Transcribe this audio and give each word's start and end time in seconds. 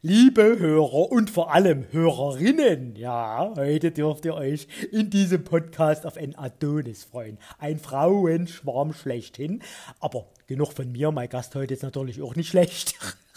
Liebe 0.00 0.60
Hörer 0.60 1.10
und 1.10 1.28
vor 1.28 1.52
allem 1.52 1.84
Hörerinnen, 1.90 2.94
ja, 2.94 3.52
heute 3.56 3.90
dürft 3.90 4.24
ihr 4.26 4.34
euch 4.34 4.68
in 4.92 5.10
diesem 5.10 5.42
Podcast 5.42 6.06
auf 6.06 6.16
ein 6.16 6.38
Adonis 6.38 7.02
freuen. 7.02 7.36
Ein 7.58 7.80
Frauenschwarm 7.80 8.92
schlechthin. 8.92 9.60
Aber 9.98 10.28
genug 10.46 10.72
von 10.72 10.92
mir, 10.92 11.10
mein 11.10 11.28
Gast 11.28 11.56
heute 11.56 11.74
ist 11.74 11.82
natürlich 11.82 12.22
auch 12.22 12.36
nicht 12.36 12.50
schlecht. 12.50 12.94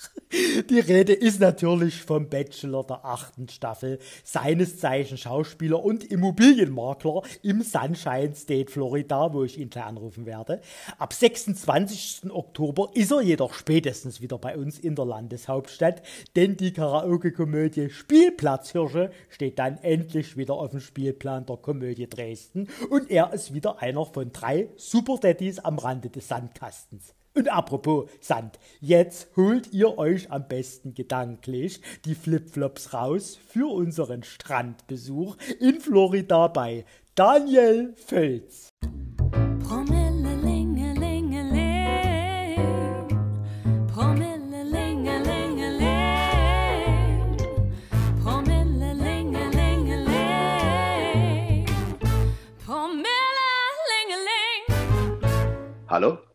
Die 0.69 0.79
Rede 0.79 1.13
ist 1.13 1.39
natürlich 1.39 2.01
vom 2.01 2.29
Bachelor 2.29 2.85
der 2.85 3.05
achten 3.05 3.49
Staffel, 3.49 3.99
seines 4.23 4.77
Zeichen 4.77 5.17
Schauspieler 5.17 5.83
und 5.83 6.03
Immobilienmakler 6.03 7.23
im 7.41 7.61
Sunshine 7.61 8.33
State, 8.35 8.71
Florida, 8.71 9.33
wo 9.33 9.43
ich 9.43 9.59
ihn 9.59 9.69
gleich 9.69 9.85
anrufen 9.85 10.25
werde. 10.25 10.61
Ab 10.97 11.13
26. 11.13 12.31
Oktober 12.31 12.91
ist 12.93 13.11
er 13.11 13.21
jedoch 13.21 13.53
spätestens 13.53 14.21
wieder 14.21 14.37
bei 14.37 14.57
uns 14.57 14.79
in 14.79 14.95
der 14.95 15.05
Landeshauptstadt, 15.05 16.01
denn 16.35 16.55
die 16.55 16.71
Karaoke-Komödie 16.71 17.89
Spielplatzhirsche 17.89 19.11
steht 19.29 19.59
dann 19.59 19.77
endlich 19.79 20.37
wieder 20.37 20.53
auf 20.53 20.71
dem 20.71 20.79
Spielplan 20.79 21.45
der 21.45 21.57
Komödie 21.57 22.07
Dresden 22.07 22.69
und 22.89 23.11
er 23.11 23.33
ist 23.33 23.53
wieder 23.53 23.81
einer 23.81 24.05
von 24.05 24.31
drei 24.31 24.69
Super 24.77 25.17
Daddys 25.17 25.59
am 25.59 25.77
Rande 25.77 26.09
des 26.09 26.27
Sandkastens. 26.27 27.13
Und 27.33 27.49
apropos 27.49 28.09
Sand, 28.19 28.59
jetzt 28.81 29.29
holt 29.37 29.71
ihr 29.71 29.97
euch 29.97 30.31
am 30.31 30.47
besten 30.47 30.93
gedanklich 30.93 31.81
die 32.03 32.15
Flipflops 32.15 32.93
raus 32.93 33.39
für 33.47 33.71
unseren 33.71 34.23
Strandbesuch 34.23 35.37
in 35.59 35.79
Florida 35.79 36.47
bei 36.47 36.85
Daniel 37.15 37.93
Völz. 37.95 38.69
Hallo? 55.87 56.30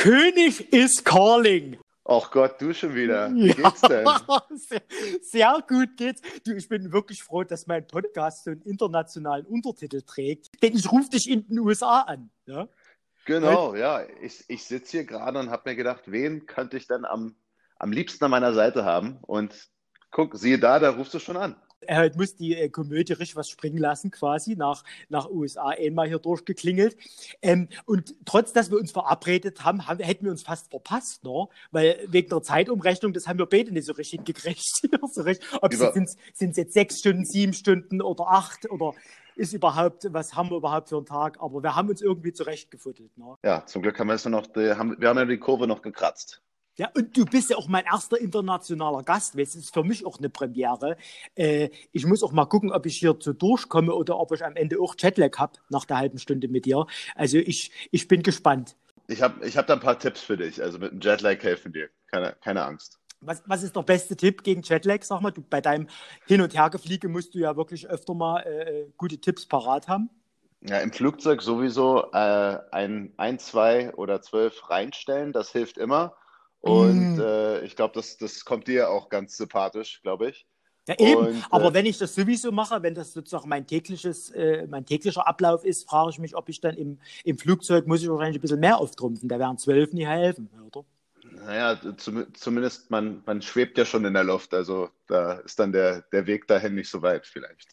König 0.00 0.72
is 0.72 1.04
calling. 1.04 1.76
Ach 2.06 2.30
Gott, 2.30 2.58
du 2.58 2.72
schon 2.72 2.94
wieder. 2.94 3.30
Wie 3.34 3.52
geht's 3.52 3.82
denn? 3.82 4.08
sehr, 4.56 4.82
sehr 5.20 5.64
gut 5.68 5.94
geht's. 5.98 6.22
Du, 6.42 6.52
ich 6.54 6.66
bin 6.70 6.90
wirklich 6.90 7.22
froh, 7.22 7.44
dass 7.44 7.66
mein 7.66 7.86
Podcast 7.86 8.44
so 8.44 8.52
einen 8.52 8.62
internationalen 8.62 9.44
Untertitel 9.44 10.00
trägt, 10.00 10.48
denn 10.62 10.74
ich 10.74 10.90
rufe 10.90 11.10
dich 11.10 11.28
in 11.28 11.46
den 11.46 11.58
USA 11.58 12.00
an. 12.00 12.30
Ja? 12.46 12.66
Genau, 13.26 13.74
ja. 13.74 14.02
Ich, 14.22 14.42
ich 14.48 14.64
sitze 14.64 14.92
hier 14.92 15.04
gerade 15.04 15.38
und 15.38 15.50
habe 15.50 15.68
mir 15.68 15.76
gedacht, 15.76 16.04
wen 16.06 16.46
könnte 16.46 16.78
ich 16.78 16.86
denn 16.86 17.04
am, 17.04 17.36
am 17.78 17.92
liebsten 17.92 18.24
an 18.24 18.30
meiner 18.30 18.54
Seite 18.54 18.86
haben? 18.86 19.18
Und 19.20 19.68
guck, 20.10 20.34
siehe 20.34 20.58
da, 20.58 20.78
da 20.78 20.92
rufst 20.92 21.12
du 21.12 21.18
schon 21.18 21.36
an 21.36 21.56
halt 21.96 22.16
muss 22.16 22.36
die 22.36 22.56
äh, 22.56 22.68
Komödie 22.68 23.12
richtig 23.14 23.36
was 23.36 23.48
springen 23.48 23.78
lassen, 23.78 24.10
quasi 24.10 24.56
nach, 24.56 24.84
nach 25.08 25.28
USA 25.30 25.68
einmal 25.68 26.08
hier 26.08 26.18
durchgeklingelt. 26.18 26.96
Ähm, 27.42 27.68
und 27.86 28.14
trotz, 28.24 28.52
dass 28.52 28.70
wir 28.70 28.78
uns 28.78 28.92
verabredet 28.92 29.64
haben, 29.64 29.86
haben 29.86 30.00
hätten 30.00 30.24
wir 30.24 30.32
uns 30.32 30.42
fast 30.42 30.70
verpasst, 30.70 31.24
ne? 31.24 31.46
weil 31.70 31.98
wegen 32.06 32.28
der 32.28 32.42
Zeitumrechnung, 32.42 33.12
das 33.12 33.26
haben 33.26 33.38
wir 33.38 33.46
beide 33.46 33.72
nicht 33.72 33.86
so 33.86 33.92
richtig 33.92 34.24
gekriegt. 34.24 34.82
so 35.12 35.22
richtig. 35.22 35.46
Ob 35.62 35.72
es 35.72 36.16
sind 36.34 36.56
jetzt 36.56 36.74
sechs 36.74 36.98
Stunden, 36.98 37.24
sieben 37.24 37.52
Stunden 37.52 38.02
oder 38.02 38.28
acht 38.28 38.70
oder 38.70 38.94
ist 39.36 39.54
überhaupt, 39.54 40.06
was 40.12 40.34
haben 40.34 40.50
wir 40.50 40.58
überhaupt 40.58 40.90
für 40.90 40.96
einen 40.96 41.06
Tag? 41.06 41.38
Aber 41.40 41.62
wir 41.62 41.74
haben 41.74 41.88
uns 41.88 42.02
irgendwie 42.02 42.32
zurechtgefuddelt. 42.32 43.16
Ne? 43.16 43.36
Ja, 43.42 43.64
zum 43.64 43.82
Glück 43.82 43.98
haben 43.98 44.08
wir 44.08 44.14
es 44.14 44.24
noch, 44.26 44.46
die, 44.46 44.74
haben, 44.74 44.96
wir 44.98 45.08
haben 45.08 45.16
ja 45.16 45.24
die 45.24 45.38
Kurve 45.38 45.66
noch 45.66 45.82
gekratzt. 45.82 46.42
Ja, 46.76 46.88
und 46.94 47.16
du 47.16 47.24
bist 47.24 47.50
ja 47.50 47.56
auch 47.56 47.68
mein 47.68 47.84
erster 47.84 48.18
internationaler 48.18 49.02
Gast. 49.02 49.38
Das 49.38 49.54
ist 49.54 49.74
für 49.74 49.84
mich 49.84 50.06
auch 50.06 50.18
eine 50.18 50.30
Premiere. 50.30 50.96
Äh, 51.34 51.70
ich 51.92 52.06
muss 52.06 52.22
auch 52.22 52.32
mal 52.32 52.46
gucken, 52.46 52.72
ob 52.72 52.86
ich 52.86 52.96
hier 52.96 53.18
zu 53.18 53.34
durchkomme 53.34 53.94
oder 53.94 54.18
ob 54.18 54.32
ich 54.32 54.44
am 54.44 54.56
Ende 54.56 54.80
auch 54.80 54.94
Jetlag 54.98 55.36
habe 55.38 55.58
nach 55.68 55.84
der 55.84 55.98
halben 55.98 56.18
Stunde 56.18 56.48
mit 56.48 56.64
dir. 56.64 56.86
Also 57.14 57.38
ich, 57.38 57.70
ich 57.90 58.08
bin 58.08 58.22
gespannt. 58.22 58.76
Ich 59.08 59.22
habe 59.22 59.44
ich 59.44 59.56
hab 59.56 59.66
da 59.66 59.74
ein 59.74 59.80
paar 59.80 59.98
Tipps 59.98 60.20
für 60.22 60.36
dich. 60.36 60.62
Also 60.62 60.78
mit 60.78 60.92
dem 60.92 61.00
Jetlag 61.00 61.42
helfen 61.42 61.72
dir. 61.72 61.90
Keine, 62.06 62.36
keine 62.40 62.64
Angst. 62.64 62.98
Was, 63.20 63.42
was 63.46 63.62
ist 63.62 63.76
der 63.76 63.82
beste 63.82 64.16
Tipp 64.16 64.42
gegen 64.42 64.62
Jetlag? 64.62 65.02
Sag 65.02 65.20
mal, 65.20 65.30
du, 65.30 65.42
bei 65.42 65.60
deinem 65.60 65.88
Hin- 66.26 66.40
und 66.40 66.54
Hergefliege 66.54 67.08
musst 67.08 67.34
du 67.34 67.38
ja 67.38 67.56
wirklich 67.56 67.88
öfter 67.88 68.14
mal 68.14 68.40
äh, 68.40 68.86
gute 68.96 69.18
Tipps 69.18 69.44
parat 69.44 69.88
haben. 69.88 70.08
Ja, 70.62 70.78
im 70.78 70.92
Flugzeug 70.92 71.42
sowieso 71.42 72.10
äh, 72.12 72.58
ein, 72.70 73.12
ein, 73.16 73.38
zwei 73.38 73.92
oder 73.94 74.22
zwölf 74.22 74.70
reinstellen. 74.70 75.32
Das 75.32 75.52
hilft 75.52 75.76
immer. 75.76 76.16
Und 76.60 77.16
mm. 77.16 77.20
äh, 77.20 77.60
ich 77.60 77.76
glaube, 77.76 77.94
das, 77.94 78.16
das 78.18 78.44
kommt 78.44 78.68
dir 78.68 78.90
auch 78.90 79.08
ganz 79.08 79.36
sympathisch, 79.36 80.00
glaube 80.02 80.30
ich. 80.30 80.46
Ja, 80.88 80.94
eben. 80.98 81.26
Und, 81.26 81.44
Aber 81.50 81.68
äh, 81.68 81.74
wenn 81.74 81.86
ich 81.86 81.98
das 81.98 82.14
sowieso 82.14 82.52
mache, 82.52 82.82
wenn 82.82 82.94
das 82.94 83.12
sozusagen 83.12 83.48
mein 83.48 83.66
tägliches, 83.66 84.30
äh, 84.30 84.66
mein 84.66 84.84
täglicher 84.84 85.26
Ablauf 85.26 85.64
ist, 85.64 85.88
frage 85.88 86.10
ich 86.10 86.18
mich, 86.18 86.36
ob 86.36 86.48
ich 86.48 86.60
dann 86.60 86.76
im, 86.76 86.98
im 87.24 87.38
Flugzeug 87.38 87.86
muss 87.86 88.02
ich 88.02 88.08
wahrscheinlich 88.08 88.38
ein 88.38 88.42
bisschen 88.42 88.60
mehr 88.60 88.78
auftrumpfen. 88.78 89.28
Da 89.28 89.38
wären 89.38 89.58
zwölf 89.58 89.92
nie 89.92 90.06
helfen, 90.06 90.50
oder? 90.66 90.84
Naja, 91.32 91.80
zum, 91.96 92.26
zumindest 92.34 92.90
man, 92.90 93.22
man 93.24 93.40
schwebt 93.40 93.78
ja 93.78 93.84
schon 93.84 94.04
in 94.04 94.14
der 94.14 94.24
Luft, 94.24 94.52
also 94.52 94.90
da 95.06 95.34
ist 95.34 95.58
dann 95.58 95.72
der, 95.72 96.02
der 96.12 96.26
Weg 96.26 96.46
dahin 96.48 96.74
nicht 96.74 96.90
so 96.90 97.02
weit 97.02 97.26
vielleicht. 97.26 97.68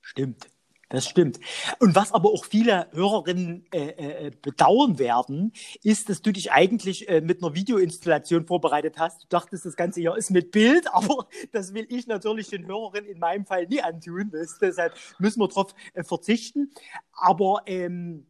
Stimmt. 0.00 0.46
Das 0.92 1.08
stimmt. 1.08 1.40
Und 1.78 1.96
was 1.96 2.12
aber 2.12 2.28
auch 2.28 2.44
viele 2.44 2.86
Hörerinnen 2.92 3.64
äh, 3.72 4.26
äh, 4.26 4.30
bedauern 4.42 4.98
werden, 4.98 5.54
ist, 5.82 6.10
dass 6.10 6.20
du 6.20 6.32
dich 6.32 6.52
eigentlich 6.52 7.08
äh, 7.08 7.22
mit 7.22 7.42
einer 7.42 7.54
Videoinstallation 7.54 8.44
vorbereitet 8.46 8.98
hast. 8.98 9.22
Du 9.22 9.26
dachtest, 9.30 9.64
das 9.64 9.74
Ganze 9.74 10.00
hier 10.00 10.14
ist 10.14 10.30
mit 10.30 10.50
Bild, 10.50 10.86
aber 10.92 11.28
das 11.50 11.72
will 11.72 11.86
ich 11.88 12.06
natürlich 12.08 12.50
den 12.50 12.66
Hörerinnen 12.66 13.08
in 13.08 13.18
meinem 13.18 13.46
Fall 13.46 13.66
nie 13.68 13.80
antun. 13.80 14.30
Weißt? 14.34 14.60
Deshalb 14.60 14.92
müssen 15.18 15.40
wir 15.40 15.48
darauf 15.48 15.74
äh, 15.94 16.04
verzichten. 16.04 16.70
Aber 17.14 17.62
ähm, 17.64 18.26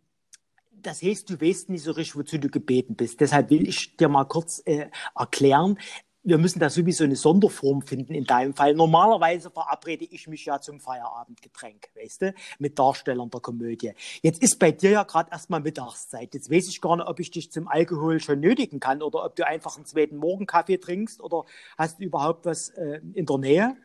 das 0.71 1.03
heißt, 1.03 1.31
du 1.31 1.41
weißt 1.41 1.69
nicht 1.69 1.83
so 1.83 1.91
richtig, 1.91 2.15
wozu 2.15 2.39
du 2.39 2.49
gebeten 2.49 2.95
bist. 2.95 3.21
Deshalb 3.21 3.51
will 3.51 3.69
ich 3.69 3.97
dir 3.97 4.09
mal 4.09 4.25
kurz 4.25 4.63
äh, 4.67 4.87
erklären, 5.17 5.79
wir 6.25 6.39
müssen 6.39 6.61
da 6.61 6.71
sowieso 6.71 7.05
eine 7.05 7.17
Sonderform 7.17 7.83
finden 7.83 8.15
in 8.15 8.25
deinem 8.25 8.55
Fall. 8.55 8.75
Normalerweise 8.75 9.51
verabrede 9.51 10.05
ich 10.05 10.29
mich 10.29 10.45
ja 10.45 10.61
zum 10.61 10.81
Feierabendgetränk, 10.81 11.89
weißt 11.97 12.23
du, 12.23 12.35
mit 12.59 12.79
Darstellern 12.79 13.31
der 13.31 13.41
Komödie. 13.41 13.93
Jetzt 14.23 14.43
ist 14.43 14.59
bei 14.59 14.71
dir 14.71 14.91
ja 14.91 15.03
gerade 15.03 15.31
erstmal 15.31 15.61
Mittagszeit. 15.61 16.35
Jetzt 16.35 16.51
weiß 16.51 16.69
ich 16.69 16.81
gar 16.81 16.97
nicht, 16.97 17.07
ob 17.07 17.21
ich 17.21 17.31
dich 17.31 17.51
zum 17.51 17.69
Alkohol 17.69 18.21
schon 18.21 18.41
nötigen 18.41 18.81
kann 18.81 19.03
oder 19.03 19.25
ob 19.25 19.37
du 19.37 19.47
einfach 19.47 19.77
einen 19.77 19.87
zweiten 19.87 20.17
Morgenkaffee 20.17 20.79
trinkst 20.79 21.21
oder 21.21 21.45
hast 21.77 21.99
du 21.99 22.05
überhaupt 22.05 22.47
was 22.47 22.69
äh, 22.71 23.01
in 23.15 23.27
der 23.27 23.39
Nähe? 23.39 23.77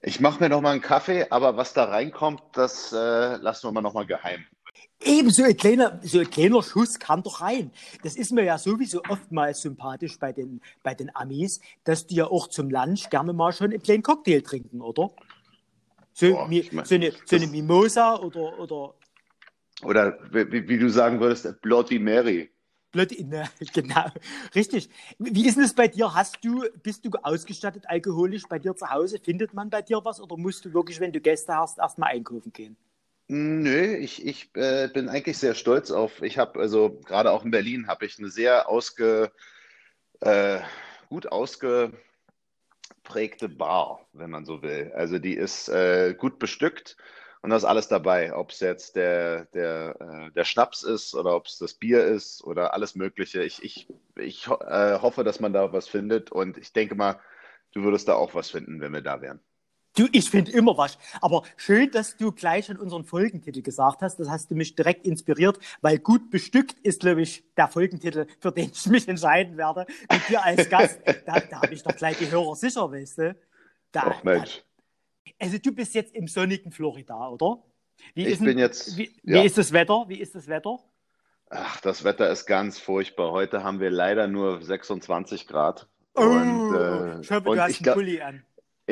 Ich 0.00 0.18
mache 0.18 0.42
mir 0.42 0.48
noch 0.48 0.60
mal 0.60 0.72
einen 0.72 0.80
Kaffee, 0.80 1.26
aber 1.30 1.56
was 1.56 1.74
da 1.74 1.84
reinkommt, 1.84 2.42
das 2.54 2.92
äh, 2.92 3.36
lassen 3.36 3.68
wir 3.68 3.72
mal 3.72 3.82
noch 3.82 3.94
mal 3.94 4.06
geheim. 4.06 4.44
Eben 5.04 5.30
so 5.30 5.42
ein 5.42 5.56
kleiner, 5.56 6.00
so 6.02 6.20
ein 6.20 6.30
kleiner 6.30 6.62
Schuss 6.62 6.98
kann 6.98 7.22
doch 7.22 7.40
rein. 7.40 7.70
Das 8.02 8.16
ist 8.16 8.32
mir 8.32 8.44
ja 8.44 8.58
sowieso 8.58 9.02
oftmals 9.08 9.62
sympathisch 9.62 10.18
bei 10.18 10.32
den, 10.32 10.60
bei 10.82 10.94
den 10.94 11.14
Amis, 11.14 11.60
dass 11.84 12.06
die 12.06 12.16
ja 12.16 12.26
auch 12.26 12.48
zum 12.48 12.70
Lunch 12.70 13.10
gerne 13.10 13.32
mal 13.32 13.52
schon 13.52 13.72
einen 13.72 13.82
kleinen 13.82 14.02
Cocktail 14.02 14.40
trinken, 14.40 14.80
oder? 14.80 15.10
So, 16.12 16.32
Boah, 16.32 16.48
mi, 16.48 16.68
mein, 16.72 16.84
so, 16.84 16.94
eine, 16.94 17.12
so 17.24 17.36
eine 17.36 17.46
Mimosa 17.46 18.16
oder. 18.16 18.58
Oder, 18.58 18.94
oder 19.82 20.18
wie, 20.30 20.68
wie 20.68 20.78
du 20.78 20.88
sagen 20.88 21.20
würdest, 21.20 21.60
Bloody 21.62 21.98
Mary. 21.98 22.50
Bloody, 22.92 23.24
ne, 23.24 23.48
genau, 23.72 24.04
richtig. 24.54 24.90
Wie 25.18 25.46
ist 25.46 25.56
es 25.56 25.74
bei 25.74 25.88
dir? 25.88 26.14
Hast 26.14 26.38
du, 26.44 26.64
bist 26.82 27.04
du 27.04 27.10
ausgestattet 27.22 27.84
alkoholisch 27.88 28.42
bei 28.48 28.58
dir 28.58 28.76
zu 28.76 28.88
Hause? 28.90 29.18
Findet 29.18 29.54
man 29.54 29.70
bei 29.70 29.80
dir 29.80 30.04
was 30.04 30.20
oder 30.20 30.36
musst 30.36 30.64
du 30.66 30.74
wirklich, 30.74 31.00
wenn 31.00 31.12
du 31.12 31.20
Gäste 31.20 31.56
hast, 31.56 31.78
erstmal 31.78 32.10
einkaufen 32.10 32.52
gehen? 32.52 32.76
Nö, 33.34 33.96
ich, 33.96 34.26
ich 34.26 34.54
äh, 34.56 34.88
bin 34.88 35.08
eigentlich 35.08 35.38
sehr 35.38 35.54
stolz 35.54 35.90
auf, 35.90 36.20
ich 36.20 36.36
habe, 36.36 36.60
also 36.60 37.00
gerade 37.00 37.30
auch 37.30 37.46
in 37.46 37.50
Berlin 37.50 37.86
habe 37.86 38.04
ich 38.04 38.18
eine 38.18 38.28
sehr 38.28 38.68
ausge, 38.68 39.32
äh, 40.20 40.60
gut 41.08 41.32
ausgeprägte 41.32 42.02
Bar, 43.48 44.06
wenn 44.12 44.28
man 44.28 44.44
so 44.44 44.60
will. 44.60 44.92
Also 44.94 45.18
die 45.18 45.32
ist 45.34 45.70
äh, 45.70 46.12
gut 46.12 46.38
bestückt 46.38 46.98
und 47.40 47.48
da 47.48 47.56
ist 47.56 47.64
alles 47.64 47.88
dabei, 47.88 48.36
ob 48.36 48.50
es 48.50 48.60
jetzt 48.60 48.96
der, 48.96 49.46
der, 49.46 49.96
äh, 49.98 50.30
der 50.32 50.44
Schnaps 50.44 50.82
ist 50.82 51.14
oder 51.14 51.34
ob 51.34 51.46
es 51.46 51.56
das 51.56 51.72
Bier 51.72 52.04
ist 52.04 52.44
oder 52.44 52.74
alles 52.74 52.94
Mögliche. 52.96 53.42
Ich, 53.42 53.62
ich, 53.64 53.88
ich 54.16 54.46
äh, 54.46 54.98
hoffe, 55.00 55.24
dass 55.24 55.40
man 55.40 55.54
da 55.54 55.72
was 55.72 55.88
findet 55.88 56.30
und 56.30 56.58
ich 56.58 56.74
denke 56.74 56.96
mal, 56.96 57.18
du 57.72 57.82
würdest 57.82 58.08
da 58.08 58.14
auch 58.14 58.34
was 58.34 58.50
finden, 58.50 58.82
wenn 58.82 58.92
wir 58.92 59.00
da 59.00 59.22
wären. 59.22 59.40
Du, 59.96 60.08
ich 60.12 60.30
finde 60.30 60.52
immer 60.52 60.76
was. 60.78 60.98
Aber 61.20 61.42
schön, 61.56 61.90
dass 61.90 62.16
du 62.16 62.32
gleich 62.32 62.66
schon 62.66 62.78
unseren 62.78 63.04
Folgentitel 63.04 63.60
gesagt 63.60 64.00
hast. 64.00 64.18
Das 64.18 64.30
hast 64.30 64.50
du 64.50 64.54
mich 64.54 64.74
direkt 64.74 65.06
inspiriert, 65.06 65.58
weil 65.82 65.98
gut 65.98 66.30
bestückt 66.30 66.76
ist, 66.82 67.00
glaube 67.00 67.22
ich, 67.22 67.44
der 67.56 67.68
Folgentitel, 67.68 68.26
für 68.40 68.52
den 68.52 68.70
ich 68.72 68.86
mich 68.86 69.06
entscheiden 69.06 69.56
werde. 69.58 69.86
Mit 70.10 70.28
dir 70.28 70.42
als 70.42 70.70
Gast, 70.70 71.00
da, 71.26 71.40
da 71.40 71.62
habe 71.62 71.74
ich 71.74 71.82
doch 71.82 71.94
gleich 71.94 72.16
die 72.18 72.30
Hörer 72.30 72.56
sicher, 72.56 72.90
weißt 72.90 73.18
du? 73.18 73.36
Da, 73.92 74.04
Ach 74.06 74.24
Mensch. 74.24 74.62
Da, 75.24 75.32
also 75.40 75.58
du 75.58 75.72
bist 75.72 75.94
jetzt 75.94 76.14
im 76.14 76.26
sonnigen 76.26 76.72
Florida, 76.72 77.28
oder? 77.28 77.62
Wie 78.14 78.26
ich 78.26 78.38
bin 78.38 78.58
jetzt. 78.58 78.96
Wie, 78.96 79.14
ja. 79.22 79.42
wie 79.42 79.46
ist 79.46 79.58
das 79.58 79.72
Wetter? 79.72 80.04
Wie 80.08 80.20
ist 80.20 80.34
das 80.34 80.48
Wetter? 80.48 80.78
Ach, 81.50 81.80
das 81.82 82.02
Wetter 82.02 82.30
ist 82.30 82.46
ganz 82.46 82.78
furchtbar. 82.78 83.30
Heute 83.30 83.62
haben 83.62 83.78
wir 83.78 83.90
leider 83.90 84.26
nur 84.26 84.62
26 84.62 85.46
Grad. 85.46 85.86
Oh, 86.14 86.22
und, 86.22 86.74
äh, 86.74 87.20
ich 87.20 87.30
hoffe, 87.30 87.42
du 87.42 87.60
hast 87.60 87.86
einen 87.86 87.94
Pulli 87.94 88.20
an. 88.22 88.42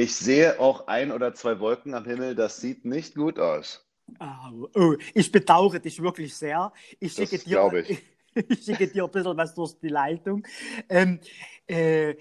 Ich 0.01 0.17
sehe 0.17 0.59
auch 0.59 0.87
ein 0.87 1.13
oder 1.13 1.35
zwei 1.35 1.61
Wolken 1.61 1.93
am 1.93 2.07
Himmel. 2.07 2.35
Das 2.35 2.59
sieht 2.59 2.87
nicht 2.87 3.15
gut 3.15 3.39
aus. 3.39 3.85
Oh, 4.19 4.67
oh, 4.75 4.95
ich 5.13 5.31
bedauere 5.31 5.79
dich 5.79 6.01
wirklich 6.01 6.35
sehr. 6.35 6.73
Ich 7.01 7.13
schicke 7.13 7.37
Das 7.37 7.45
dir, 7.45 7.85
ich. 7.87 8.03
ich 8.49 8.65
schicke 8.65 8.89
dir 8.89 9.05
ein 9.05 9.11
bisschen 9.11 9.37
was 9.37 9.55
durch 9.55 9.75
die 9.79 9.89
Leitung. 9.89 10.43
Ähm, 10.89 11.21
äh, 11.67 12.15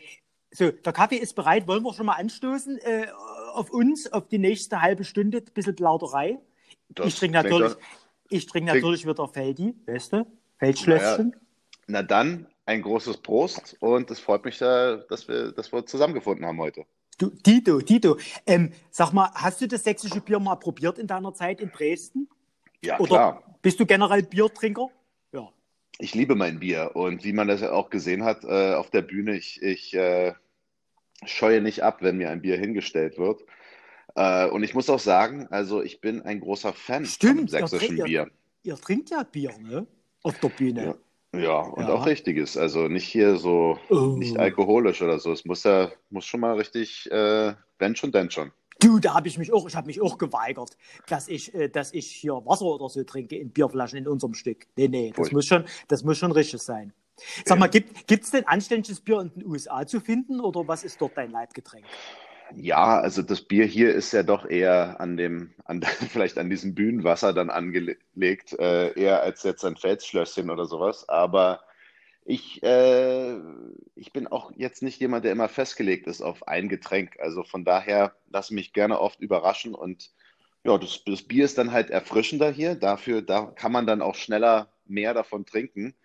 so, 0.52 0.72
der 0.72 0.92
Kaffee 0.92 1.16
ist 1.16 1.34
bereit. 1.36 1.68
Wollen 1.70 1.82
wir 1.84 1.94
schon 1.94 2.08
mal 2.08 2.16
anstoßen 2.16 2.80
äh, 2.80 3.08
auf 3.54 3.70
uns, 3.70 4.12
auf 4.12 4.28
die 4.28 4.40
nächste 4.40 4.82
halbe 4.82 5.06
Stunde? 5.06 5.38
Ein 5.38 5.54
bisschen 5.54 5.76
Plauderei. 5.78 6.38
Das 6.90 7.08
ich 7.08 7.16
trinke 7.16 7.38
natürlich, 7.42 7.74
doch- 7.74 7.80
ich 8.30 8.46
trinke 8.46 8.72
klingt- 8.72 8.84
natürlich 8.84 9.08
wieder 9.08 9.26
Feldi, 9.30 9.74
weißt 9.86 10.14
du? 10.14 10.28
Feldschlösschen. 10.58 11.34
Na 11.88 12.04
dann, 12.04 12.46
ein 12.66 12.82
großes 12.82 13.18
Prost 13.18 13.78
und 13.80 14.12
es 14.12 14.20
freut 14.20 14.44
mich, 14.44 14.58
dass 14.58 15.30
wir, 15.30 15.54
dass 15.54 15.72
wir 15.72 15.86
zusammengefunden 15.86 16.46
haben 16.46 16.60
heute. 16.60 16.86
Du, 17.20 17.30
Tito, 17.32 17.82
Tito, 17.82 18.18
ähm, 18.48 18.72
sag 18.92 19.12
mal, 19.12 19.30
hast 19.36 19.60
du 19.60 19.68
das 19.68 19.84
sächsische 19.84 20.22
Bier 20.22 20.40
mal 20.40 20.56
probiert 20.56 20.98
in 20.98 21.06
deiner 21.06 21.34
Zeit 21.34 21.60
in 21.60 21.70
Dresden? 21.70 22.30
Ja, 22.82 22.98
Oder 22.98 23.08
klar. 23.10 23.58
bist 23.62 23.78
du 23.78 23.86
generell 23.86 24.24
Biertrinker? 24.24 24.88
Ja. 25.34 25.50
Ich 25.98 26.16
liebe 26.16 26.36
mein 26.36 26.60
Bier 26.62 26.92
und 26.94 27.26
wie 27.26 27.34
man 27.34 27.50
das 27.50 27.60
ja 27.60 27.74
auch 27.74 27.90
gesehen 27.90 28.24
hat 28.24 28.46
äh, 28.46 28.74
auf 28.74 28.90
der 28.90 29.02
Bühne, 29.02 29.36
ich, 29.36 29.62
ich 29.62 29.94
äh, 29.94 30.34
scheue 31.26 31.60
nicht 31.62 31.84
ab, 31.84 31.98
wenn 32.02 32.16
mir 32.18 32.30
ein 32.30 32.42
Bier 32.42 32.58
hingestellt 32.58 33.18
wird. 33.18 33.42
Äh, 34.16 34.48
und 34.48 34.64
ich 34.64 34.74
muss 34.74 34.90
auch 34.90 35.00
sagen, 35.00 35.46
also 35.50 35.84
ich 35.84 36.00
bin 36.00 36.22
ein 36.22 36.40
großer 36.40 36.72
Fan 36.72 37.04
vom 37.04 37.12
Stimmt, 37.12 37.42
ihr 37.42 37.48
sächsischen 37.50 37.98
trinkt- 37.98 38.06
Bier. 38.06 38.32
Ihr 38.64 38.76
trinkt 38.78 39.10
ja 39.10 39.24
Bier, 39.24 39.52
ne? 39.60 39.86
Auf 40.24 40.40
der 40.40 40.50
Bühne. 40.50 40.86
Ja, 40.86 40.96
und 41.32 41.42
Ja. 41.42 41.62
auch 41.94 42.06
richtiges. 42.06 42.58
Also 42.58 42.88
nicht 42.88 43.06
hier 43.08 43.38
so, 43.38 43.78
Oh. 43.90 44.16
nicht 44.18 44.38
alkoholisch 44.38 45.02
oder 45.02 45.20
so. 45.20 45.32
Es 45.32 45.46
muss 45.46 45.64
ja, 45.64 45.92
muss 46.10 46.26
schon 46.26 46.40
mal 46.40 46.56
richtig, 46.56 47.10
äh, 47.12 47.54
wenn 47.78 47.96
schon, 47.96 48.12
denn 48.12 48.32
schon. 48.32 48.52
Du, 48.82 48.98
da 49.00 49.14
habe 49.14 49.28
ich 49.28 49.38
mich 49.38 49.52
auch, 49.52 49.68
ich 49.68 49.76
habe 49.76 49.88
mich 49.88 50.02
auch 50.02 50.18
geweigert, 50.18 50.78
dass 51.08 51.28
ich, 51.28 51.54
äh, 51.54 51.68
dass 51.68 51.94
ich 51.94 52.08
hier 52.08 52.34
Wasser 52.46 52.66
oder 52.66 52.88
so 52.90 53.04
trinke 53.04 53.36
in 53.36 53.52
Bierflaschen 53.52 53.98
in 54.00 54.08
unserem 54.08 54.34
Stück. 54.34 54.68
Nee, 54.78 54.88
nee, 54.88 55.10
das 55.10 55.18
Furchtbar. 55.18 55.36
muss 55.38 55.46
schon, 55.46 55.66
das 55.90 56.04
muss 56.04 56.18
schon 56.18 56.32
richtig 56.32 56.62
sein. 56.62 56.94
Sag 57.46 57.60
mal, 57.60 57.68
gibt 57.68 58.10
es 58.24 58.32
denn 58.32 58.48
anständiges 58.48 59.02
Bier 59.02 59.20
in 59.20 59.32
den 59.34 59.46
USA 59.46 59.86
zu 59.86 60.00
finden 60.00 60.40
oder 60.40 60.66
was 60.66 60.86
ist 60.86 61.02
dort 61.02 61.18
dein 61.18 61.32
Leibgetränk? 61.32 61.86
Ja, 62.56 63.00
also 63.00 63.22
das 63.22 63.42
Bier 63.42 63.66
hier 63.66 63.94
ist 63.94 64.12
ja 64.12 64.24
doch 64.24 64.46
eher 64.46 65.00
an 65.00 65.18
dem, 65.18 65.54
an, 65.66 65.82
vielleicht 66.10 66.38
an 66.38 66.50
diesem 66.50 66.74
Bühnenwasser 66.76 67.34
dann 67.34 67.50
angelegt, 67.50 68.54
äh, 68.60 68.94
eher 69.00 69.22
als 69.22 69.44
jetzt 69.44 69.64
ein 69.66 69.76
Felsschlösschen 69.78 70.50
oder 70.50 70.66
sowas. 70.66 71.08
Aber 71.10 71.62
ich, 72.26 72.62
äh, 72.64 73.38
ich 73.96 74.14
bin 74.14 74.28
auch 74.28 74.52
jetzt 74.56 74.84
nicht 74.84 75.00
jemand, 75.00 75.26
der 75.26 75.32
immer 75.32 75.50
festgelegt 75.50 76.08
ist 76.08 76.22
auf 76.22 76.48
ein 76.48 76.70
Getränk. 76.70 77.20
Also 77.20 77.44
von 77.44 77.66
daher 77.66 78.16
lasse 78.30 78.54
mich 78.54 78.74
gerne 78.74 79.00
oft 79.00 79.20
überraschen 79.20 79.76
und 79.76 80.12
ja, 80.66 80.78
das, 80.78 81.04
das 81.06 81.24
Bier 81.24 81.46
ist 81.46 81.58
dann 81.58 81.72
halt 81.72 81.90
erfrischender 81.90 82.52
hier. 82.52 82.76
Dafür, 82.76 83.22
da 83.22 83.46
kann 83.46 83.72
man 83.72 83.88
dann 83.88 84.02
auch 84.02 84.16
schneller 84.16 84.72
mehr 84.86 85.14
davon 85.14 85.46
trinken. 85.46 85.96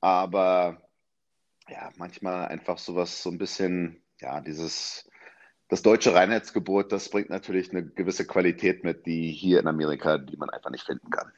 Aber 0.00 0.82
ja, 1.68 1.90
manchmal 1.96 2.48
einfach 2.48 2.78
sowas, 2.78 3.22
so 3.22 3.30
ein 3.30 3.38
bisschen, 3.38 4.02
ja, 4.20 4.40
dieses, 4.40 5.08
das 5.68 5.82
deutsche 5.82 6.14
Reinheitsgebot, 6.14 6.92
das 6.92 7.08
bringt 7.10 7.30
natürlich 7.30 7.70
eine 7.70 7.84
gewisse 7.84 8.26
Qualität 8.26 8.84
mit, 8.84 9.06
die 9.06 9.32
hier 9.32 9.60
in 9.60 9.66
Amerika, 9.66 10.18
die 10.18 10.36
man 10.36 10.50
einfach 10.50 10.70
nicht 10.70 10.84
finden 10.84 11.10
kann. 11.10 11.30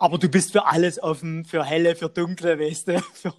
Aber 0.00 0.16
du 0.16 0.28
bist 0.28 0.52
für 0.52 0.66
alles 0.66 1.02
offen, 1.02 1.44
für 1.44 1.64
helle, 1.64 1.96
für 1.96 2.08
dunkle, 2.08 2.58
weißt 2.58 2.88
du? 2.88 3.00
Für, 3.12 3.34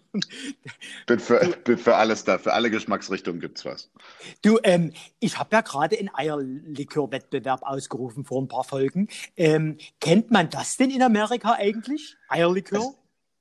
Bin 1.07 1.19
für, 1.19 1.39
bin 1.63 1.77
für 1.77 1.95
alles 1.95 2.25
da, 2.25 2.37
für 2.37 2.53
alle 2.53 2.69
Geschmacksrichtungen 2.69 3.39
gibt's 3.39 3.63
was. 3.63 3.89
du, 4.41 4.59
ähm, 4.63 4.91
ich 5.19 5.39
habe 5.39 5.55
ja 5.55 5.61
gerade 5.61 5.97
einen 5.97 6.09
Eierlikör-Wettbewerb 6.13 7.63
ausgerufen 7.63 8.25
vor 8.25 8.41
ein 8.41 8.47
paar 8.47 8.63
Folgen. 8.63 9.07
Ähm, 9.37 9.77
kennt 10.01 10.31
man 10.31 10.49
das 10.49 10.77
denn 10.77 10.89
in 10.89 11.01
Amerika 11.01 11.53
eigentlich? 11.53 12.17
Eierlikör? 12.27 12.93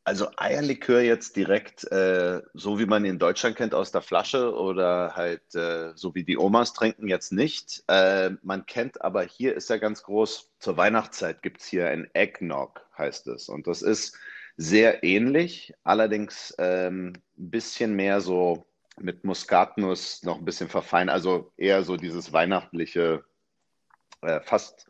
Also 0.08 0.30
Eierlikör 0.38 1.02
jetzt 1.02 1.36
direkt, 1.36 1.84
äh, 1.92 2.40
so 2.54 2.78
wie 2.78 2.86
man 2.86 3.04
ihn 3.04 3.10
in 3.10 3.18
Deutschland 3.18 3.56
kennt, 3.56 3.74
aus 3.74 3.92
der 3.92 4.00
Flasche 4.00 4.54
oder 4.54 5.14
halt 5.14 5.54
äh, 5.54 5.92
so 5.96 6.14
wie 6.14 6.24
die 6.24 6.38
Omas 6.38 6.72
trinken, 6.72 7.08
jetzt 7.08 7.30
nicht. 7.30 7.84
Äh, 7.88 8.30
man 8.40 8.64
kennt 8.64 9.02
aber 9.02 9.22
hier 9.22 9.54
ist 9.54 9.68
ja 9.68 9.76
ganz 9.76 10.02
groß, 10.02 10.50
zur 10.60 10.78
Weihnachtszeit 10.78 11.42
gibt's 11.42 11.66
hier 11.66 11.90
ein 11.90 12.08
Eggnog, 12.14 12.80
heißt 12.96 13.26
es. 13.26 13.50
Und 13.50 13.66
das 13.66 13.82
ist 13.82 14.16
sehr 14.56 15.04
ähnlich, 15.04 15.74
allerdings 15.84 16.54
ähm, 16.56 17.12
ein 17.36 17.50
bisschen 17.50 17.94
mehr 17.94 18.22
so 18.22 18.64
mit 18.98 19.24
Muskatnuss 19.24 20.22
noch 20.22 20.38
ein 20.38 20.46
bisschen 20.46 20.70
verfeinert, 20.70 21.16
also 21.16 21.52
eher 21.58 21.82
so 21.82 21.98
dieses 21.98 22.32
weihnachtliche, 22.32 23.26
äh, 24.22 24.40
fast 24.40 24.86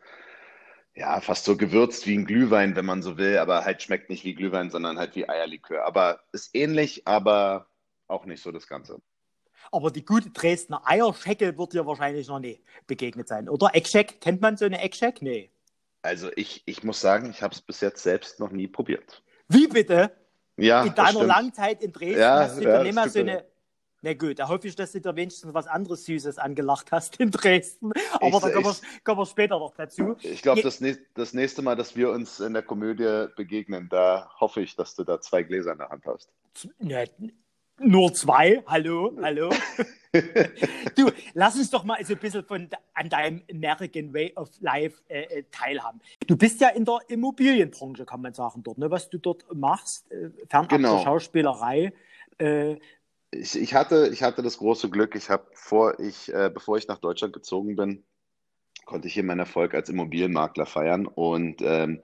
ja, 0.99 1.21
fast 1.21 1.45
so 1.45 1.55
gewürzt 1.55 2.05
wie 2.07 2.17
ein 2.17 2.25
Glühwein, 2.25 2.75
wenn 2.75 2.85
man 2.85 3.01
so 3.01 3.17
will, 3.17 3.37
aber 3.37 3.63
halt 3.63 3.81
schmeckt 3.81 4.09
nicht 4.09 4.25
wie 4.25 4.35
Glühwein, 4.35 4.69
sondern 4.69 4.99
halt 4.99 5.15
wie 5.15 5.29
Eierlikör. 5.29 5.85
Aber 5.85 6.19
ist 6.33 6.53
ähnlich, 6.53 7.07
aber 7.07 7.67
auch 8.07 8.25
nicht 8.25 8.43
so 8.43 8.51
das 8.51 8.67
Ganze. 8.67 9.01
Aber 9.71 9.91
die 9.91 10.03
gute 10.03 10.29
Dresdner 10.31 10.81
Eierschecke 10.85 11.57
wird 11.57 11.73
dir 11.73 11.85
wahrscheinlich 11.85 12.27
noch 12.27 12.39
nie 12.39 12.61
begegnet 12.85 13.29
sein, 13.29 13.47
oder? 13.47 13.73
Eckscheck, 13.73 14.19
kennt 14.19 14.41
man 14.41 14.57
so 14.57 14.65
eine 14.65 14.81
Eckscheck? 14.81 15.21
Nee. 15.21 15.51
Also 16.01 16.31
ich, 16.35 16.63
ich 16.65 16.83
muss 16.83 16.99
sagen, 16.99 17.29
ich 17.29 17.41
habe 17.41 17.53
es 17.53 17.61
bis 17.61 17.79
jetzt 17.79 18.03
selbst 18.03 18.41
noch 18.41 18.51
nie 18.51 18.67
probiert. 18.67 19.23
Wie 19.47 19.67
bitte? 19.67 20.11
Ja, 20.57 20.83
in 20.83 20.93
deiner 20.95 21.23
langen 21.23 21.53
Zeit 21.53 21.81
in 21.81 21.93
Dresden 21.93 22.19
Ja, 22.19 22.39
hast 22.39 22.57
du 22.57 22.63
ja, 22.63 22.83
nicht 22.83 22.93
mal 22.93 23.09
so 23.09 23.19
eine. 23.19 23.45
Na 24.01 24.13
gut, 24.13 24.39
da 24.39 24.47
hoffe 24.47 24.67
ich, 24.67 24.75
dass 24.75 24.93
du 24.93 25.01
dir 25.01 25.13
wenigstens 25.15 25.53
was 25.53 25.67
anderes 25.67 26.05
Süßes 26.05 26.37
angelacht 26.37 26.91
hast 26.91 27.17
in 27.19 27.31
Dresden. 27.31 27.91
Aber 28.13 28.27
Ich- 28.27 28.33
da 28.43 28.49
kommen 28.51 28.63
wir, 28.65 28.71
ich- 28.71 29.03
kommen 29.03 29.19
wir 29.19 29.25
später 29.25 29.59
noch 29.59 29.75
dazu. 29.75 30.15
Ich 30.21 30.41
glaube, 30.41 30.61
das, 30.61 30.81
das 31.15 31.33
nächste 31.33 31.61
Mal, 31.61 31.75
dass 31.75 31.95
wir 31.97 32.09
uns 32.11 32.39
in 32.39 32.53
der 32.53 32.63
Komödie 32.63 33.27
begegnen, 33.35 33.89
da 33.89 34.31
hoffe 34.39 34.61
ich, 34.61 34.75
dass 34.77 34.95
du 34.95 35.03
da 35.03 35.19
zwei 35.19 35.43
Gläser 35.43 35.73
in 35.73 35.79
der 35.79 35.89
Hand 35.89 36.05
hast. 36.05 36.29
Ja, 36.79 37.03
nur 37.81 38.13
zwei. 38.13 38.63
Hallo, 38.67 39.11
hallo. 39.21 39.49
du, 40.95 41.11
lass 41.33 41.55
uns 41.57 41.69
doch 41.69 41.83
mal 41.83 42.03
so 42.03 42.13
ein 42.13 42.19
bisschen 42.19 42.43
von, 42.43 42.69
an 42.93 43.09
deinem 43.09 43.41
American 43.51 44.13
Way 44.13 44.33
of 44.35 44.49
Life 44.61 45.01
äh, 45.09 45.23
äh, 45.23 45.43
teilhaben. 45.51 45.99
Du 46.25 46.35
bist 46.37 46.59
ja 46.61 46.69
in 46.69 46.85
der 46.85 46.99
Immobilienbranche, 47.09 48.05
kann 48.05 48.21
man 48.21 48.33
sagen, 48.33 48.63
dort, 48.63 48.77
ne? 48.77 48.89
was 48.89 49.09
du 49.09 49.17
dort 49.17 49.45
machst, 49.53 50.09
äh, 50.11 50.29
fernab 50.47 50.69
Genau. 50.69 50.97
der 50.97 51.03
Schauspielerei. 51.03 51.93
Äh, 52.37 52.77
Ich, 53.31 53.59
ich 53.59 53.73
hatte, 53.75 54.09
ich 54.11 54.23
hatte 54.23 54.41
das 54.41 54.57
große 54.57 54.89
Glück, 54.89 55.15
ich 55.15 55.29
habe 55.29 55.45
vor 55.53 55.99
ich, 55.99 56.33
äh, 56.33 56.49
bevor 56.51 56.77
ich 56.77 56.87
nach 56.87 56.97
Deutschland 56.97 57.33
gezogen 57.33 57.75
bin, 57.75 58.03
konnte 58.85 59.07
ich 59.07 59.13
hier 59.13 59.23
meinen 59.23 59.39
Erfolg 59.39 59.75
als 59.75 59.89
Immobilienmakler 59.89 60.65
feiern 60.65 61.05
und 61.05 61.61
ähm, 61.61 62.01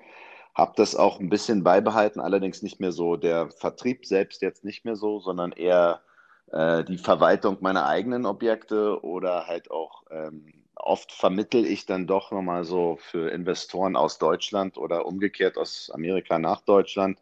habe 0.53 0.73
das 0.77 0.95
auch 0.95 1.19
ein 1.19 1.29
bisschen 1.29 1.63
beibehalten, 1.63 2.19
allerdings 2.19 2.61
nicht 2.61 2.79
mehr 2.79 2.91
so 2.91 3.17
der 3.17 3.49
Vertrieb 3.49 4.05
selbst 4.05 4.41
jetzt 4.41 4.63
nicht 4.63 4.85
mehr 4.85 4.95
so, 4.95 5.19
sondern 5.19 5.51
eher 5.51 6.01
äh, 6.51 6.83
die 6.83 6.97
Verwaltung 6.97 7.57
meiner 7.59 7.87
eigenen 7.87 8.25
Objekte 8.25 9.03
oder 9.03 9.47
halt 9.47 9.71
auch 9.71 10.03
ähm, 10.11 10.65
oft 10.75 11.11
vermittel 11.11 11.65
ich 11.65 11.85
dann 11.85 12.07
doch 12.07 12.31
nochmal 12.31 12.63
so 12.63 12.97
für 13.01 13.31
Investoren 13.31 13.95
aus 13.95 14.17
Deutschland 14.19 14.77
oder 14.77 15.05
umgekehrt 15.05 15.57
aus 15.57 15.89
Amerika 15.93 16.37
nach 16.37 16.61
Deutschland. 16.61 17.19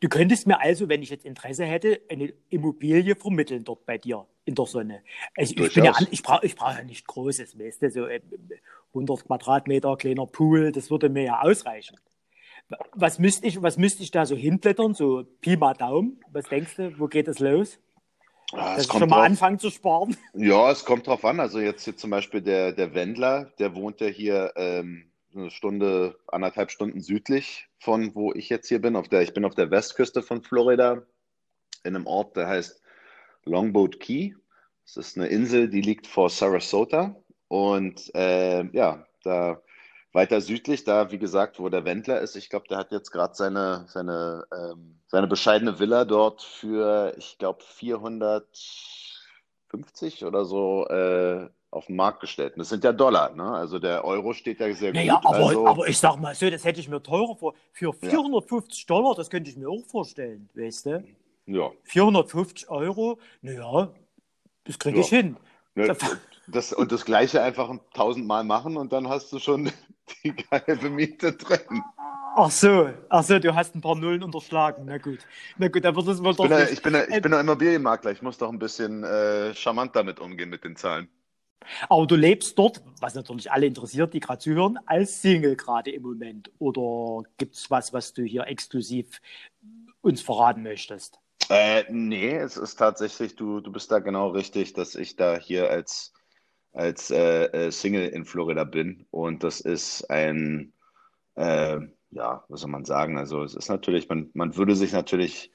Du 0.00 0.08
könntest 0.08 0.46
mir 0.46 0.60
also, 0.60 0.88
wenn 0.88 1.02
ich 1.02 1.10
jetzt 1.10 1.24
Interesse 1.24 1.64
hätte, 1.64 2.00
eine 2.10 2.32
Immobilie 2.50 3.14
vermitteln 3.14 3.64
dort 3.64 3.84
bei 3.86 3.98
dir 3.98 4.26
in 4.44 4.54
der 4.54 4.66
Sonne. 4.66 5.02
Also 5.36 5.54
ich 5.56 5.74
bin 5.74 5.84
ja, 5.84 5.94
ich 6.10 6.22
brauche 6.22 6.46
ich 6.46 6.56
brauch 6.56 6.74
ja 6.76 6.82
nicht 6.84 7.06
Großes, 7.06 7.58
weißt 7.58 7.82
du, 7.82 7.90
so 7.90 8.06
äh, 8.06 8.20
100 8.94 9.26
Quadratmeter 9.26 9.96
kleiner 9.96 10.26
Pool, 10.26 10.72
das 10.72 10.90
würde 10.90 11.08
mir 11.08 11.24
ja 11.24 11.40
ausreichen. 11.42 11.96
Was 12.94 13.18
müsste 13.18 13.46
ich, 13.46 13.62
was 13.62 13.76
müsste 13.76 14.02
ich 14.02 14.10
da 14.10 14.26
so 14.26 14.34
hinblättern, 14.34 14.94
so 14.94 15.24
Pi 15.40 15.56
mal 15.56 15.74
Daumen? 15.74 16.20
Was 16.32 16.46
denkst 16.48 16.76
du, 16.76 16.98
wo 16.98 17.06
geht 17.06 17.28
es 17.28 17.38
los? 17.38 17.78
Ah, 18.52 18.74
Dass 18.76 18.84
ich 18.84 18.88
kommt 18.88 19.00
schon 19.02 19.08
mal 19.10 19.16
drauf- 19.16 19.26
anfangen 19.26 19.58
zu 19.58 19.70
sparen? 19.70 20.16
Ja, 20.34 20.70
es 20.70 20.84
kommt 20.84 21.06
drauf 21.06 21.24
an. 21.24 21.38
Also 21.40 21.60
jetzt 21.60 21.84
hier 21.84 21.96
zum 21.96 22.10
Beispiel 22.10 22.40
der, 22.40 22.72
der 22.72 22.94
Wendler, 22.94 23.52
der 23.58 23.74
wohnt 23.74 24.00
ja 24.00 24.06
hier 24.08 24.52
ähm, 24.56 25.10
eine 25.36 25.50
Stunde, 25.50 26.18
anderthalb 26.28 26.70
Stunden 26.70 27.00
südlich 27.00 27.68
von 27.78 28.14
wo 28.14 28.32
ich 28.32 28.48
jetzt 28.48 28.68
hier 28.68 28.80
bin. 28.80 28.96
Auf 28.96 29.08
der, 29.08 29.22
ich 29.22 29.34
bin 29.34 29.44
auf 29.44 29.54
der 29.54 29.70
Westküste 29.70 30.22
von 30.22 30.42
Florida 30.42 31.02
in 31.84 31.94
einem 31.94 32.06
Ort, 32.06 32.36
der 32.36 32.48
heißt 32.48 32.82
Longboat 33.44 34.00
Key. 34.00 34.32
Das 34.84 34.96
ist 34.96 35.16
eine 35.16 35.28
Insel, 35.28 35.68
die 35.68 35.82
liegt 35.82 36.06
vor 36.06 36.30
Sarasota. 36.30 37.14
Und 37.48 38.14
äh, 38.14 38.64
ja, 38.72 39.06
da 39.22 39.62
weiter 40.12 40.40
südlich, 40.40 40.84
da 40.84 41.12
wie 41.12 41.18
gesagt, 41.18 41.60
wo 41.60 41.68
der 41.68 41.84
Wendler 41.84 42.20
ist, 42.20 42.36
ich 42.36 42.48
glaube, 42.48 42.66
der 42.68 42.78
hat 42.78 42.90
jetzt 42.90 43.10
gerade 43.10 43.34
seine, 43.34 43.84
seine, 43.88 44.46
ähm, 44.52 44.98
seine 45.06 45.26
bescheidene 45.26 45.78
Villa 45.78 46.04
dort 46.04 46.42
für, 46.42 47.14
ich 47.18 47.38
glaube, 47.38 47.62
450 47.62 50.24
oder 50.24 50.44
so 50.44 50.86
äh, 50.88 51.48
auf 51.76 51.86
den 51.86 51.96
Markt 51.96 52.20
gestellt. 52.20 52.54
Und 52.54 52.60
das 52.60 52.68
sind 52.70 52.82
ja 52.82 52.92
Dollar, 52.92 53.34
ne? 53.34 53.44
Also 53.52 53.78
der 53.78 54.04
Euro 54.04 54.32
steht 54.32 54.58
ja 54.60 54.72
sehr 54.74 54.92
Naja, 54.92 55.16
gut. 55.16 55.26
aber, 55.26 55.36
also, 55.48 55.66
aber 55.66 55.88
ich 55.88 55.98
sag 55.98 56.16
mal 56.18 56.34
so, 56.34 56.48
das 56.50 56.64
hätte 56.64 56.80
ich 56.80 56.88
mir 56.88 57.02
teurer 57.02 57.36
vor. 57.36 57.54
Für 57.72 57.92
450 57.92 58.86
Dollar, 58.86 59.14
das 59.14 59.30
könnte 59.30 59.50
ich 59.50 59.56
mir 59.56 59.68
auch 59.68 59.84
vorstellen, 59.86 60.48
weißt 60.54 60.86
du? 60.86 61.04
ja. 61.46 61.70
450 61.84 62.68
Euro, 62.70 63.18
naja, 63.42 63.92
das 64.64 64.78
kriege 64.78 65.00
ich 65.00 65.10
Ja. 65.10 65.18
hin. 65.18 65.36
Ne, 65.74 65.88
Da- 65.88 65.96
Das, 66.48 66.72
und 66.72 66.92
das 66.92 67.04
Gleiche 67.04 67.42
einfach 67.42 67.74
tausendmal 67.92 68.44
machen 68.44 68.76
und 68.76 68.92
dann 68.92 69.08
hast 69.08 69.32
du 69.32 69.40
schon 69.40 69.72
die 70.22 70.32
geile 70.32 70.88
Miete 70.90 71.32
drin. 71.32 71.82
Ach 72.36 72.52
so, 72.52 72.88
ach 73.08 73.24
so, 73.24 73.40
du 73.40 73.52
hast 73.52 73.74
ein 73.74 73.80
paar 73.80 73.96
Nullen 73.96 74.22
unterschlagen. 74.22 74.84
Na 74.86 74.96
gut, 74.98 75.18
na 75.58 75.66
gut, 75.66 75.84
dann 75.84 75.96
wird 75.96 76.06
es 76.06 76.22
wohl 76.22 76.34
doch. 76.36 76.44
Ich 76.44 76.50
bin, 76.50 76.68
ich 76.72 76.82
bin, 77.08 77.16
ich 77.16 77.20
bin 77.22 77.34
ein 77.34 77.40
Immobilienmakler. 77.40 78.12
Ich 78.12 78.22
muss 78.22 78.38
doch 78.38 78.48
ein 78.52 78.60
bisschen 78.60 79.02
äh, 79.02 79.54
charmant 79.56 79.96
damit 79.96 80.20
umgehen 80.20 80.50
mit 80.50 80.62
den 80.62 80.76
Zahlen. 80.76 81.08
Aber 81.88 82.06
du 82.06 82.16
lebst 82.16 82.58
dort, 82.58 82.82
was 83.00 83.14
natürlich 83.14 83.50
alle 83.50 83.66
interessiert, 83.66 84.14
die 84.14 84.20
gerade 84.20 84.38
zuhören, 84.38 84.78
als 84.86 85.20
Single 85.22 85.56
gerade 85.56 85.90
im 85.90 86.02
Moment. 86.02 86.50
Oder 86.58 87.28
gibt 87.38 87.54
es 87.54 87.70
was, 87.70 87.92
was 87.92 88.12
du 88.12 88.22
hier 88.22 88.46
exklusiv 88.46 89.20
uns 90.00 90.22
verraten 90.22 90.62
möchtest? 90.62 91.18
Äh, 91.48 91.84
nee, 91.90 92.36
es 92.36 92.56
ist 92.56 92.76
tatsächlich, 92.76 93.36
du, 93.36 93.60
du 93.60 93.70
bist 93.70 93.90
da 93.92 94.00
genau 94.00 94.28
richtig, 94.28 94.72
dass 94.72 94.94
ich 94.94 95.16
da 95.16 95.38
hier 95.38 95.70
als, 95.70 96.12
als 96.72 97.10
äh, 97.10 97.44
äh 97.44 97.70
Single 97.70 98.08
in 98.08 98.24
Florida 98.24 98.64
bin. 98.64 99.06
Und 99.10 99.44
das 99.44 99.60
ist 99.60 100.10
ein, 100.10 100.72
äh, 101.34 101.78
ja, 102.10 102.44
was 102.48 102.60
soll 102.60 102.70
man 102.70 102.84
sagen? 102.84 103.18
Also 103.18 103.42
es 103.42 103.54
ist 103.54 103.68
natürlich, 103.68 104.08
man, 104.08 104.30
man 104.34 104.56
würde 104.56 104.74
sich 104.74 104.92
natürlich 104.92 105.52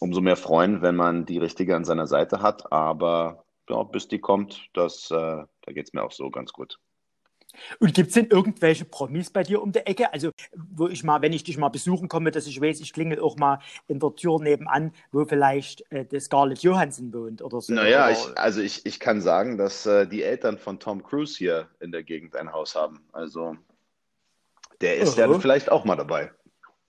umso 0.00 0.20
mehr 0.20 0.36
freuen, 0.36 0.82
wenn 0.82 0.96
man 0.96 1.26
die 1.26 1.38
Richtige 1.38 1.76
an 1.76 1.84
seiner 1.84 2.06
Seite 2.06 2.42
hat, 2.42 2.72
aber 2.72 3.41
ja, 3.68 3.82
bis 3.82 4.08
die 4.08 4.18
kommt, 4.18 4.68
das, 4.74 5.10
äh, 5.10 5.14
da 5.14 5.72
geht 5.72 5.86
es 5.86 5.92
mir 5.92 6.02
auch 6.02 6.12
so 6.12 6.30
ganz 6.30 6.52
gut. 6.52 6.78
Und 7.78 7.92
gibt 7.94 8.08
es 8.08 8.14
denn 8.14 8.28
irgendwelche 8.28 8.84
Promis 8.84 9.30
bei 9.30 9.42
dir 9.42 9.62
um 9.62 9.72
die 9.72 9.80
Ecke? 9.80 10.12
Also, 10.12 10.30
wo 10.54 10.88
ich 10.88 11.04
mal, 11.04 11.20
wenn 11.20 11.32
ich 11.32 11.44
dich 11.44 11.58
mal 11.58 11.68
besuchen 11.68 12.08
komme, 12.08 12.30
dass 12.30 12.46
ich 12.46 12.60
weiß, 12.60 12.80
ich 12.80 12.92
klingel 12.92 13.20
auch 13.20 13.36
mal 13.36 13.58
in 13.88 14.00
der 14.00 14.14
Tür 14.14 14.40
nebenan, 14.40 14.92
wo 15.10 15.24
vielleicht 15.24 15.84
äh, 15.92 16.04
der 16.04 16.20
Scarlett 16.20 16.62
Johansson 16.62 17.12
wohnt 17.12 17.42
oder 17.42 17.60
so. 17.60 17.74
Naja, 17.74 18.06
oder... 18.06 18.12
ich, 18.12 18.38
also 18.38 18.60
ich, 18.60 18.86
ich 18.86 19.00
kann 19.00 19.20
sagen, 19.20 19.58
dass 19.58 19.84
äh, 19.86 20.06
die 20.06 20.22
Eltern 20.22 20.58
von 20.58 20.80
Tom 20.80 21.02
Cruise 21.02 21.36
hier 21.36 21.68
in 21.80 21.92
der 21.92 22.02
Gegend 22.02 22.36
ein 22.36 22.52
Haus 22.52 22.74
haben. 22.74 23.04
Also, 23.12 23.56
der 24.80 24.96
ist 24.96 25.18
ja 25.18 25.38
vielleicht 25.38 25.70
auch 25.70 25.84
mal 25.84 25.96
dabei. 25.96 26.32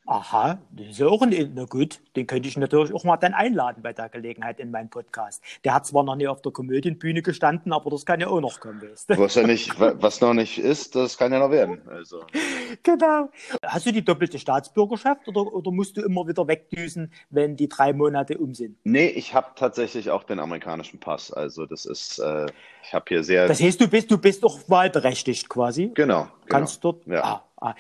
Aha, 0.06 0.60
das 0.72 0.88
ist 0.88 1.00
ja 1.00 1.08
auch 1.08 1.22
ein, 1.22 1.52
na 1.56 1.64
gut, 1.64 2.02
den 2.18 2.28
könnte 2.28 2.50
ich 2.50 2.58
natürlich 2.58 2.94
auch 2.94 3.06
mal 3.06 3.16
dann 3.16 3.34
einladen 3.34 3.82
bei 3.82 3.94
der 3.94 4.10
Gelegenheit 4.10 4.60
in 4.60 4.70
meinen 4.70 4.90
Podcast. 4.90 5.42
Der 5.64 5.74
hat 5.74 5.86
zwar 5.86 6.04
noch 6.04 6.18
nie 6.18 6.28
auf 6.28 6.42
der 6.42 6.52
Komödienbühne 6.52 7.22
gestanden, 7.22 7.72
aber 7.72 7.90
das 7.90 8.06
kann 8.06 8.20
ja 8.20 8.28
auch 8.28 8.42
noch 8.42 8.60
kommen, 8.60 8.82
weißt 8.82 9.12
du? 9.12 9.18
Was, 9.18 9.36
ja 9.36 9.48
nicht, 9.48 9.80
was 9.80 10.20
noch 10.20 10.34
nicht 10.34 10.58
ist, 10.58 10.96
das 10.96 11.18
kann 11.18 11.32
ja 11.32 11.40
noch 11.40 11.52
werden. 11.52 11.82
Also. 11.88 12.24
Genau. 12.82 13.30
Hast 13.64 13.86
du 13.86 13.92
die 13.92 14.04
doppelte 14.04 14.40
Staatsbürgerschaft 14.40 15.28
oder, 15.28 15.42
oder 15.42 15.72
musst 15.72 15.96
du 15.96 16.02
immer 16.02 16.28
wieder 16.28 16.48
wegdüsen, 16.48 17.14
wenn 17.30 17.56
die 17.56 17.70
drei 17.70 17.94
Monate 17.94 18.38
um 18.38 18.54
sind? 18.56 18.78
Nee, 18.84 19.08
ich 19.08 19.34
habe 19.34 19.48
tatsächlich 19.56 20.10
auch 20.10 20.24
den 20.24 20.40
amerikanischen 20.40 21.00
Pass. 21.00 21.32
Also 21.32 21.66
das 21.66 21.86
ist, 21.86 22.18
äh, 22.18 22.48
ich 22.84 22.94
habe 22.94 23.06
hier 23.08 23.24
sehr... 23.24 23.48
Das 23.48 23.62
heißt, 23.62 23.80
du 23.80 23.88
bist, 23.88 24.10
du 24.10 24.18
bist 24.18 24.44
auch 24.44 24.60
wahlberechtigt 24.68 25.48
quasi? 25.50 25.92
Genau. 25.94 26.24
genau. 26.24 26.28
Kannst 26.48 26.84
dort... 26.84 27.06
Ja. 27.06 27.24
Ah, 27.24 27.44
ah. 27.58 27.76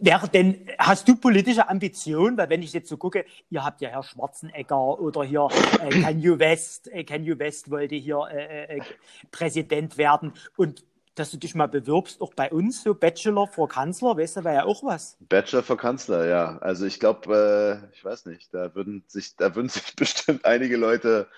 Wäre 0.00 0.28
denn, 0.28 0.66
hast 0.78 1.08
du 1.08 1.16
politische 1.16 1.68
Ambitionen? 1.68 2.36
Weil 2.36 2.48
wenn 2.50 2.62
ich 2.62 2.72
jetzt 2.72 2.88
so 2.88 2.96
gucke, 2.96 3.24
ihr 3.50 3.64
habt 3.64 3.80
ja 3.80 3.88
Herr 3.88 4.02
Schwarzenegger 4.02 5.00
oder 5.00 5.24
hier 5.24 5.48
äh, 5.80 6.00
Kanye 6.02 6.38
West, 6.38 6.88
äh, 6.92 7.04
Kanye 7.04 7.38
West 7.38 7.70
wollte 7.70 7.94
hier 7.94 8.28
äh, 8.30 8.78
äh, 8.78 8.80
Präsident 9.30 9.98
werden 9.98 10.32
und 10.56 10.84
dass 11.14 11.30
du 11.30 11.36
dich 11.36 11.54
mal 11.54 11.66
bewirbst, 11.66 12.22
auch 12.22 12.32
bei 12.32 12.50
uns, 12.50 12.82
so 12.82 12.94
Bachelor 12.94 13.46
vor 13.46 13.68
Kanzler, 13.68 14.16
weißt 14.16 14.38
du, 14.38 14.44
wäre 14.44 14.54
ja 14.54 14.64
auch 14.64 14.82
was. 14.82 15.18
Bachelor 15.20 15.62
vor 15.62 15.76
Kanzler, 15.76 16.26
ja. 16.26 16.56
Also 16.58 16.86
ich 16.86 16.98
glaube, 17.00 17.82
äh, 17.92 17.94
ich 17.94 18.02
weiß 18.02 18.26
nicht, 18.26 18.54
da 18.54 18.74
würden 18.74 19.04
sich, 19.08 19.36
da 19.36 19.54
würden 19.54 19.68
sich 19.68 19.94
bestimmt 19.96 20.44
einige 20.46 20.76
Leute 20.76 21.28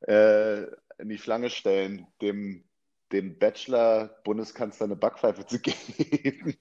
äh, 0.00 0.62
in 0.98 1.10
die 1.10 1.18
Schlange 1.18 1.50
stellen, 1.50 2.06
dem, 2.22 2.64
dem 3.12 3.38
Bachelor-Bundeskanzler 3.38 4.86
eine 4.86 4.96
Backpfeife 4.96 5.46
zu 5.46 5.58
geben 5.60 6.56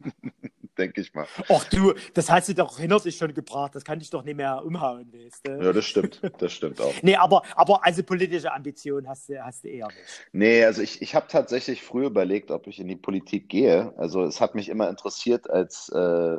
denke 0.77 1.01
ich 1.01 1.13
mal. 1.13 1.27
Ach 1.49 1.63
du, 1.65 1.93
das 2.13 2.29
hast 2.29 2.49
du 2.49 2.55
doch 2.55 2.77
hinter 2.77 2.99
sich 2.99 3.17
schon 3.17 3.33
gebracht. 3.33 3.75
Das 3.75 3.83
kann 3.83 3.99
ich 3.99 4.09
doch 4.09 4.23
nicht 4.23 4.35
mehr 4.35 4.63
umhauen, 4.63 5.11
weißt 5.11 5.47
du? 5.47 5.63
Ja, 5.63 5.73
das 5.73 5.85
stimmt. 5.85 6.21
Das 6.37 6.53
stimmt 6.53 6.79
auch. 6.81 6.93
nee, 7.01 7.15
aber, 7.15 7.41
aber 7.55 7.85
also 7.85 8.03
politische 8.03 8.51
Ambitionen 8.51 9.07
hast 9.07 9.29
du, 9.29 9.43
hast 9.43 9.63
du 9.63 9.69
eher 9.69 9.87
nicht. 9.87 10.27
Nee, 10.31 10.63
also 10.63 10.81
ich, 10.81 11.01
ich 11.01 11.15
habe 11.15 11.27
tatsächlich 11.27 11.83
früher 11.83 12.07
überlegt, 12.07 12.51
ob 12.51 12.67
ich 12.67 12.79
in 12.79 12.87
die 12.87 12.95
Politik 12.95 13.49
gehe. 13.49 13.93
Also 13.97 14.23
es 14.23 14.39
hat 14.41 14.55
mich 14.55 14.69
immer 14.69 14.89
interessiert 14.89 15.49
als 15.49 15.89
äh, 15.89 16.37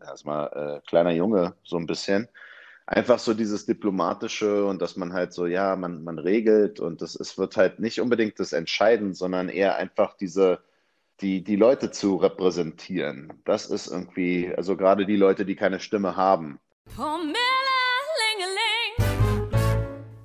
erstmal 0.00 0.80
äh, 0.82 0.88
kleiner 0.88 1.12
Junge 1.12 1.54
so 1.64 1.76
ein 1.76 1.86
bisschen. 1.86 2.28
Einfach 2.86 3.20
so 3.20 3.34
dieses 3.34 3.66
Diplomatische 3.66 4.64
und 4.64 4.82
dass 4.82 4.96
man 4.96 5.12
halt 5.12 5.32
so, 5.32 5.46
ja, 5.46 5.76
man, 5.76 6.02
man 6.02 6.18
regelt 6.18 6.80
und 6.80 7.02
das, 7.02 7.14
es 7.14 7.38
wird 7.38 7.56
halt 7.56 7.78
nicht 7.78 8.00
unbedingt 8.00 8.40
das 8.40 8.52
Entscheiden, 8.52 9.14
sondern 9.14 9.48
eher 9.48 9.76
einfach 9.76 10.16
diese 10.16 10.60
die, 11.20 11.42
die 11.42 11.56
Leute 11.56 11.90
zu 11.90 12.16
repräsentieren. 12.16 13.32
Das 13.44 13.66
ist 13.66 13.86
irgendwie, 13.86 14.52
also 14.56 14.76
gerade 14.76 15.06
die 15.06 15.16
Leute, 15.16 15.44
die 15.44 15.56
keine 15.56 15.80
Stimme 15.80 16.16
haben. 16.16 16.58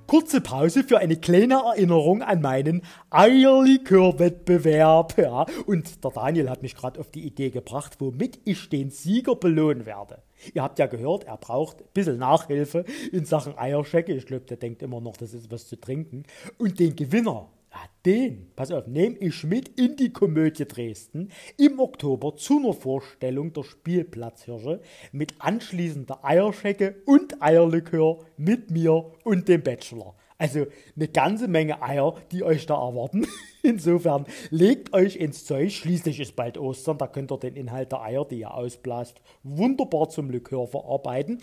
Kurze 0.06 0.40
Pause 0.40 0.84
für 0.84 0.98
eine 0.98 1.16
kleine 1.16 1.54
Erinnerung 1.54 2.22
an 2.22 2.40
meinen 2.40 2.82
Eierlikör-Wettbewerb. 3.10 5.18
Ja, 5.18 5.46
und 5.66 6.04
der 6.04 6.10
Daniel 6.12 6.48
hat 6.48 6.62
mich 6.62 6.76
gerade 6.76 7.00
auf 7.00 7.10
die 7.10 7.26
Idee 7.26 7.50
gebracht, 7.50 7.96
womit 7.98 8.38
ich 8.44 8.68
den 8.68 8.90
Sieger 8.90 9.34
belohnen 9.34 9.84
werde. 9.84 10.22
Ihr 10.54 10.62
habt 10.62 10.78
ja 10.78 10.86
gehört, 10.86 11.24
er 11.24 11.36
braucht 11.36 11.80
ein 11.80 11.88
bisschen 11.92 12.18
Nachhilfe 12.18 12.84
in 13.10 13.24
Sachen 13.24 13.58
Eierschecke. 13.58 14.14
Ich 14.14 14.26
glaube, 14.26 14.44
der 14.44 14.58
denkt 14.58 14.82
immer 14.82 15.00
noch, 15.00 15.16
das 15.16 15.34
ist 15.34 15.50
was 15.50 15.66
zu 15.66 15.80
trinken. 15.80 16.22
Und 16.56 16.78
den 16.78 16.94
Gewinner 16.94 17.50
ja, 17.76 17.90
den, 18.04 18.50
pass 18.56 18.70
auf, 18.70 18.86
nehme 18.86 19.16
ich 19.18 19.44
mit 19.44 19.68
in 19.78 19.96
die 19.96 20.12
Komödie 20.12 20.66
Dresden 20.66 21.30
im 21.58 21.78
Oktober 21.78 22.36
zu 22.36 22.58
einer 22.58 22.72
Vorstellung 22.72 23.52
der 23.52 23.64
Spielplatzhirsche 23.64 24.80
mit 25.12 25.34
anschließender 25.40 26.24
Eierschecke 26.24 27.02
und 27.04 27.42
Eierlikör 27.42 28.20
mit 28.36 28.70
mir 28.70 29.12
und 29.24 29.48
dem 29.48 29.62
Bachelor. 29.62 30.14
Also 30.38 30.66
eine 30.94 31.08
ganze 31.08 31.48
Menge 31.48 31.82
Eier, 31.82 32.14
die 32.30 32.42
euch 32.42 32.66
da 32.66 32.74
erwarten. 32.74 33.26
Insofern 33.62 34.26
legt 34.50 34.92
euch 34.92 35.16
ins 35.16 35.44
Zeug. 35.44 35.72
Schließlich 35.72 36.20
ist 36.20 36.36
bald 36.36 36.58
Ostern, 36.58 36.98
da 36.98 37.06
könnt 37.06 37.32
ihr 37.32 37.38
den 37.38 37.56
Inhalt 37.56 37.92
der 37.92 38.02
Eier, 38.02 38.26
die 38.26 38.40
ihr 38.40 38.54
ausblast, 38.54 39.20
wunderbar 39.42 40.10
zum 40.10 40.30
Likör 40.30 40.66
verarbeiten. 40.66 41.40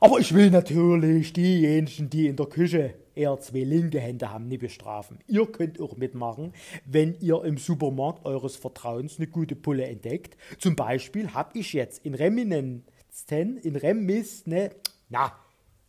Aber 0.00 0.18
ich 0.18 0.34
will 0.34 0.50
natürlich 0.50 1.32
diejenigen, 1.32 2.10
die 2.10 2.26
in 2.26 2.34
der 2.34 2.46
Küche 2.46 2.94
eher 3.16 3.38
zwei 3.40 3.64
linke 3.64 4.00
Hände 4.00 4.30
haben, 4.30 4.48
nicht 4.48 4.60
bestrafen. 4.60 5.18
Ihr 5.26 5.46
könnt 5.46 5.80
auch 5.80 5.96
mitmachen, 5.96 6.52
wenn 6.84 7.14
ihr 7.20 7.42
im 7.44 7.58
Supermarkt 7.58 8.24
eures 8.24 8.56
Vertrauens 8.56 9.18
eine 9.18 9.26
gute 9.26 9.56
Pulle 9.56 9.86
entdeckt. 9.86 10.36
Zum 10.58 10.76
Beispiel 10.76 11.32
habe 11.32 11.58
ich 11.58 11.72
jetzt 11.72 12.04
in 12.04 12.14
Reminiszen, 12.14 13.56
in 13.62 13.76
Remis, 13.76 14.46
ne, 14.46 14.70
na, 15.08 15.32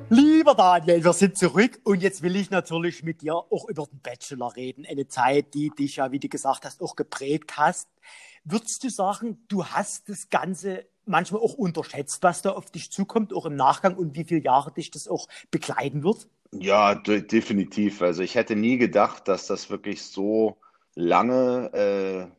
Lieber 0.08 0.54
Daniel, 0.54 1.02
wir 1.02 1.12
sind 1.12 1.36
zurück 1.36 1.80
und 1.82 2.00
jetzt 2.00 2.22
will 2.22 2.36
ich 2.36 2.50
natürlich 2.50 3.02
mit 3.02 3.22
dir 3.22 3.34
auch 3.34 3.68
über 3.68 3.86
den 3.86 3.98
Bachelor 4.00 4.54
reden. 4.54 4.86
Eine 4.88 5.08
Zeit, 5.08 5.52
die 5.52 5.70
dich 5.70 5.96
ja, 5.96 6.12
wie 6.12 6.20
du 6.20 6.28
gesagt 6.28 6.64
hast, 6.64 6.80
auch 6.80 6.94
geprägt 6.94 7.56
hast. 7.56 7.88
Würdest 8.44 8.84
du 8.84 8.88
sagen, 8.88 9.44
du 9.48 9.66
hast 9.66 10.08
das 10.08 10.30
Ganze 10.30 10.86
manchmal 11.06 11.40
auch 11.40 11.54
unterschätzt, 11.54 12.22
was 12.22 12.40
da 12.42 12.50
auf 12.50 12.70
dich 12.70 12.92
zukommt, 12.92 13.34
auch 13.34 13.46
im 13.46 13.56
Nachgang 13.56 13.96
und 13.96 14.14
wie 14.14 14.22
viele 14.22 14.42
Jahre 14.42 14.72
dich 14.72 14.92
das 14.92 15.08
auch 15.08 15.26
begleiten 15.50 16.04
wird? 16.04 16.28
Ja, 16.52 16.94
de 16.94 17.22
definitiv. 17.22 18.00
Also 18.00 18.22
ich 18.22 18.36
hätte 18.36 18.54
nie 18.54 18.78
gedacht, 18.78 19.26
dass 19.26 19.48
das 19.48 19.70
wirklich 19.70 20.04
so 20.04 20.56
lange, 20.94 22.30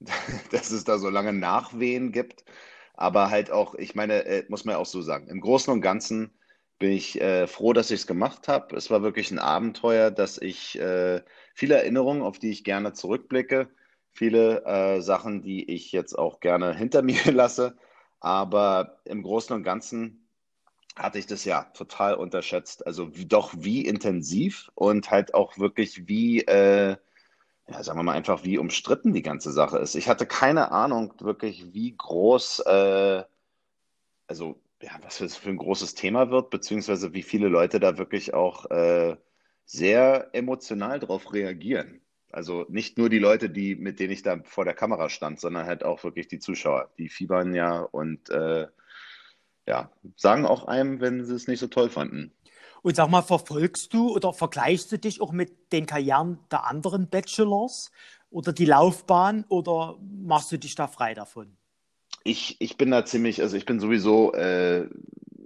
äh, 0.00 0.06
dass 0.50 0.72
es 0.72 0.82
da 0.82 0.98
so 0.98 1.08
lange 1.08 1.32
Nachwehen 1.32 2.10
gibt. 2.10 2.44
Aber 2.94 3.30
halt 3.30 3.52
auch, 3.52 3.76
ich 3.76 3.94
meine, 3.94 4.24
äh, 4.24 4.44
muss 4.48 4.64
man 4.64 4.72
ja 4.72 4.78
auch 4.78 4.86
so 4.86 5.02
sagen, 5.02 5.28
im 5.28 5.40
Großen 5.40 5.72
und 5.72 5.82
Ganzen 5.82 6.32
bin 6.80 6.92
ich 6.92 7.20
äh, 7.20 7.46
froh, 7.46 7.74
dass 7.74 7.90
ich 7.90 8.00
es 8.00 8.06
gemacht 8.08 8.48
habe. 8.48 8.74
Es 8.74 8.90
war 8.90 9.02
wirklich 9.02 9.30
ein 9.30 9.38
Abenteuer, 9.38 10.10
dass 10.10 10.38
ich 10.38 10.80
äh, 10.80 11.22
viele 11.54 11.76
Erinnerungen, 11.76 12.22
auf 12.22 12.38
die 12.38 12.50
ich 12.50 12.64
gerne 12.64 12.94
zurückblicke, 12.94 13.68
viele 14.10 14.64
äh, 14.64 15.00
Sachen, 15.02 15.42
die 15.42 15.70
ich 15.70 15.92
jetzt 15.92 16.18
auch 16.18 16.40
gerne 16.40 16.74
hinter 16.76 17.02
mir 17.02 17.20
lasse. 17.30 17.76
Aber 18.18 19.00
im 19.04 19.22
Großen 19.22 19.54
und 19.54 19.62
Ganzen 19.62 20.26
hatte 20.96 21.18
ich 21.18 21.26
das 21.26 21.44
ja 21.44 21.64
total 21.74 22.14
unterschätzt. 22.14 22.86
Also 22.86 23.14
wie, 23.14 23.26
doch 23.26 23.52
wie 23.56 23.84
intensiv 23.84 24.70
und 24.74 25.10
halt 25.10 25.34
auch 25.34 25.58
wirklich 25.58 26.08
wie, 26.08 26.40
äh, 26.40 26.96
ja, 27.68 27.82
sagen 27.82 27.98
wir 27.98 28.04
mal 28.04 28.14
einfach, 28.14 28.42
wie 28.44 28.58
umstritten 28.58 29.12
die 29.12 29.22
ganze 29.22 29.52
Sache 29.52 29.78
ist. 29.78 29.94
Ich 29.96 30.08
hatte 30.08 30.26
keine 30.26 30.72
Ahnung 30.72 31.12
wirklich, 31.20 31.74
wie 31.74 31.94
groß, 31.94 32.60
äh, 32.60 33.24
also 34.26 34.58
ja, 34.82 34.92
was 35.02 35.18
das 35.18 35.36
für 35.36 35.50
ein 35.50 35.56
großes 35.56 35.94
Thema 35.94 36.30
wird, 36.30 36.50
beziehungsweise 36.50 37.12
wie 37.12 37.22
viele 37.22 37.48
Leute 37.48 37.80
da 37.80 37.98
wirklich 37.98 38.34
auch 38.34 38.70
äh, 38.70 39.16
sehr 39.64 40.30
emotional 40.32 40.98
drauf 40.98 41.32
reagieren. 41.32 42.00
Also 42.32 42.64
nicht 42.68 42.96
nur 42.96 43.08
die 43.08 43.18
Leute, 43.18 43.50
die, 43.50 43.74
mit 43.74 43.98
denen 43.98 44.12
ich 44.12 44.22
da 44.22 44.40
vor 44.44 44.64
der 44.64 44.74
Kamera 44.74 45.08
stand, 45.08 45.40
sondern 45.40 45.66
halt 45.66 45.84
auch 45.84 46.04
wirklich 46.04 46.28
die 46.28 46.38
Zuschauer. 46.38 46.90
Die 46.96 47.08
fiebern 47.08 47.54
ja 47.54 47.80
und 47.80 48.30
äh, 48.30 48.68
ja, 49.66 49.90
sagen 50.16 50.46
auch 50.46 50.64
einem, 50.64 51.00
wenn 51.00 51.24
sie 51.24 51.34
es 51.34 51.48
nicht 51.48 51.60
so 51.60 51.66
toll 51.66 51.90
fanden. 51.90 52.32
Und 52.82 52.96
sag 52.96 53.10
mal, 53.10 53.22
verfolgst 53.22 53.92
du 53.92 54.14
oder 54.14 54.32
vergleichst 54.32 54.90
du 54.90 54.98
dich 54.98 55.20
auch 55.20 55.32
mit 55.32 55.72
den 55.72 55.86
Karrieren 55.86 56.38
der 56.50 56.66
anderen 56.66 57.08
Bachelors 57.08 57.90
oder 58.30 58.52
die 58.52 58.64
Laufbahn 58.64 59.44
oder 59.48 59.98
machst 60.00 60.50
du 60.52 60.58
dich 60.58 60.74
da 60.74 60.86
frei 60.86 61.14
davon? 61.14 61.56
Ich, 62.24 62.56
ich 62.60 62.76
bin 62.76 62.90
da 62.90 63.04
ziemlich, 63.04 63.40
also 63.42 63.56
ich 63.56 63.64
bin 63.64 63.80
sowieso 63.80 64.32
äh, 64.34 64.88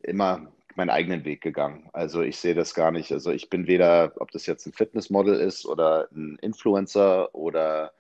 immer 0.03 0.49
meinen 0.77 0.91
eigenen 0.91 1.25
Weg 1.25 1.41
gegangen. 1.41 1.89
Also 1.93 2.23
ich 2.23 2.39
sehe 2.39 2.55
das 2.55 2.75
gar 2.75 2.91
nicht. 2.91 3.13
Also 3.13 3.31
ich 3.31 3.49
bin 3.49 3.67
weder, 3.67 4.13
ob 4.17 4.31
das 4.33 4.47
jetzt 4.47 4.67
ein 4.67 4.73
Fitnessmodel 4.73 5.35
ist 5.35 5.67
oder 5.67 6.09
ein 6.13 6.37
Influencer 6.41 7.35
oder 7.35 7.93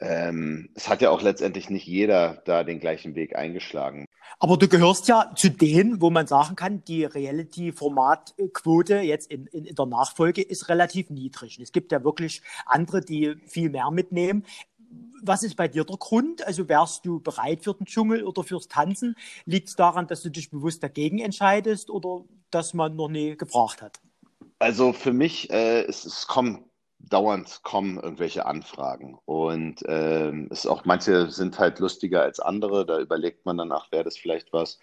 ähm, 0.00 0.68
es 0.74 0.88
hat 0.88 1.02
ja 1.02 1.10
auch 1.10 1.22
letztendlich 1.22 1.70
nicht 1.70 1.86
jeder 1.86 2.42
da 2.44 2.62
den 2.62 2.78
gleichen 2.78 3.14
Weg 3.14 3.34
eingeschlagen. 3.34 4.06
Aber 4.38 4.56
du 4.56 4.68
gehörst 4.68 5.08
ja 5.08 5.32
zu 5.34 5.50
denen, 5.50 6.00
wo 6.00 6.10
man 6.10 6.28
sagen 6.28 6.54
kann, 6.54 6.84
die 6.84 7.04
Reality-Formatquote 7.04 8.98
jetzt 8.98 9.30
in, 9.30 9.46
in, 9.46 9.64
in, 9.64 9.74
der 9.74 9.86
Nachfolge 9.86 10.42
ist 10.42 10.68
relativ 10.68 11.10
niedrig. 11.10 11.58
Es 11.60 11.72
gibt 11.72 11.90
ja 11.90 12.04
wirklich 12.04 12.42
andere, 12.64 13.00
die 13.00 13.34
viel 13.46 13.70
mehr 13.70 13.90
mitnehmen. 13.90 14.44
Was 15.22 15.42
ist 15.42 15.56
bei 15.56 15.68
dir 15.68 15.84
der 15.84 15.96
Grund? 15.96 16.46
Also 16.46 16.68
wärst 16.68 17.04
du 17.04 17.20
bereit 17.20 17.64
für 17.64 17.74
den 17.74 17.86
Dschungel 17.86 18.24
oder 18.24 18.44
fürs 18.44 18.68
Tanzen? 18.68 19.16
Liegt 19.44 19.68
es 19.68 19.76
daran, 19.76 20.06
dass 20.06 20.22
du 20.22 20.30
dich 20.30 20.50
bewusst 20.50 20.82
dagegen 20.82 21.18
entscheidest 21.18 21.90
oder 21.90 22.24
dass 22.50 22.72
man 22.72 22.96
noch 22.96 23.08
nie 23.08 23.36
gefragt 23.36 23.82
hat? 23.82 24.00
Also 24.60 24.92
für 24.92 25.12
mich, 25.12 25.50
äh, 25.50 25.82
es, 25.84 26.04
es 26.04 26.26
kommt 26.26 26.68
dauernd 26.98 27.62
kommen 27.62 27.98
irgendwelche 27.98 28.46
Anfragen. 28.46 29.18
Und 29.24 29.82
ähm, 29.86 30.48
es 30.50 30.66
auch 30.66 30.84
manche 30.84 31.30
sind 31.30 31.58
halt 31.58 31.78
lustiger 31.78 32.22
als 32.22 32.40
andere. 32.40 32.86
Da 32.86 32.98
überlegt 32.98 33.46
man 33.46 33.58
dann, 33.58 33.72
ach, 33.72 33.90
wäre 33.92 34.04
das 34.04 34.16
vielleicht 34.16 34.52
was. 34.52 34.78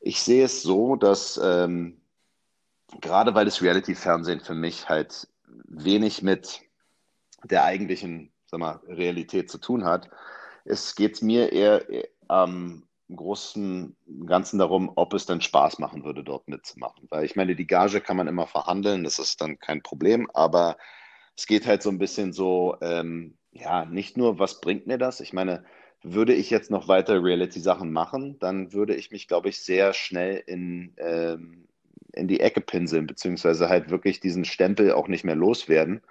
Ich 0.00 0.22
sehe 0.22 0.44
es 0.44 0.62
so, 0.62 0.96
dass 0.96 1.40
ähm, 1.42 2.00
gerade 3.00 3.34
weil 3.34 3.44
das 3.44 3.62
Reality-Fernsehen 3.62 4.40
für 4.40 4.54
mich 4.54 4.88
halt 4.88 5.28
wenig 5.46 6.22
mit 6.22 6.60
der 7.44 7.64
eigentlichen 7.64 8.32
sag 8.50 8.60
mal, 8.60 8.80
Realität 8.88 9.50
zu 9.50 9.58
tun 9.58 9.84
hat, 9.84 10.10
es 10.64 10.94
geht 10.94 11.22
mir 11.22 11.52
eher 11.52 11.84
am 12.28 12.54
ähm, 12.54 12.82
großen 13.16 13.96
Ganzen 14.26 14.58
darum, 14.58 14.92
ob 14.96 15.14
es 15.14 15.24
dann 15.24 15.40
Spaß 15.40 15.78
machen 15.78 16.04
würde, 16.04 16.22
dort 16.22 16.48
mitzumachen. 16.48 17.06
Weil 17.10 17.24
ich 17.24 17.36
meine, 17.36 17.56
die 17.56 17.66
Gage 17.66 18.00
kann 18.00 18.16
man 18.16 18.28
immer 18.28 18.46
verhandeln, 18.46 19.04
das 19.04 19.18
ist 19.18 19.40
dann 19.40 19.58
kein 19.58 19.82
Problem, 19.82 20.28
aber 20.34 20.76
es 21.36 21.46
geht 21.46 21.66
halt 21.66 21.82
so 21.82 21.88
ein 21.88 21.98
bisschen 21.98 22.32
so, 22.32 22.76
ähm, 22.82 23.38
ja, 23.52 23.86
nicht 23.86 24.16
nur, 24.16 24.38
was 24.38 24.60
bringt 24.60 24.86
mir 24.86 24.98
das? 24.98 25.20
Ich 25.20 25.32
meine, 25.32 25.64
würde 26.02 26.34
ich 26.34 26.50
jetzt 26.50 26.70
noch 26.70 26.86
weiter 26.86 27.22
Reality-Sachen 27.22 27.92
machen, 27.92 28.38
dann 28.40 28.72
würde 28.72 28.94
ich 28.94 29.10
mich, 29.10 29.26
glaube 29.26 29.48
ich, 29.48 29.62
sehr 29.62 29.94
schnell 29.94 30.42
in, 30.46 30.94
ähm, 30.98 31.66
in 32.12 32.28
die 32.28 32.40
Ecke 32.40 32.60
pinseln, 32.60 33.06
beziehungsweise 33.06 33.68
halt 33.68 33.90
wirklich 33.90 34.20
diesen 34.20 34.44
Stempel 34.44 34.92
auch 34.92 35.08
nicht 35.08 35.24
mehr 35.24 35.34
loswerden. 35.34 36.02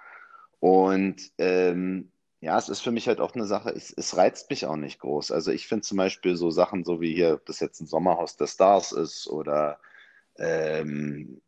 Und 0.60 1.30
ähm, 1.38 2.10
ja, 2.40 2.56
es 2.56 2.68
ist 2.68 2.80
für 2.80 2.92
mich 2.92 3.08
halt 3.08 3.20
auch 3.20 3.34
eine 3.34 3.46
Sache, 3.46 3.70
es, 3.70 3.92
es 3.92 4.16
reizt 4.16 4.48
mich 4.50 4.66
auch 4.66 4.76
nicht 4.76 5.00
groß. 5.00 5.32
Also 5.32 5.50
ich 5.50 5.66
finde 5.66 5.82
zum 5.82 5.98
Beispiel 5.98 6.36
so 6.36 6.50
Sachen, 6.50 6.84
so 6.84 7.00
wie 7.00 7.14
hier, 7.14 7.34
ob 7.34 7.46
das 7.46 7.60
jetzt 7.60 7.80
ein 7.80 7.86
Sommerhaus 7.86 8.36
der 8.36 8.46
Stars 8.46 8.92
ist 8.92 9.26
oder 9.26 9.80
ähm, 10.38 11.40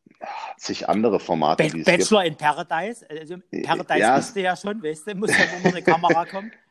zig 0.58 0.88
andere 0.88 1.20
Formate. 1.20 1.68
Ba 1.68 1.78
Bachelor 1.84 2.24
in 2.24 2.36
Paradise. 2.36 3.06
Also 3.08 3.36
Paradise 3.62 4.00
ja, 4.00 4.16
bist 4.16 4.34
du 4.34 4.40
ja 4.40 4.56
schon, 4.56 4.82
weißt 4.82 5.06
du, 5.06 5.14
muss 5.14 5.30
ja 5.30 5.44
nur 5.62 5.72
eine 5.72 5.82
Kamera 5.82 6.24
kommen. 6.26 6.52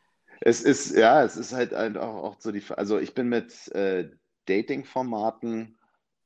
Es 0.42 0.62
ist, 0.62 0.96
ja, 0.96 1.22
es 1.22 1.36
ist 1.36 1.52
halt 1.52 1.74
auch, 1.74 2.24
auch 2.24 2.36
so 2.40 2.54
die, 2.54 2.64
also 2.78 2.98
ich 2.98 3.14
bin 3.14 3.28
mit 3.28 3.68
äh, 3.76 4.10
Dating-Formaten 4.46 5.78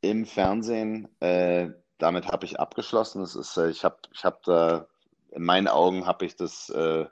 im 0.01 0.27
Fernsehen, 0.27 1.07
äh, 1.19 1.69
damit 1.97 2.27
habe 2.27 2.45
ich 2.45 2.59
abgeschlossen. 2.59 3.21
Das 3.21 3.35
ist, 3.35 3.57
äh, 3.57 3.69
ich 3.69 3.83
habe, 3.83 3.97
ich 4.13 4.23
habe 4.23 4.37
da, 4.45 4.87
in 5.31 5.41
meinen 5.41 5.67
Augen 5.67 6.05
habe 6.05 6.25
ich 6.25 6.35
das, 6.35 6.69
äh, 6.69 7.05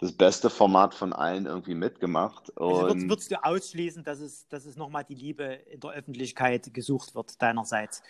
das 0.00 0.12
beste 0.12 0.48
Format 0.48 0.94
von 0.94 1.12
allen 1.12 1.46
irgendwie 1.46 1.74
mitgemacht. 1.74 2.52
Also 2.56 2.82
würdest, 2.82 3.08
würdest 3.08 3.30
du 3.30 3.44
ausschließen, 3.44 4.02
dass 4.02 4.20
es, 4.20 4.48
dass 4.48 4.64
es 4.64 4.76
nochmal 4.76 5.04
die 5.04 5.14
Liebe 5.14 5.44
in 5.44 5.80
der 5.80 5.90
Öffentlichkeit 5.90 6.72
gesucht 6.72 7.14
wird, 7.14 7.40
deinerseits? 7.40 8.02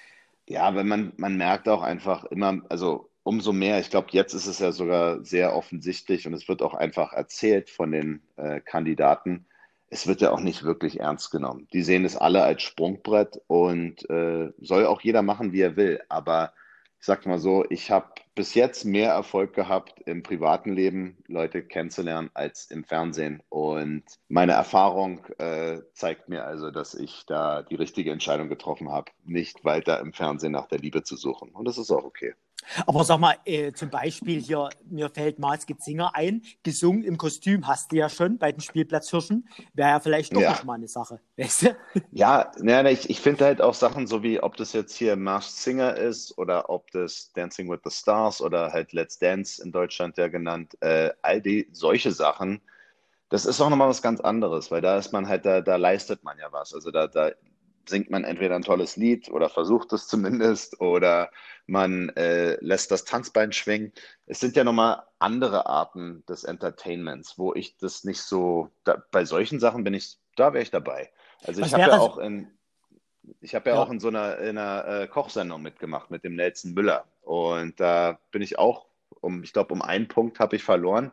Ja, 0.48 0.74
wenn 0.74 0.86
man, 0.86 1.12
man 1.16 1.36
merkt 1.36 1.68
auch 1.68 1.82
einfach 1.82 2.24
immer, 2.24 2.62
also 2.68 3.10
umso 3.24 3.52
mehr, 3.52 3.80
ich 3.80 3.90
glaube, 3.90 4.08
jetzt 4.12 4.34
ist 4.34 4.46
es 4.46 4.60
ja 4.60 4.72
sogar 4.72 5.24
sehr 5.24 5.54
offensichtlich 5.54 6.26
und 6.26 6.34
es 6.34 6.48
wird 6.48 6.62
auch 6.62 6.74
einfach 6.74 7.12
erzählt 7.12 7.70
von 7.70 7.90
den 7.90 8.22
äh, 8.36 8.60
Kandidaten. 8.60 9.46
Es 9.88 10.06
wird 10.06 10.20
ja 10.20 10.30
auch 10.30 10.40
nicht 10.40 10.62
wirklich 10.62 11.00
ernst 11.00 11.32
genommen. 11.32 11.66
Die 11.72 11.82
sehen 11.82 12.04
es 12.04 12.16
alle 12.16 12.44
als 12.44 12.62
Sprungbrett 12.62 13.40
und 13.48 14.08
äh, 14.08 14.52
soll 14.60 14.86
auch 14.86 15.00
jeder 15.00 15.22
machen, 15.22 15.52
wie 15.52 15.60
er 15.60 15.76
will. 15.76 16.00
Aber 16.08 16.52
ich 17.00 17.06
sag 17.06 17.26
mal 17.26 17.40
so, 17.40 17.64
ich 17.68 17.90
habe 17.90 18.12
bis 18.34 18.54
jetzt 18.54 18.84
mehr 18.84 19.10
Erfolg 19.12 19.54
gehabt 19.54 20.00
im 20.06 20.22
privaten 20.22 20.72
Leben, 20.72 21.18
Leute 21.26 21.62
kennenzulernen, 21.62 22.30
als 22.34 22.70
im 22.70 22.84
Fernsehen. 22.84 23.42
Und 23.48 24.04
meine 24.28 24.52
Erfahrung 24.52 25.24
äh, 25.38 25.80
zeigt 25.94 26.28
mir 26.28 26.44
also, 26.44 26.70
dass 26.70 26.94
ich 26.94 27.24
da 27.26 27.62
die 27.62 27.74
richtige 27.74 28.12
Entscheidung 28.12 28.48
getroffen 28.48 28.90
habe, 28.90 29.10
nicht 29.24 29.64
weiter 29.64 30.00
im 30.00 30.12
Fernsehen 30.12 30.52
nach 30.52 30.66
der 30.66 30.78
Liebe 30.78 31.02
zu 31.02 31.16
suchen. 31.16 31.50
Und 31.50 31.66
das 31.66 31.78
ist 31.78 31.90
auch 31.90 32.04
okay. 32.04 32.34
Aber 32.86 33.04
sag 33.04 33.18
mal, 33.18 33.36
äh, 33.44 33.72
zum 33.72 33.90
Beispiel 33.90 34.40
hier, 34.40 34.68
mir 34.88 35.10
fällt 35.10 35.38
Maske 35.38 35.76
Zinger 35.76 36.14
ein, 36.14 36.42
gesungen 36.62 37.02
im 37.02 37.16
Kostüm 37.16 37.66
hast 37.66 37.92
du 37.92 37.96
ja 37.96 38.08
schon 38.08 38.38
bei 38.38 38.52
den 38.52 38.60
Spielplatzhirschen. 38.60 39.48
Wäre 39.74 39.90
ja 39.90 40.00
vielleicht 40.00 40.34
doch 40.34 40.40
ja. 40.40 40.52
noch 40.52 40.64
mal 40.64 40.74
eine 40.74 40.88
Sache, 40.88 41.20
weißt 41.36 41.62
du? 41.62 41.76
Ja, 42.12 42.50
ja 42.62 42.84
ich, 42.86 43.10
ich 43.10 43.20
finde 43.20 43.44
halt 43.44 43.60
auch 43.60 43.74
Sachen 43.74 44.06
so 44.06 44.22
wie, 44.22 44.40
ob 44.40 44.56
das 44.56 44.72
jetzt 44.72 44.94
hier 44.96 45.16
Masked 45.16 45.56
Singer 45.56 45.96
ist 45.96 46.36
oder 46.38 46.70
ob 46.70 46.90
das 46.92 47.32
Dancing 47.34 47.70
with 47.70 47.80
the 47.84 47.90
Stars 47.90 48.40
oder 48.40 48.72
halt 48.72 48.92
Let's 48.92 49.18
Dance 49.18 49.62
in 49.62 49.72
Deutschland 49.72 50.16
ja 50.18 50.28
genannt, 50.28 50.76
äh, 50.80 51.10
all 51.22 51.40
die 51.40 51.68
solche 51.72 52.12
Sachen, 52.12 52.60
das 53.30 53.46
ist 53.46 53.60
auch 53.60 53.70
nochmal 53.70 53.88
was 53.88 54.02
ganz 54.02 54.20
anderes, 54.20 54.70
weil 54.70 54.80
da 54.80 54.98
ist 54.98 55.12
man 55.12 55.28
halt, 55.28 55.46
da, 55.46 55.60
da 55.60 55.76
leistet 55.76 56.24
man 56.24 56.36
ja 56.38 56.48
was. 56.50 56.74
Also 56.74 56.90
da, 56.90 57.06
da 57.06 57.30
singt 57.86 58.10
man 58.10 58.24
entweder 58.24 58.56
ein 58.56 58.62
tolles 58.62 58.96
Lied 58.96 59.30
oder 59.30 59.48
versucht 59.48 59.92
es 59.92 60.06
zumindest 60.06 60.80
oder 60.80 61.30
man 61.66 62.10
äh, 62.10 62.56
lässt 62.60 62.90
das 62.90 63.04
Tanzbein 63.04 63.52
schwingen. 63.52 63.92
Es 64.26 64.40
sind 64.40 64.56
ja 64.56 64.64
nochmal 64.64 65.02
andere 65.18 65.66
Arten 65.66 66.24
des 66.28 66.44
Entertainments, 66.44 67.38
wo 67.38 67.54
ich 67.54 67.76
das 67.76 68.04
nicht 68.04 68.22
so, 68.22 68.70
da, 68.84 69.02
bei 69.10 69.24
solchen 69.24 69.60
Sachen 69.60 69.84
bin 69.84 69.94
ich, 69.94 70.18
da 70.36 70.52
wäre 70.52 70.62
ich 70.62 70.70
dabei. 70.70 71.10
Also 71.44 71.60
Was 71.60 71.68
ich 71.68 71.74
habe 71.74 71.84
ja 71.84 71.98
auch 71.98 72.18
in, 72.18 72.48
ich 73.40 73.54
habe 73.54 73.70
ja, 73.70 73.76
ja, 73.76 73.82
auch 73.82 73.90
in 73.90 74.00
so 74.00 74.08
einer, 74.08 74.38
in 74.38 74.58
einer 74.58 75.02
äh, 75.02 75.06
Kochsendung 75.06 75.62
mitgemacht 75.62 76.10
mit 76.10 76.24
dem 76.24 76.36
Nelson 76.36 76.72
Müller 76.72 77.04
und 77.22 77.78
da 77.80 78.18
bin 78.30 78.42
ich 78.42 78.58
auch 78.58 78.86
um, 79.20 79.42
ich 79.42 79.52
glaube, 79.52 79.74
um 79.74 79.82
einen 79.82 80.08
Punkt 80.08 80.40
habe 80.40 80.56
ich 80.56 80.62
verloren. 80.62 81.12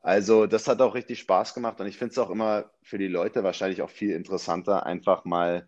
Also 0.00 0.46
das 0.46 0.68
hat 0.68 0.82
auch 0.82 0.94
richtig 0.94 1.20
Spaß 1.20 1.54
gemacht 1.54 1.80
und 1.80 1.86
ich 1.86 1.96
finde 1.96 2.12
es 2.12 2.18
auch 2.18 2.30
immer 2.30 2.70
für 2.82 2.98
die 2.98 3.08
Leute 3.08 3.42
wahrscheinlich 3.42 3.80
auch 3.80 3.90
viel 3.90 4.10
interessanter, 4.10 4.84
einfach 4.84 5.24
mal 5.24 5.66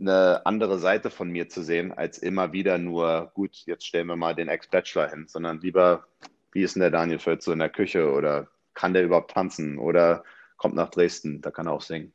eine 0.00 0.44
andere 0.46 0.78
Seite 0.78 1.10
von 1.10 1.30
mir 1.30 1.48
zu 1.48 1.62
sehen, 1.62 1.92
als 1.92 2.18
immer 2.18 2.52
wieder 2.52 2.78
nur, 2.78 3.30
gut, 3.34 3.56
jetzt 3.66 3.86
stellen 3.86 4.06
wir 4.06 4.16
mal 4.16 4.34
den 4.34 4.48
Ex-Bachelor 4.48 5.10
hin, 5.10 5.26
sondern 5.28 5.60
lieber, 5.60 6.04
wie 6.52 6.62
ist 6.62 6.74
denn 6.74 6.80
der 6.80 6.90
Daniel 6.90 7.18
Völz 7.18 7.44
so 7.44 7.52
in 7.52 7.58
der 7.58 7.68
Küche 7.68 8.10
oder 8.10 8.48
kann 8.74 8.94
der 8.94 9.04
überhaupt 9.04 9.32
tanzen 9.32 9.78
oder 9.78 10.24
kommt 10.56 10.74
nach 10.74 10.90
Dresden, 10.90 11.40
da 11.40 11.50
kann 11.50 11.66
er 11.66 11.72
auch 11.72 11.82
singen. 11.82 12.12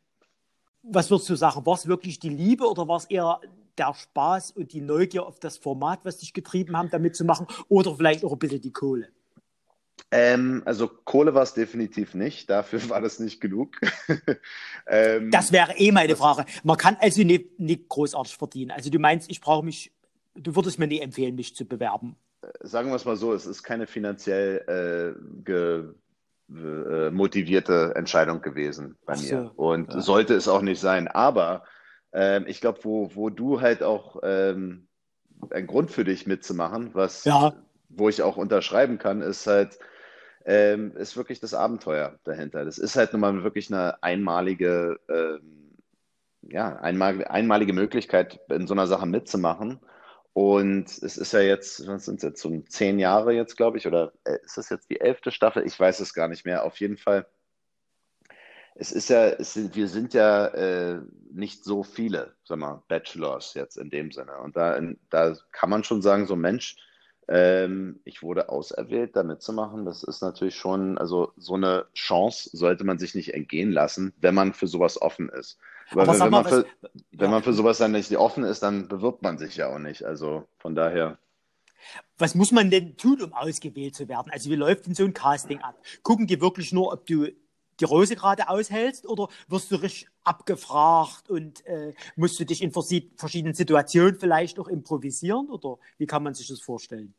Was 0.84 1.10
würdest 1.10 1.30
du 1.30 1.36
sagen? 1.36 1.66
War 1.66 1.74
es 1.74 1.88
wirklich 1.88 2.20
die 2.20 2.30
Liebe 2.30 2.66
oder 2.70 2.88
war 2.88 2.98
es 2.98 3.06
eher 3.06 3.40
der 3.78 3.94
Spaß 3.94 4.52
und 4.52 4.72
die 4.74 4.82
Neugier 4.82 5.26
auf 5.26 5.40
das 5.40 5.58
Format, 5.58 6.00
was 6.04 6.18
dich 6.18 6.34
getrieben 6.34 6.78
haben, 6.78 6.90
damit 6.90 7.16
zu 7.16 7.26
machen 7.26 7.48
oder 7.70 7.96
vielleicht 7.96 8.24
auch 8.24 8.34
ein 8.34 8.40
bisschen 8.40 8.62
die 8.62 8.72
Kohle? 8.72 9.10
Ähm, 10.12 10.62
also 10.66 10.88
Kohle 10.88 11.34
war 11.34 11.44
es 11.44 11.54
definitiv 11.54 12.14
nicht, 12.14 12.50
dafür 12.50 12.90
war 12.90 13.02
das 13.02 13.20
nicht 13.20 13.42
genug. 13.42 13.76
ähm, 14.88 15.32
das 15.32 15.52
wäre 15.52 15.76
eh 15.78 15.92
meine 15.92 16.16
Frage. 16.16 16.46
Man 16.64 16.78
kann 16.78 16.96
also 17.00 17.24
nicht, 17.24 17.60
nicht 17.60 17.90
großartig 17.90 18.38
verdienen. 18.38 18.72
Also 18.72 18.90
du 18.90 19.00
meinst, 19.00 19.30
ich 19.30 19.42
brauche 19.42 19.66
mich, 19.66 19.92
du 20.36 20.56
würdest 20.56 20.80
mir 20.80 20.88
nicht 20.88 21.02
empfehlen, 21.02 21.36
mich 21.36 21.56
zu 21.56 21.66
bewerben. 21.66 22.16
Äh, 22.42 22.48
sagen 22.62 22.90
wir 22.90 22.96
es 22.96 23.06
mal 23.06 23.18
so, 23.18 23.34
es 23.34 23.46
ist 23.46 23.64
keine 23.64 23.88
finanziell 23.88 25.16
äh, 25.18 25.44
ge, 25.44 25.86
äh, 26.50 27.10
motivierte 27.10 27.94
Entscheidung 27.96 28.42
gewesen 28.42 28.98
bei 29.06 29.16
so, 29.16 29.36
mir. 29.36 29.52
Und 29.56 29.94
ja. 29.94 30.02
sollte 30.02 30.36
es 30.36 30.48
auch 30.48 30.62
nicht 30.62 30.80
sein. 30.80 31.08
Aber 31.08 31.64
ähm, 32.14 32.46
ich 32.48 32.62
glaube, 32.62 32.80
wo, 32.84 33.16
wo 33.16 33.30
du 33.30 33.60
halt 33.60 33.82
auch 33.82 34.18
ähm, 34.24 34.88
ein 35.50 35.68
Grund 35.68 35.92
für 35.92 36.04
dich 36.04 36.28
mitzumachen, 36.28 36.92
was 36.94 37.26
ja. 37.26 37.54
Wo 37.90 38.10
ich 38.10 38.22
auch 38.22 38.38
unterschreiben 38.38 38.98
kann, 38.98 39.22
ist 39.22 39.48
halt, 39.48 39.80
ähm, 40.46 40.96
ist 40.98 41.18
wirklich 41.18 41.40
das 41.40 41.54
Abenteuer 41.54 42.20
dahinter. 42.24 42.66
Das 42.66 42.78
ist 42.78 42.96
halt 42.96 43.14
nun 43.14 43.22
mal 43.22 43.44
wirklich 43.44 43.72
eine 43.72 44.02
einmalige, 44.04 45.00
ähm, 45.10 45.74
ja, 46.42 46.76
einmalige, 46.78 47.30
einmalige 47.30 47.74
Möglichkeit, 47.74 48.40
in 48.50 48.68
so 48.68 48.74
einer 48.74 48.88
Sache 48.88 49.06
mitzumachen. 49.06 49.80
Und 50.34 50.90
es 50.90 51.18
ist 51.18 51.32
ja 51.32 51.40
jetzt, 51.40 51.88
was 51.88 52.06
sind 52.06 52.18
es 52.18 52.24
jetzt, 52.24 52.42
so 52.42 52.60
zehn 52.68 53.00
Jahre 53.00 53.34
jetzt, 53.34 53.56
glaube 53.56 53.78
ich, 53.78 53.88
oder 53.88 54.12
äh, 54.26 54.38
ist 54.44 54.58
das 54.58 54.70
jetzt 54.70 54.90
die 54.90 55.00
elfte 55.00 55.32
Staffel? 55.32 55.66
Ich 55.66 55.80
weiß 55.80 56.00
es 56.02 56.14
gar 56.14 56.28
nicht 56.28 56.46
mehr. 56.46 56.66
Auf 56.66 56.80
jeden 56.80 56.98
Fall 56.98 57.26
es 58.76 58.92
ist 58.92 59.10
ja, 59.10 59.30
es 59.30 59.54
sind, 59.54 59.76
wir 59.76 59.88
sind 59.88 60.14
ja 60.14 60.48
äh, 60.48 61.02
nicht 61.32 61.64
so 61.64 61.84
viele, 61.84 62.36
sag 62.44 62.60
mal, 62.60 62.84
Bachelors 62.90 63.54
jetzt 63.54 63.78
in 63.78 63.90
dem 63.90 64.12
Sinne. 64.12 64.38
Und 64.40 64.58
da, 64.58 64.80
da 65.10 65.36
kann 65.54 65.70
man 65.70 65.86
schon 65.86 66.02
sagen, 66.02 66.28
so 66.28 66.36
Mensch, 66.36 66.76
ähm, 67.28 68.00
ich 68.06 68.22
wurde 68.22 68.50
auserwählt, 68.50 69.16
da 69.16 69.24
mitzumachen. 69.24 69.86
Das 69.86 70.04
ist 70.04 70.22
natürlich 70.22 70.56
schon, 70.56 70.98
also 70.98 71.32
so 71.38 71.56
eine 71.56 71.86
Chance 71.94 72.50
sollte 72.54 72.84
man 72.84 73.00
sich 73.00 73.16
nicht 73.16 73.34
entgehen 73.34 73.72
lassen, 73.72 74.14
wenn 74.20 74.36
man 74.36 74.54
für 74.54 74.68
sowas 74.68 75.02
offen 75.02 75.30
ist. 75.30 75.58
Aber, 75.92 76.04
Aber 76.04 76.14
wenn, 76.14 76.20
wenn, 76.20 76.32
man, 76.32 76.46
für, 76.46 76.66
was, 76.82 76.92
wenn 77.12 77.32
man 77.32 77.44
für 77.44 77.54
sowas 77.54 77.78
dann 77.78 77.92
nicht 77.92 78.16
offen 78.18 78.44
ist, 78.44 78.62
dann 78.64 78.88
bewirbt 78.88 79.22
man 79.22 79.38
sich 79.38 79.56
ja 79.56 79.74
auch 79.74 79.80
nicht. 79.80 80.04
Also 80.04 80.48
von 80.58 80.76
daher. 80.76 81.18
Was 82.18 82.34
muss 82.34 82.52
man 82.52 82.72
denn 82.72 82.98
tun, 82.98 83.22
um 83.22 83.34
ausgewählt 83.34 83.96
zu 83.96 84.08
werden? 84.08 84.32
Also 84.32 84.50
wie 84.50 84.56
läuft 84.56 84.88
denn 84.88 84.96
so 84.96 85.04
ein 85.04 85.14
Casting 85.14 85.60
ab? 85.60 85.76
Gucken 86.02 86.28
die 86.28 86.42
wirklich 86.42 86.72
nur, 86.74 86.92
ob 86.92 87.06
du 87.06 87.28
die 87.80 87.86
Rose 87.86 88.16
gerade 88.16 88.50
aushältst 88.50 89.06
oder 89.06 89.28
wirst 89.48 89.72
du 89.72 89.76
richtig 89.76 90.08
abgefragt 90.24 91.30
und 91.30 91.66
äh, 91.66 91.94
musst 92.16 92.40
du 92.40 92.46
dich 92.46 92.62
in 92.62 92.72
verschiedenen 92.72 93.54
Situationen 93.54 94.16
vielleicht 94.16 94.60
auch 94.60 94.68
improvisieren 94.68 95.50
oder 95.50 95.78
wie 95.98 96.06
kann 96.06 96.24
man 96.24 96.34
sich 96.34 96.48
das 96.48 96.62
vorstellen? 96.62 97.14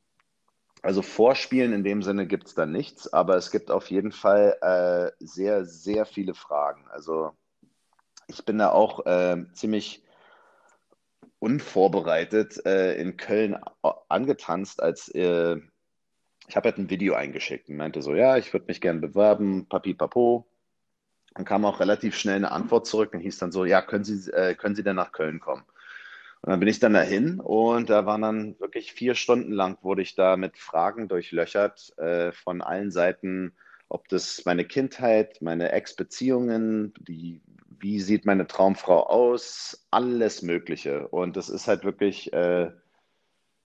Also 0.82 1.02
Vorspielen 1.02 1.72
in 1.72 1.84
dem 1.84 2.02
Sinne 2.02 2.26
gibt 2.26 2.46
es 2.46 2.54
da 2.54 2.66
nichts, 2.66 3.12
aber 3.12 3.36
es 3.36 3.50
gibt 3.50 3.70
auf 3.70 3.90
jeden 3.90 4.12
Fall 4.12 4.56
äh, 4.60 5.24
sehr, 5.24 5.64
sehr 5.64 6.06
viele 6.06 6.34
Fragen. 6.34 6.86
Also 6.88 7.32
ich 8.28 8.44
bin 8.44 8.58
da 8.58 8.70
auch 8.70 9.04
äh, 9.06 9.44
ziemlich 9.52 10.04
unvorbereitet 11.38 12.64
äh, 12.66 13.00
in 13.00 13.16
Köln 13.16 13.56
angetanzt, 14.08 14.82
als 14.82 15.08
äh, 15.08 15.56
ich 16.48 16.56
habe 16.56 16.68
halt 16.68 16.78
ein 16.78 16.90
Video 16.90 17.14
eingeschickt 17.14 17.68
und 17.68 17.76
meinte 17.76 18.02
so, 18.02 18.14
ja, 18.14 18.36
ich 18.36 18.52
würde 18.52 18.66
mich 18.66 18.80
gerne 18.80 19.00
bewerben, 19.00 19.66
papi, 19.68 19.94
papo. 19.94 20.46
Dann 21.34 21.44
kam 21.44 21.64
auch 21.64 21.80
relativ 21.80 22.16
schnell 22.16 22.36
eine 22.36 22.52
Antwort 22.52 22.86
zurück 22.86 23.12
und 23.12 23.20
hieß 23.20 23.38
dann 23.38 23.52
so, 23.52 23.64
ja, 23.64 23.82
können 23.82 24.04
Sie, 24.04 24.30
äh, 24.32 24.54
können 24.54 24.74
Sie 24.74 24.82
denn 24.82 24.96
nach 24.96 25.12
Köln 25.12 25.40
kommen? 25.40 25.64
Und 26.42 26.50
dann 26.50 26.60
bin 26.60 26.68
ich 26.68 26.78
dann 26.78 26.94
dahin 26.94 27.40
und 27.40 27.90
da 27.90 28.06
waren 28.06 28.22
dann 28.22 28.60
wirklich 28.60 28.92
vier 28.92 29.14
Stunden 29.14 29.52
lang, 29.52 29.78
wurde 29.82 30.02
ich 30.02 30.14
da 30.14 30.36
mit 30.36 30.56
Fragen 30.56 31.08
durchlöchert 31.08 31.96
äh, 31.98 32.32
von 32.32 32.62
allen 32.62 32.90
Seiten, 32.90 33.52
ob 33.88 34.08
das 34.08 34.44
meine 34.44 34.64
Kindheit, 34.64 35.42
meine 35.42 35.72
Ex-Beziehungen, 35.72 36.94
wie 37.78 38.00
sieht 38.00 38.26
meine 38.26 38.46
Traumfrau 38.46 39.06
aus, 39.06 39.86
alles 39.90 40.42
Mögliche. 40.42 41.08
Und 41.08 41.36
das 41.36 41.48
ist 41.48 41.68
halt 41.68 41.84
wirklich, 41.84 42.32
äh, 42.32 42.70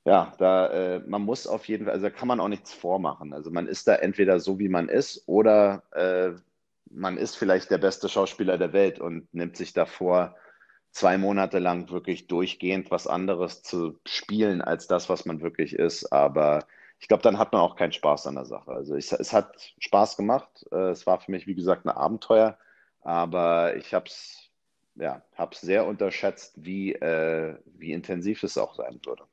ja, 0.06 0.34
da, 0.40 0.68
äh, 0.68 1.00
man 1.08 1.22
muss 1.22 1.48
auf 1.48 1.68
jeden 1.68 1.86
Fall, 1.86 1.94
also 1.94 2.08
da 2.08 2.10
kann 2.10 2.28
man 2.28 2.40
auch 2.40 2.48
nichts 2.48 2.74
vormachen. 2.74 3.34
Also 3.34 3.52
man 3.52 3.68
ist 3.68 3.88
da 3.88 3.96
entweder 3.96 4.40
so, 4.40 4.60
wie 4.60 4.70
man 4.70 4.90
ist, 4.90 5.24
oder 5.28 5.84
äh, 5.92 6.32
man 6.90 7.18
ist 7.18 7.36
vielleicht 7.36 7.70
der 7.72 7.78
beste 7.78 8.10
Schauspieler 8.10 8.58
der 8.58 8.74
Welt 8.74 9.00
und 9.00 9.34
nimmt 9.34 9.58
sich 9.58 9.74
davor, 9.74 10.36
zwei 10.92 11.18
Monate 11.18 11.60
lang 11.60 11.90
wirklich 11.90 12.28
durchgehend 12.28 12.92
was 12.92 13.08
anderes 13.08 13.64
zu 13.64 13.98
spielen 14.06 14.62
als 14.62 14.88
das, 14.88 15.10
was 15.10 15.26
man 15.26 15.42
wirklich 15.42 15.74
ist. 15.74 16.12
Aber 16.12 16.66
ich 17.00 17.08
glaube, 17.08 17.24
dann 17.24 17.38
hat 17.38 17.54
man 17.54 17.62
auch 17.62 17.76
keinen 17.78 17.94
Spaß 17.94 18.28
an 18.28 18.36
der 18.36 18.46
Sache. 18.46 18.72
Also 18.72 18.96
ich, 18.96 19.12
es 19.12 19.34
hat 19.34 19.74
Spaß 19.80 20.18
gemacht. 20.18 20.66
Äh, 20.72 20.90
es 20.92 21.08
war 21.08 21.20
für 21.20 21.32
mich, 21.32 21.48
wie 21.48 21.56
gesagt, 21.56 21.86
ein 21.86 21.90
Abenteuer. 21.90 22.58
Aber 23.02 23.76
ich 23.78 23.94
habe 23.94 24.06
es 24.08 24.50
ja, 24.96 25.24
hab's 25.36 25.62
sehr 25.62 25.86
unterschätzt, 25.88 26.54
wie, 26.64 26.94
äh, 26.94 27.58
wie 27.66 27.94
intensiv 27.94 28.44
es 28.44 28.58
auch 28.58 28.76
sein 28.76 29.00
würde. 29.06 29.24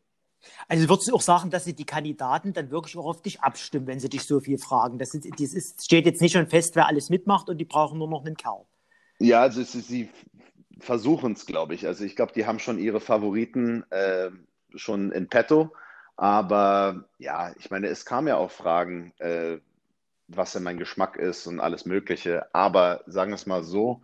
Also 0.69 0.89
würdest 0.89 1.09
du 1.09 1.15
auch 1.15 1.21
sagen, 1.21 1.51
dass 1.51 1.65
sie 1.65 1.75
die 1.75 1.85
Kandidaten 1.85 2.53
dann 2.53 2.71
wirklich 2.71 2.97
auch 2.97 3.07
auf 3.07 3.23
dich 3.23 3.41
abstimmen, 3.41 3.87
wenn 3.87 4.01
sie 4.01 4.09
dich 4.09 4.25
so 4.25 4.41
viel 4.41 4.59
fragen? 4.59 4.99
Das, 4.99 5.15
ist, 5.15 5.29
das 5.41 5.53
ist, 5.53 5.85
steht 5.85 6.07
jetzt 6.07 6.21
nicht 6.21 6.33
schon 6.33 6.49
fest, 6.49 6.77
wer 6.77 6.87
alles 6.87 7.11
mitmacht 7.11 7.49
und 7.49 7.59
die 7.59 7.65
brauchen 7.65 7.99
nur 7.99 8.09
noch 8.09 8.25
einen 8.25 8.37
Kerl. 8.37 8.65
Ja, 9.19 9.43
also 9.43 9.63
sie 9.63 10.09
versuchen 10.79 11.33
es, 11.33 11.47
glaube 11.47 11.75
ich. 11.75 11.87
Also 11.87 12.05
ich 12.05 12.17
glaube, 12.17 12.33
die 12.33 12.47
haben 12.47 12.59
schon 12.59 12.79
ihre 12.79 13.01
Favoriten 13.01 13.85
äh, 13.91 14.31
schon 14.75 15.11
in 15.13 15.29
petto. 15.29 15.73
Aber 16.17 17.05
ja, 17.19 17.53
ich 17.59 17.71
meine, 17.71 17.89
es 17.89 18.05
kam 18.05 18.29
ja 18.29 18.37
auch 18.37 18.51
Fragen, 18.51 19.13
äh, 19.19 19.59
was 20.29 20.53
denn 20.53 20.63
mein 20.63 20.79
Geschmack 20.79 21.17
ist 21.17 21.47
und 21.47 21.61
alles 21.61 21.85
Mögliche. 21.85 22.53
Aber 22.55 23.03
sagen 23.07 23.31
wir 23.31 23.37
es 23.37 23.47
mal 23.47 23.65
so, 23.65 24.03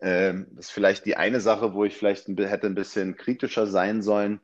äh, 0.00 0.34
das 0.52 0.66
ist 0.66 0.70
vielleicht 0.70 1.06
die 1.06 1.16
eine 1.16 1.40
Sache, 1.40 1.74
wo 1.74 1.84
ich 1.84 1.96
vielleicht 1.96 2.28
ein, 2.28 2.36
hätte 2.36 2.66
ein 2.66 2.74
bisschen 2.74 3.16
kritischer 3.16 3.66
sein 3.66 4.02
sollen 4.02 4.40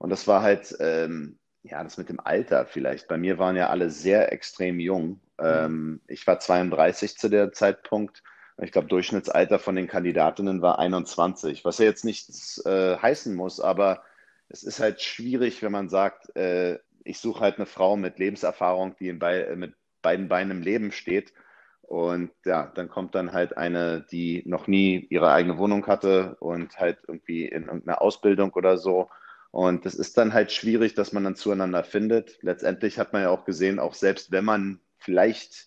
und 0.00 0.08
das 0.08 0.26
war 0.26 0.40
halt, 0.40 0.74
ähm, 0.80 1.38
ja, 1.62 1.84
das 1.84 1.98
mit 1.98 2.08
dem 2.08 2.20
Alter 2.20 2.64
vielleicht. 2.64 3.06
Bei 3.06 3.18
mir 3.18 3.38
waren 3.38 3.54
ja 3.54 3.68
alle 3.68 3.90
sehr 3.90 4.32
extrem 4.32 4.80
jung. 4.80 5.20
Ähm, 5.38 6.00
ich 6.08 6.26
war 6.26 6.40
32 6.40 7.18
zu 7.18 7.28
der 7.28 7.52
Zeitpunkt. 7.52 8.22
Ich 8.62 8.72
glaube, 8.72 8.88
Durchschnittsalter 8.88 9.58
von 9.58 9.76
den 9.76 9.88
Kandidatinnen 9.88 10.62
war 10.62 10.78
21, 10.78 11.66
was 11.66 11.76
ja 11.76 11.84
jetzt 11.84 12.06
nichts 12.06 12.64
äh, 12.64 12.96
heißen 12.96 13.34
muss, 13.34 13.60
aber 13.60 14.02
es 14.48 14.62
ist 14.62 14.80
halt 14.80 15.02
schwierig, 15.02 15.62
wenn 15.62 15.72
man 15.72 15.90
sagt, 15.90 16.34
äh, 16.34 16.78
ich 17.04 17.18
suche 17.18 17.40
halt 17.40 17.56
eine 17.56 17.66
Frau 17.66 17.98
mit 17.98 18.18
Lebenserfahrung, 18.18 18.96
die 18.98 19.12
Be 19.12 19.48
äh, 19.48 19.56
mit 19.56 19.74
beiden 20.00 20.28
Beinen 20.28 20.50
im 20.50 20.62
Leben 20.62 20.92
steht. 20.92 21.34
Und 21.82 22.30
ja, 22.46 22.72
dann 22.74 22.88
kommt 22.88 23.14
dann 23.14 23.32
halt 23.32 23.58
eine, 23.58 24.06
die 24.10 24.44
noch 24.46 24.66
nie 24.66 25.06
ihre 25.10 25.30
eigene 25.30 25.58
Wohnung 25.58 25.86
hatte 25.86 26.36
und 26.40 26.78
halt 26.78 27.00
irgendwie 27.06 27.44
in 27.44 27.64
irgendeiner 27.64 28.00
Ausbildung 28.00 28.52
oder 28.54 28.78
so 28.78 29.10
und 29.50 29.84
das 29.84 29.94
ist 29.94 30.16
dann 30.16 30.32
halt 30.32 30.52
schwierig, 30.52 30.94
dass 30.94 31.12
man 31.12 31.24
dann 31.24 31.34
zueinander 31.34 31.82
findet. 31.82 32.38
Letztendlich 32.42 32.98
hat 32.98 33.12
man 33.12 33.22
ja 33.22 33.30
auch 33.30 33.44
gesehen, 33.44 33.78
auch 33.78 33.94
selbst 33.94 34.30
wenn 34.30 34.44
man 34.44 34.80
vielleicht 34.98 35.66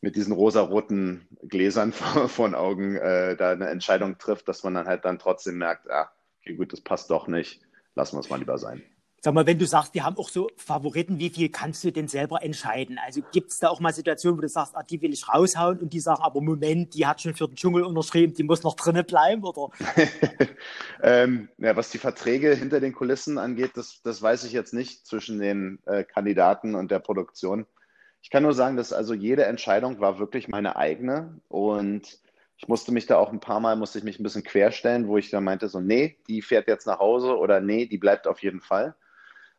mit 0.00 0.16
diesen 0.16 0.32
rosaroten 0.32 1.28
Gläsern 1.42 1.92
vor, 2.28 2.48
den 2.48 2.54
Augen 2.54 2.96
äh, 2.96 3.36
da 3.36 3.50
eine 3.50 3.68
Entscheidung 3.68 4.16
trifft, 4.18 4.48
dass 4.48 4.64
man 4.64 4.74
dann 4.74 4.86
halt 4.86 5.04
dann 5.04 5.18
trotzdem 5.18 5.58
merkt, 5.58 5.90
ah, 5.90 6.10
okay, 6.40 6.54
gut, 6.54 6.72
das 6.72 6.80
passt 6.80 7.10
doch 7.10 7.28
nicht, 7.28 7.60
lassen 7.94 8.16
wir 8.16 8.20
es 8.20 8.30
mal 8.30 8.38
lieber 8.38 8.56
sein. 8.56 8.82
Sag 9.22 9.34
mal, 9.34 9.46
wenn 9.46 9.58
du 9.58 9.66
sagst, 9.66 9.94
die 9.94 10.00
haben 10.00 10.16
auch 10.16 10.30
so 10.30 10.48
Favoriten, 10.56 11.18
wie 11.18 11.28
viel 11.28 11.50
kannst 11.50 11.84
du 11.84 11.92
denn 11.92 12.08
selber 12.08 12.42
entscheiden? 12.42 12.98
Also 13.04 13.20
gibt 13.32 13.50
es 13.50 13.58
da 13.58 13.68
auch 13.68 13.78
mal 13.78 13.92
Situationen, 13.92 14.38
wo 14.38 14.40
du 14.40 14.48
sagst, 14.48 14.74
ah, 14.74 14.82
die 14.82 15.02
will 15.02 15.12
ich 15.12 15.28
raushauen 15.28 15.78
und 15.78 15.92
die 15.92 16.00
sagen, 16.00 16.22
aber 16.22 16.40
Moment, 16.40 16.94
die 16.94 17.06
hat 17.06 17.20
schon 17.20 17.34
für 17.34 17.46
den 17.46 17.54
Dschungel 17.54 17.82
unterschrieben, 17.82 18.32
die 18.32 18.44
muss 18.44 18.62
noch 18.62 18.76
drinnen 18.76 19.04
bleiben, 19.04 19.44
oder? 19.44 19.68
ähm, 21.02 21.50
ja, 21.58 21.76
was 21.76 21.90
die 21.90 21.98
Verträge 21.98 22.54
hinter 22.54 22.80
den 22.80 22.94
Kulissen 22.94 23.36
angeht, 23.36 23.72
das, 23.74 24.00
das 24.02 24.22
weiß 24.22 24.44
ich 24.44 24.52
jetzt 24.52 24.72
nicht 24.72 25.06
zwischen 25.06 25.38
den 25.38 25.80
äh, 25.84 26.02
Kandidaten 26.02 26.74
und 26.74 26.90
der 26.90 27.00
Produktion. 27.00 27.66
Ich 28.22 28.30
kann 28.30 28.42
nur 28.42 28.54
sagen, 28.54 28.78
dass 28.78 28.94
also 28.94 29.12
jede 29.12 29.44
Entscheidung 29.44 30.00
war 30.00 30.18
wirklich 30.18 30.48
meine 30.48 30.76
eigene 30.76 31.40
und 31.48 32.20
ich 32.56 32.68
musste 32.68 32.90
mich 32.90 33.06
da 33.06 33.16
auch 33.16 33.32
ein 33.32 33.40
paar 33.40 33.60
Mal, 33.60 33.76
musste 33.76 33.98
ich 33.98 34.04
mich 34.04 34.18
ein 34.18 34.22
bisschen 34.22 34.44
querstellen, 34.44 35.08
wo 35.08 35.18
ich 35.18 35.28
dann 35.28 35.44
meinte, 35.44 35.68
so, 35.68 35.80
nee, 35.80 36.18
die 36.26 36.40
fährt 36.40 36.68
jetzt 36.68 36.86
nach 36.86 37.00
Hause 37.00 37.38
oder 37.38 37.60
nee, 37.60 37.84
die 37.84 37.98
bleibt 37.98 38.26
auf 38.26 38.42
jeden 38.42 38.60
Fall. 38.60 38.94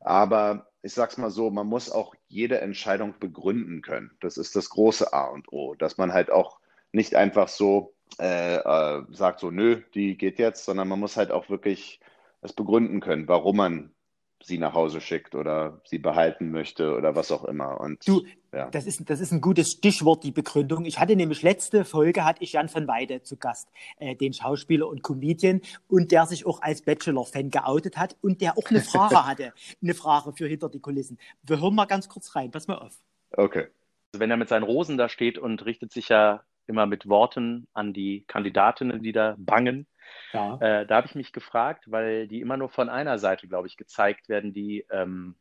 Aber 0.01 0.67
ich 0.81 0.93
sag's 0.93 1.17
mal 1.17 1.29
so, 1.29 1.49
man 1.49 1.67
muss 1.67 1.91
auch 1.91 2.15
jede 2.27 2.59
Entscheidung 2.61 3.15
begründen 3.19 3.81
können. 3.81 4.11
Das 4.19 4.37
ist 4.37 4.55
das 4.55 4.69
große 4.69 5.13
A 5.13 5.25
und 5.27 5.51
O, 5.53 5.75
dass 5.75 5.97
man 5.97 6.13
halt 6.13 6.31
auch 6.31 6.59
nicht 6.91 7.15
einfach 7.15 7.47
so 7.47 7.93
äh, 8.19 8.55
äh, 8.55 9.03
sagt, 9.11 9.39
so, 9.39 9.51
nö, 9.51 9.81
die 9.93 10.17
geht 10.17 10.39
jetzt, 10.39 10.65
sondern 10.65 10.87
man 10.87 10.99
muss 10.99 11.17
halt 11.17 11.31
auch 11.31 11.49
wirklich 11.49 11.99
es 12.41 12.53
begründen 12.53 12.99
können, 12.99 13.27
warum 13.27 13.57
man 13.57 13.93
sie 14.43 14.57
nach 14.57 14.73
Hause 14.73 15.01
schickt 15.01 15.35
oder 15.35 15.81
sie 15.85 15.97
behalten 15.97 16.51
möchte 16.51 16.95
oder 16.95 17.15
was 17.15 17.31
auch 17.31 17.43
immer. 17.45 17.79
Und 17.79 18.07
du, 18.07 18.25
ja. 18.53 18.69
das, 18.69 18.85
ist, 18.85 19.09
das 19.09 19.19
ist 19.19 19.31
ein 19.31 19.41
gutes 19.41 19.71
Stichwort, 19.71 20.23
die 20.23 20.31
Begründung. 20.31 20.85
Ich 20.85 20.99
hatte 20.99 21.15
nämlich 21.15 21.41
letzte 21.41 21.85
Folge, 21.85 22.25
hatte 22.25 22.43
ich 22.43 22.53
Jan 22.53 22.73
van 22.73 22.87
Weide 22.87 23.23
zu 23.23 23.37
Gast, 23.37 23.69
äh, 23.97 24.15
den 24.15 24.33
Schauspieler 24.33 24.87
und 24.87 25.03
Comedian, 25.03 25.61
und 25.87 26.11
der 26.11 26.25
sich 26.25 26.45
auch 26.45 26.61
als 26.61 26.81
Bachelor-Fan 26.81 27.49
geoutet 27.49 27.97
hat 27.97 28.17
und 28.21 28.41
der 28.41 28.57
auch 28.57 28.69
eine 28.69 28.81
Frage 28.81 29.25
hatte, 29.25 29.53
eine 29.81 29.93
Frage 29.93 30.33
für 30.33 30.47
hinter 30.47 30.69
die 30.69 30.79
Kulissen. 30.79 31.17
Wir 31.43 31.61
hören 31.61 31.75
mal 31.75 31.85
ganz 31.85 32.09
kurz 32.09 32.35
rein, 32.35 32.51
pass 32.51 32.67
mal 32.67 32.77
auf. 32.77 32.97
Okay. 33.31 33.67
Also 34.13 34.19
wenn 34.19 34.31
er 34.31 34.37
mit 34.37 34.49
seinen 34.49 34.63
Rosen 34.63 34.97
da 34.97 35.07
steht 35.07 35.37
und 35.37 35.65
richtet 35.65 35.93
sich 35.93 36.09
ja 36.09 36.43
immer 36.67 36.85
mit 36.85 37.07
Worten 37.07 37.67
an 37.73 37.93
die 37.93 38.23
Kandidatinnen, 38.27 39.01
die 39.01 39.11
da 39.11 39.35
bangen, 39.37 39.87
ja. 40.33 40.57
Äh, 40.59 40.85
da 40.85 40.97
habe 40.97 41.07
ich 41.07 41.15
mich 41.15 41.33
gefragt, 41.33 41.85
weil 41.87 42.27
die 42.27 42.41
immer 42.41 42.57
nur 42.57 42.69
von 42.69 42.89
einer 42.89 43.19
Seite, 43.19 43.47
glaube 43.47 43.67
ich, 43.67 43.77
gezeigt 43.77 44.29
werden, 44.29 44.53
die 44.53 44.85
ähm, 44.89 45.35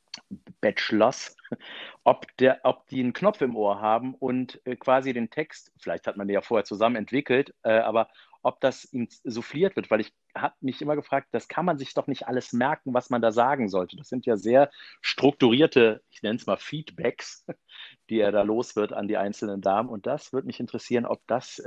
Bachelors, 0.61 1.37
ob, 2.05 2.27
der, 2.39 2.61
ob 2.65 2.87
die 2.89 3.01
einen 3.01 3.13
Knopf 3.13 3.41
im 3.41 3.57
Ohr 3.57 3.81
haben 3.81 4.15
und 4.15 4.61
äh, 4.67 4.77
quasi 4.77 5.13
den 5.13 5.31
Text, 5.31 5.73
vielleicht 5.79 6.07
hat 6.07 6.17
man 6.17 6.29
den 6.29 6.35
ja 6.35 6.41
vorher 6.41 6.65
zusammen 6.65 6.97
entwickelt, 6.97 7.55
äh, 7.63 7.79
aber 7.79 8.09
ob 8.43 8.61
das 8.61 8.91
ihm 8.93 9.09
souffliert 9.25 9.77
wird, 9.77 9.91
weil 9.91 10.01
ich 10.01 10.15
habe 10.35 10.55
mich 10.61 10.81
immer 10.81 10.97
gefragt, 10.97 11.29
das 11.33 11.49
kann 11.49 11.65
man 11.65 11.79
sich 11.79 11.93
doch 11.95 12.07
nicht 12.07 12.27
alles 12.27 12.53
merken, 12.53 12.95
was 12.95 13.11
man 13.11 13.21
da 13.21 13.33
sagen 13.33 13.69
sollte. 13.69 13.97
Das 13.97 14.09
sind 14.09 14.27
ja 14.27 14.37
sehr 14.37 14.71
strukturierte, 15.03 16.03
ich 16.11 16.23
nenne 16.23 16.37
es 16.37 16.47
mal 16.47 16.57
Feedbacks, 16.57 17.45
die 18.09 18.21
er 18.21 18.33
da 18.33 18.43
los 18.43 18.77
wird 18.77 18.93
an 18.93 19.09
die 19.09 19.19
einzelnen 19.19 19.61
Damen. 19.61 19.89
Und 19.89 20.07
das 20.07 20.33
würde 20.33 20.47
mich 20.47 20.61
interessieren, 20.61 21.05
ob 21.05 21.21
das 21.27 21.59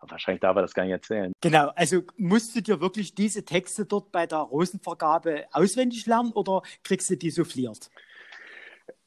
Wahrscheinlich 0.00 0.40
darf 0.40 0.56
er 0.56 0.62
das 0.62 0.74
gar 0.74 0.84
nicht 0.84 0.92
erzählen. 0.92 1.32
Genau, 1.40 1.70
also 1.74 2.02
musst 2.16 2.54
du 2.54 2.60
dir 2.60 2.80
wirklich 2.80 3.14
diese 3.14 3.44
Texte 3.44 3.86
dort 3.86 4.12
bei 4.12 4.26
der 4.26 4.38
Rosenvergabe 4.38 5.46
auswendig 5.52 6.06
lernen 6.06 6.32
oder 6.32 6.62
kriegst 6.82 7.10
du 7.10 7.16
die 7.16 7.30
souffliert? 7.30 7.90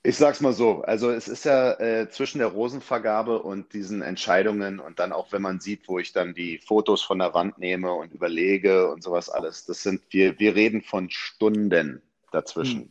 Ich 0.02 0.16
sag's 0.16 0.40
mal 0.40 0.54
so, 0.54 0.82
also 0.84 1.12
es 1.12 1.28
ist 1.28 1.44
ja 1.44 1.74
äh, 1.74 2.10
zwischen 2.10 2.40
der 2.40 2.48
Rosenvergabe 2.48 3.44
und 3.44 3.74
diesen 3.74 4.02
Entscheidungen 4.02 4.80
und 4.80 4.98
dann 4.98 5.12
auch, 5.12 5.34
wenn 5.34 5.42
man 5.42 5.60
sieht, 5.60 5.90
wo 5.90 6.00
ich 6.00 6.14
dann 6.14 6.34
die 6.34 6.58
Fotos 6.60 7.02
von 7.02 7.20
der 7.20 7.34
Wand 7.34 7.58
nehme 7.58 7.92
und 7.92 8.14
überlege 8.14 8.90
und 8.90 9.04
sowas 9.04 9.30
alles, 9.30 9.66
das 9.66 9.84
sind, 9.84 10.02
wir, 10.10 10.40
wir 10.40 10.56
reden 10.56 10.82
von 10.82 11.10
Stunden 11.10 12.02
dazwischen. 12.32 12.82
Hm. 12.82 12.90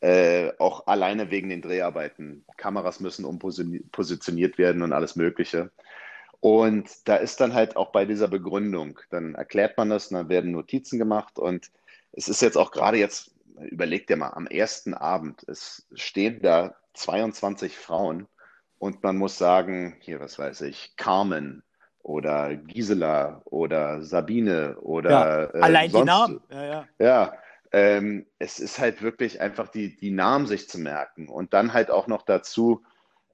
Äh, 0.00 0.52
auch 0.58 0.86
alleine 0.86 1.30
wegen 1.30 1.50
den 1.50 1.60
Dreharbeiten. 1.60 2.42
Kameras 2.56 3.00
müssen 3.00 3.26
umpositioniert 3.26 4.56
werden 4.56 4.80
und 4.80 4.94
alles 4.94 5.14
Mögliche. 5.14 5.70
Und 6.40 7.06
da 7.06 7.16
ist 7.16 7.40
dann 7.40 7.52
halt 7.52 7.76
auch 7.76 7.92
bei 7.92 8.06
dieser 8.06 8.28
Begründung, 8.28 8.98
dann 9.10 9.34
erklärt 9.34 9.76
man 9.76 9.90
das, 9.90 10.08
dann 10.08 10.30
werden 10.30 10.52
Notizen 10.52 10.98
gemacht 10.98 11.38
und 11.38 11.70
es 12.12 12.28
ist 12.28 12.40
jetzt 12.40 12.56
auch 12.56 12.70
gerade 12.70 12.96
jetzt, 12.96 13.34
überleg 13.60 14.06
dir 14.06 14.16
mal, 14.16 14.30
am 14.30 14.46
ersten 14.46 14.94
Abend, 14.94 15.46
es 15.48 15.86
stehen 15.94 16.40
da 16.40 16.74
22 16.94 17.76
Frauen 17.76 18.26
und 18.78 19.02
man 19.02 19.18
muss 19.18 19.36
sagen, 19.36 19.96
hier, 20.00 20.18
was 20.18 20.38
weiß 20.38 20.62
ich, 20.62 20.96
Carmen 20.96 21.62
oder 22.02 22.56
Gisela 22.56 23.42
oder 23.44 24.02
Sabine 24.02 24.78
oder 24.80 25.10
ja, 25.10 25.44
äh, 25.44 25.60
allein 25.60 25.90
sonst, 25.90 26.02
die 26.02 26.06
Namen. 26.06 26.40
Ja, 26.50 26.64
ja. 26.64 26.86
ja 26.98 27.32
ähm, 27.72 28.26
es 28.38 28.58
ist 28.58 28.78
halt 28.78 29.02
wirklich 29.02 29.40
einfach 29.40 29.68
die, 29.68 29.94
die 29.94 30.10
Namen 30.10 30.46
sich 30.46 30.68
zu 30.68 30.78
merken 30.78 31.28
und 31.28 31.52
dann 31.52 31.72
halt 31.72 31.90
auch 31.90 32.06
noch 32.06 32.22
dazu, 32.22 32.82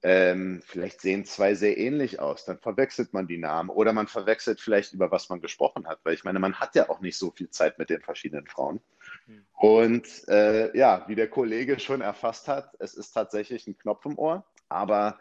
ähm, 0.03 0.61
vielleicht 0.65 1.01
sehen 1.01 1.25
zwei 1.25 1.55
sehr 1.55 1.77
ähnlich 1.77 2.19
aus, 2.19 2.45
dann 2.45 2.59
verwechselt 2.59 3.13
man 3.13 3.27
die 3.27 3.37
Namen 3.37 3.69
oder 3.69 3.93
man 3.93 4.07
verwechselt 4.07 4.61
vielleicht 4.61 4.93
über 4.93 5.11
was 5.11 5.29
man 5.29 5.41
gesprochen 5.41 5.87
hat, 5.87 5.99
weil 6.03 6.13
ich 6.13 6.23
meine, 6.23 6.39
man 6.39 6.59
hat 6.59 6.75
ja 6.75 6.89
auch 6.89 7.01
nicht 7.01 7.17
so 7.17 7.31
viel 7.31 7.49
Zeit 7.49 7.79
mit 7.79 7.89
den 7.89 8.01
verschiedenen 8.01 8.47
Frauen. 8.47 8.79
Mhm. 9.25 9.45
Und 9.53 10.27
äh, 10.27 10.77
ja, 10.77 11.05
wie 11.07 11.15
der 11.15 11.29
Kollege 11.29 11.79
schon 11.79 12.01
erfasst 12.01 12.47
hat, 12.47 12.75
es 12.79 12.93
ist 12.93 13.11
tatsächlich 13.11 13.67
ein 13.67 13.77
Knopf 13.77 14.05
im 14.05 14.17
Ohr, 14.17 14.45
aber 14.69 15.17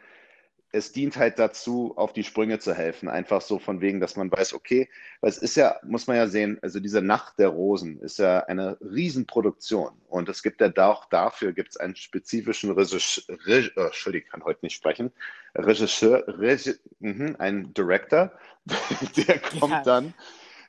es 0.76 0.92
dient 0.92 1.16
halt 1.16 1.38
dazu, 1.38 1.94
auf 1.96 2.12
die 2.12 2.22
Sprünge 2.22 2.58
zu 2.58 2.74
helfen. 2.74 3.08
Einfach 3.08 3.40
so 3.40 3.58
von 3.58 3.80
wegen, 3.80 3.98
dass 3.98 4.14
man 4.14 4.30
weiß, 4.30 4.52
okay, 4.52 4.90
weil 5.22 5.30
es 5.30 5.38
ist 5.38 5.56
ja, 5.56 5.80
muss 5.82 6.06
man 6.06 6.16
ja 6.16 6.26
sehen, 6.26 6.58
also 6.60 6.80
diese 6.80 7.00
Nacht 7.00 7.38
der 7.38 7.48
Rosen 7.48 7.98
ist 8.00 8.18
ja 8.18 8.40
eine 8.40 8.76
Riesenproduktion. 8.82 9.92
Und 10.08 10.28
es 10.28 10.42
gibt 10.42 10.60
ja 10.60 10.70
auch 10.86 11.06
dafür 11.06 11.52
gibt 11.52 11.70
es 11.70 11.76
einen 11.78 11.96
spezifischen 11.96 12.70
Regisseur, 12.72 13.24
Reg, 13.46 13.72
oh, 13.76 13.84
Entschuldigung, 13.84 14.26
ich 14.26 14.30
kann 14.30 14.44
heute 14.44 14.66
nicht 14.66 14.74
sprechen, 14.74 15.12
Regisseur, 15.54 16.24
Reg, 16.26 16.78
mh, 17.00 17.36
ein 17.38 17.72
Director, 17.72 18.32
der 19.16 19.38
kommt 19.38 19.72
ja. 19.72 19.82
dann. 19.82 20.14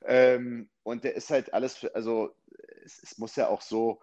Ähm, 0.05 0.69
und 0.83 1.03
der 1.03 1.15
ist 1.15 1.29
halt 1.31 1.53
alles, 1.53 1.75
für, 1.75 1.93
also 1.93 2.33
es, 2.85 3.03
es 3.03 3.17
muss 3.17 3.35
ja 3.35 3.49
auch 3.49 3.61
so, 3.61 3.99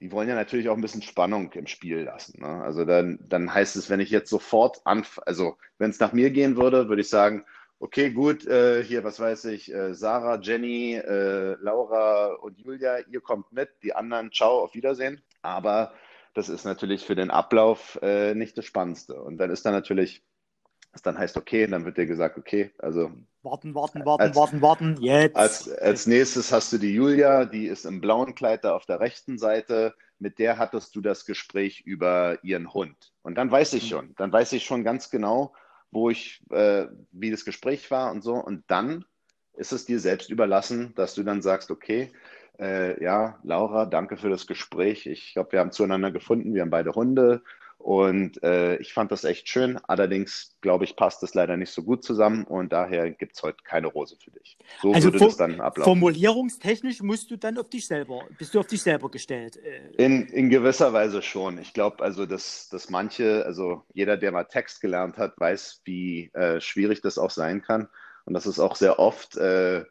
die 0.00 0.12
wollen 0.12 0.28
ja 0.28 0.34
natürlich 0.34 0.68
auch 0.68 0.76
ein 0.76 0.80
bisschen 0.80 1.02
Spannung 1.02 1.52
im 1.52 1.66
Spiel 1.66 2.00
lassen. 2.00 2.40
Ne? 2.40 2.62
Also 2.62 2.84
dann, 2.84 3.18
dann 3.28 3.52
heißt 3.52 3.76
es, 3.76 3.90
wenn 3.90 4.00
ich 4.00 4.10
jetzt 4.10 4.30
sofort 4.30 4.80
anf 4.84 5.20
also 5.26 5.56
wenn 5.78 5.90
es 5.90 6.00
nach 6.00 6.12
mir 6.12 6.30
gehen 6.30 6.56
würde, 6.56 6.88
würde 6.88 7.02
ich 7.02 7.08
sagen, 7.08 7.44
okay, 7.80 8.10
gut, 8.10 8.46
äh, 8.46 8.84
hier, 8.84 9.04
was 9.04 9.20
weiß 9.20 9.46
ich, 9.46 9.72
äh, 9.72 9.94
Sarah, 9.94 10.38
Jenny, 10.40 10.94
äh, 10.94 11.56
Laura 11.60 12.34
und 12.34 12.58
Julia, 12.58 12.98
ihr 13.10 13.20
kommt 13.20 13.52
mit, 13.52 13.70
die 13.82 13.94
anderen, 13.94 14.30
ciao, 14.32 14.60
auf 14.60 14.74
Wiedersehen. 14.74 15.22
Aber 15.42 15.92
das 16.34 16.48
ist 16.48 16.64
natürlich 16.64 17.04
für 17.04 17.14
den 17.14 17.30
Ablauf 17.30 17.98
äh, 18.02 18.34
nicht 18.34 18.56
das 18.56 18.66
Spannendste. 18.66 19.20
Und 19.20 19.38
dann 19.38 19.50
ist 19.50 19.64
dann 19.64 19.72
natürlich, 19.72 20.22
was 20.92 21.02
dann 21.02 21.18
heißt, 21.18 21.36
okay, 21.36 21.66
dann 21.66 21.84
wird 21.84 21.98
dir 21.98 22.06
gesagt, 22.06 22.36
okay, 22.38 22.70
also 22.78 23.10
Warten, 23.42 23.74
warten, 23.74 24.04
warten, 24.04 24.22
als, 24.22 24.36
warten, 24.36 24.60
warten, 24.60 24.96
jetzt. 25.00 25.34
Als, 25.34 25.70
als 25.78 26.06
nächstes 26.06 26.52
hast 26.52 26.74
du 26.74 26.78
die 26.78 26.92
Julia, 26.92 27.46
die 27.46 27.68
ist 27.68 27.86
im 27.86 28.02
blauen 28.02 28.34
Kleid 28.34 28.64
da 28.64 28.74
auf 28.74 28.84
der 28.84 29.00
rechten 29.00 29.38
Seite. 29.38 29.94
Mit 30.18 30.38
der 30.38 30.58
hattest 30.58 30.94
du 30.94 31.00
das 31.00 31.24
Gespräch 31.24 31.80
über 31.86 32.38
ihren 32.44 32.74
Hund. 32.74 33.14
Und 33.22 33.36
dann 33.36 33.50
weiß 33.50 33.72
ich 33.72 33.84
mhm. 33.84 33.88
schon, 33.88 34.14
dann 34.16 34.30
weiß 34.30 34.52
ich 34.52 34.64
schon 34.64 34.84
ganz 34.84 35.08
genau, 35.08 35.54
wo 35.90 36.10
ich, 36.10 36.42
äh, 36.50 36.86
wie 37.12 37.30
das 37.30 37.46
Gespräch 37.46 37.90
war 37.90 38.10
und 38.12 38.22
so. 38.22 38.34
Und 38.34 38.64
dann 38.66 39.06
ist 39.54 39.72
es 39.72 39.86
dir 39.86 40.00
selbst 40.00 40.28
überlassen, 40.28 40.92
dass 40.94 41.14
du 41.14 41.22
dann 41.22 41.40
sagst, 41.40 41.70
okay, 41.70 42.12
äh, 42.58 43.02
ja, 43.02 43.38
Laura, 43.42 43.86
danke 43.86 44.18
für 44.18 44.28
das 44.28 44.46
Gespräch. 44.46 45.06
Ich 45.06 45.32
glaube, 45.32 45.52
wir 45.52 45.60
haben 45.60 45.72
zueinander 45.72 46.10
gefunden, 46.10 46.54
wir 46.54 46.60
haben 46.60 46.70
beide 46.70 46.92
Hunde 46.92 47.42
und 47.80 48.42
äh, 48.42 48.76
ich 48.76 48.92
fand 48.92 49.10
das 49.10 49.24
echt 49.24 49.48
schön. 49.48 49.78
Allerdings, 49.88 50.54
glaube 50.60 50.84
ich, 50.84 50.96
passt 50.96 51.22
es 51.22 51.32
leider 51.32 51.56
nicht 51.56 51.72
so 51.72 51.82
gut 51.82 52.04
zusammen 52.04 52.44
und 52.44 52.74
daher 52.74 53.10
gibt 53.10 53.36
es 53.36 53.42
heute 53.42 53.64
keine 53.64 53.86
Rose 53.86 54.16
für 54.22 54.30
dich. 54.30 54.58
So 54.82 54.92
also 54.92 55.06
würde 55.06 55.24
das 55.24 55.38
dann 55.38 55.62
ablaufen. 55.62 55.90
Formulierungstechnisch 55.90 57.00
musst 57.00 57.30
du 57.30 57.36
dann 57.36 57.56
auf 57.56 57.70
dich 57.70 57.86
selber, 57.86 58.26
bist 58.36 58.54
du 58.54 58.60
auf 58.60 58.66
dich 58.66 58.82
selber 58.82 59.10
gestellt? 59.10 59.56
Äh. 59.56 59.92
In, 59.96 60.26
in 60.28 60.50
gewisser 60.50 60.92
Weise 60.92 61.22
schon. 61.22 61.56
Ich 61.56 61.72
glaube 61.72 62.04
also, 62.04 62.26
dass, 62.26 62.68
dass 62.68 62.90
manche, 62.90 63.46
also 63.46 63.82
jeder, 63.94 64.18
der 64.18 64.32
mal 64.32 64.44
Text 64.44 64.82
gelernt 64.82 65.16
hat, 65.16 65.40
weiß, 65.40 65.80
wie 65.84 66.30
äh, 66.34 66.60
schwierig 66.60 67.00
das 67.00 67.16
auch 67.16 67.30
sein 67.30 67.62
kann. 67.62 67.88
Und 68.26 68.34
dass 68.34 68.44
es 68.44 68.60
auch 68.60 68.76
sehr 68.76 68.98
oft 68.98 69.38
äh, 69.38 69.86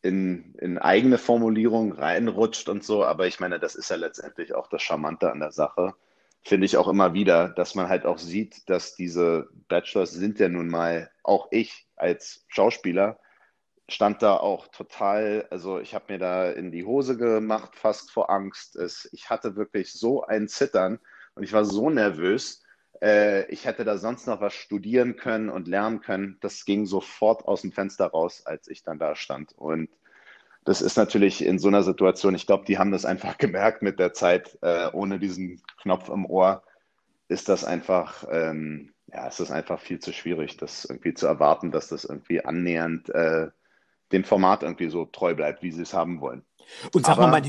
in, 0.00 0.54
in 0.60 0.78
eigene 0.78 1.18
Formulierungen 1.18 1.90
reinrutscht 1.90 2.68
und 2.68 2.84
so. 2.84 3.04
Aber 3.04 3.26
ich 3.26 3.40
meine, 3.40 3.58
das 3.58 3.74
ist 3.74 3.90
ja 3.90 3.96
letztendlich 3.96 4.54
auch 4.54 4.68
das 4.68 4.80
Charmante 4.80 5.32
an 5.32 5.40
der 5.40 5.50
Sache 5.50 5.94
finde 6.46 6.66
ich 6.66 6.76
auch 6.76 6.86
immer 6.86 7.12
wieder, 7.12 7.48
dass 7.48 7.74
man 7.74 7.88
halt 7.88 8.06
auch 8.06 8.18
sieht, 8.18 8.70
dass 8.70 8.94
diese 8.94 9.48
Bachelors 9.66 10.12
sind 10.12 10.38
ja 10.38 10.48
nun 10.48 10.68
mal, 10.68 11.10
auch 11.24 11.48
ich 11.50 11.88
als 11.96 12.44
Schauspieler, 12.46 13.18
stand 13.88 14.22
da 14.22 14.36
auch 14.36 14.68
total, 14.68 15.46
also 15.50 15.80
ich 15.80 15.92
habe 15.92 16.12
mir 16.12 16.18
da 16.20 16.50
in 16.50 16.70
die 16.70 16.84
Hose 16.84 17.16
gemacht, 17.16 17.74
fast 17.74 18.12
vor 18.12 18.30
Angst. 18.30 18.76
Es, 18.76 19.08
ich 19.12 19.28
hatte 19.28 19.56
wirklich 19.56 19.92
so 19.92 20.22
ein 20.22 20.46
Zittern 20.46 21.00
und 21.34 21.42
ich 21.42 21.52
war 21.52 21.64
so 21.64 21.90
nervös. 21.90 22.62
Äh, 23.02 23.50
ich 23.50 23.64
hätte 23.64 23.84
da 23.84 23.98
sonst 23.98 24.28
noch 24.28 24.40
was 24.40 24.54
studieren 24.54 25.16
können 25.16 25.48
und 25.48 25.66
lernen 25.66 26.00
können. 26.00 26.38
Das 26.40 26.64
ging 26.64 26.86
sofort 26.86 27.44
aus 27.46 27.62
dem 27.62 27.72
Fenster 27.72 28.06
raus, 28.06 28.46
als 28.46 28.68
ich 28.68 28.84
dann 28.84 29.00
da 29.00 29.16
stand. 29.16 29.52
Und 29.56 29.88
das 30.66 30.82
ist 30.82 30.96
natürlich 30.96 31.44
in 31.44 31.60
so 31.60 31.68
einer 31.68 31.84
Situation, 31.84 32.34
ich 32.34 32.46
glaube, 32.46 32.64
die 32.66 32.76
haben 32.76 32.90
das 32.90 33.06
einfach 33.06 33.38
gemerkt 33.38 33.82
mit 33.82 33.98
der 33.98 34.12
Zeit, 34.12 34.58
äh, 34.60 34.88
ohne 34.92 35.18
diesen 35.18 35.62
Knopf 35.80 36.10
im 36.10 36.26
Ohr, 36.26 36.62
ist 37.28 37.48
das 37.48 37.64
einfach, 37.64 38.24
ähm, 38.30 38.92
ja, 39.06 39.26
es 39.26 39.40
ist 39.40 39.50
einfach 39.50 39.80
viel 39.80 40.00
zu 40.00 40.12
schwierig, 40.12 40.56
das 40.56 40.84
irgendwie 40.84 41.14
zu 41.14 41.26
erwarten, 41.26 41.70
dass 41.70 41.88
das 41.88 42.04
irgendwie 42.04 42.44
annähernd 42.44 43.08
äh, 43.10 43.48
dem 44.12 44.24
Format 44.24 44.62
irgendwie 44.62 44.88
so 44.88 45.04
treu 45.06 45.34
bleibt, 45.34 45.62
wie 45.62 45.72
sie 45.72 45.82
es 45.82 45.94
haben 45.94 46.20
wollen. 46.20 46.44
Und 46.92 47.06
sag 47.06 47.18
aber, 47.18 47.28
mal, 47.28 47.42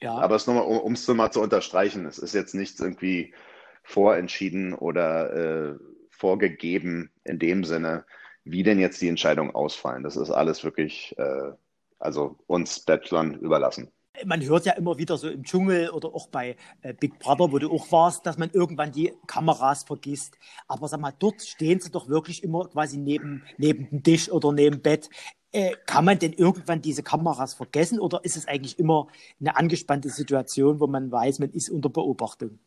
ja. 0.00 0.14
Aber 0.16 0.36
es 0.36 0.46
nochmal, 0.46 0.64
um 0.64 0.92
es 0.92 1.08
nochmal 1.08 1.32
zu 1.32 1.40
unterstreichen, 1.40 2.06
es 2.06 2.18
ist 2.18 2.34
jetzt 2.34 2.54
nichts 2.54 2.80
irgendwie 2.80 3.34
vorentschieden 3.82 4.74
oder 4.74 5.72
äh, 5.72 5.74
vorgegeben 6.10 7.10
in 7.24 7.38
dem 7.38 7.64
Sinne, 7.64 8.04
wie 8.44 8.62
denn 8.62 8.78
jetzt 8.78 9.00
die 9.00 9.08
Entscheidungen 9.08 9.54
ausfallen. 9.54 10.02
Das 10.02 10.16
ist 10.16 10.30
alles 10.30 10.64
wirklich 10.64 11.18
äh, 11.18 11.52
also 12.00 12.36
uns 12.46 12.80
Bachelorn 12.80 13.34
überlassen. 13.34 13.90
Man 14.24 14.42
hört 14.42 14.66
ja 14.66 14.72
immer 14.72 14.98
wieder 14.98 15.16
so 15.16 15.28
im 15.28 15.44
Dschungel 15.44 15.90
oder 15.90 16.08
auch 16.08 16.28
bei 16.28 16.56
äh, 16.82 16.92
Big 16.92 17.18
Brother, 17.20 17.52
wo 17.52 17.58
du 17.58 17.72
auch 17.72 17.90
warst, 17.92 18.26
dass 18.26 18.36
man 18.36 18.50
irgendwann 18.50 18.92
die 18.92 19.14
Kameras 19.26 19.84
vergisst. 19.84 20.36
Aber 20.66 20.88
sag 20.88 21.00
mal, 21.00 21.14
dort 21.18 21.40
stehen 21.42 21.80
sie 21.80 21.90
doch 21.90 22.08
wirklich 22.08 22.42
immer 22.42 22.68
quasi 22.68 22.98
neben, 22.98 23.44
neben 23.56 23.88
dem 23.88 24.02
Tisch 24.02 24.30
oder 24.30 24.52
neben 24.52 24.76
dem 24.76 24.82
Bett. 24.82 25.08
Äh, 25.52 25.74
kann 25.86 26.04
man 26.04 26.18
denn 26.18 26.32
irgendwann 26.32 26.82
diese 26.82 27.02
Kameras 27.02 27.54
vergessen 27.54 27.98
oder 27.98 28.24
ist 28.24 28.36
es 28.36 28.46
eigentlich 28.46 28.78
immer 28.78 29.06
eine 29.40 29.56
angespannte 29.56 30.10
Situation, 30.10 30.80
wo 30.80 30.86
man 30.86 31.10
weiß, 31.10 31.38
man 31.38 31.50
ist 31.50 31.70
unter 31.70 31.88
Beobachtung? 31.88 32.58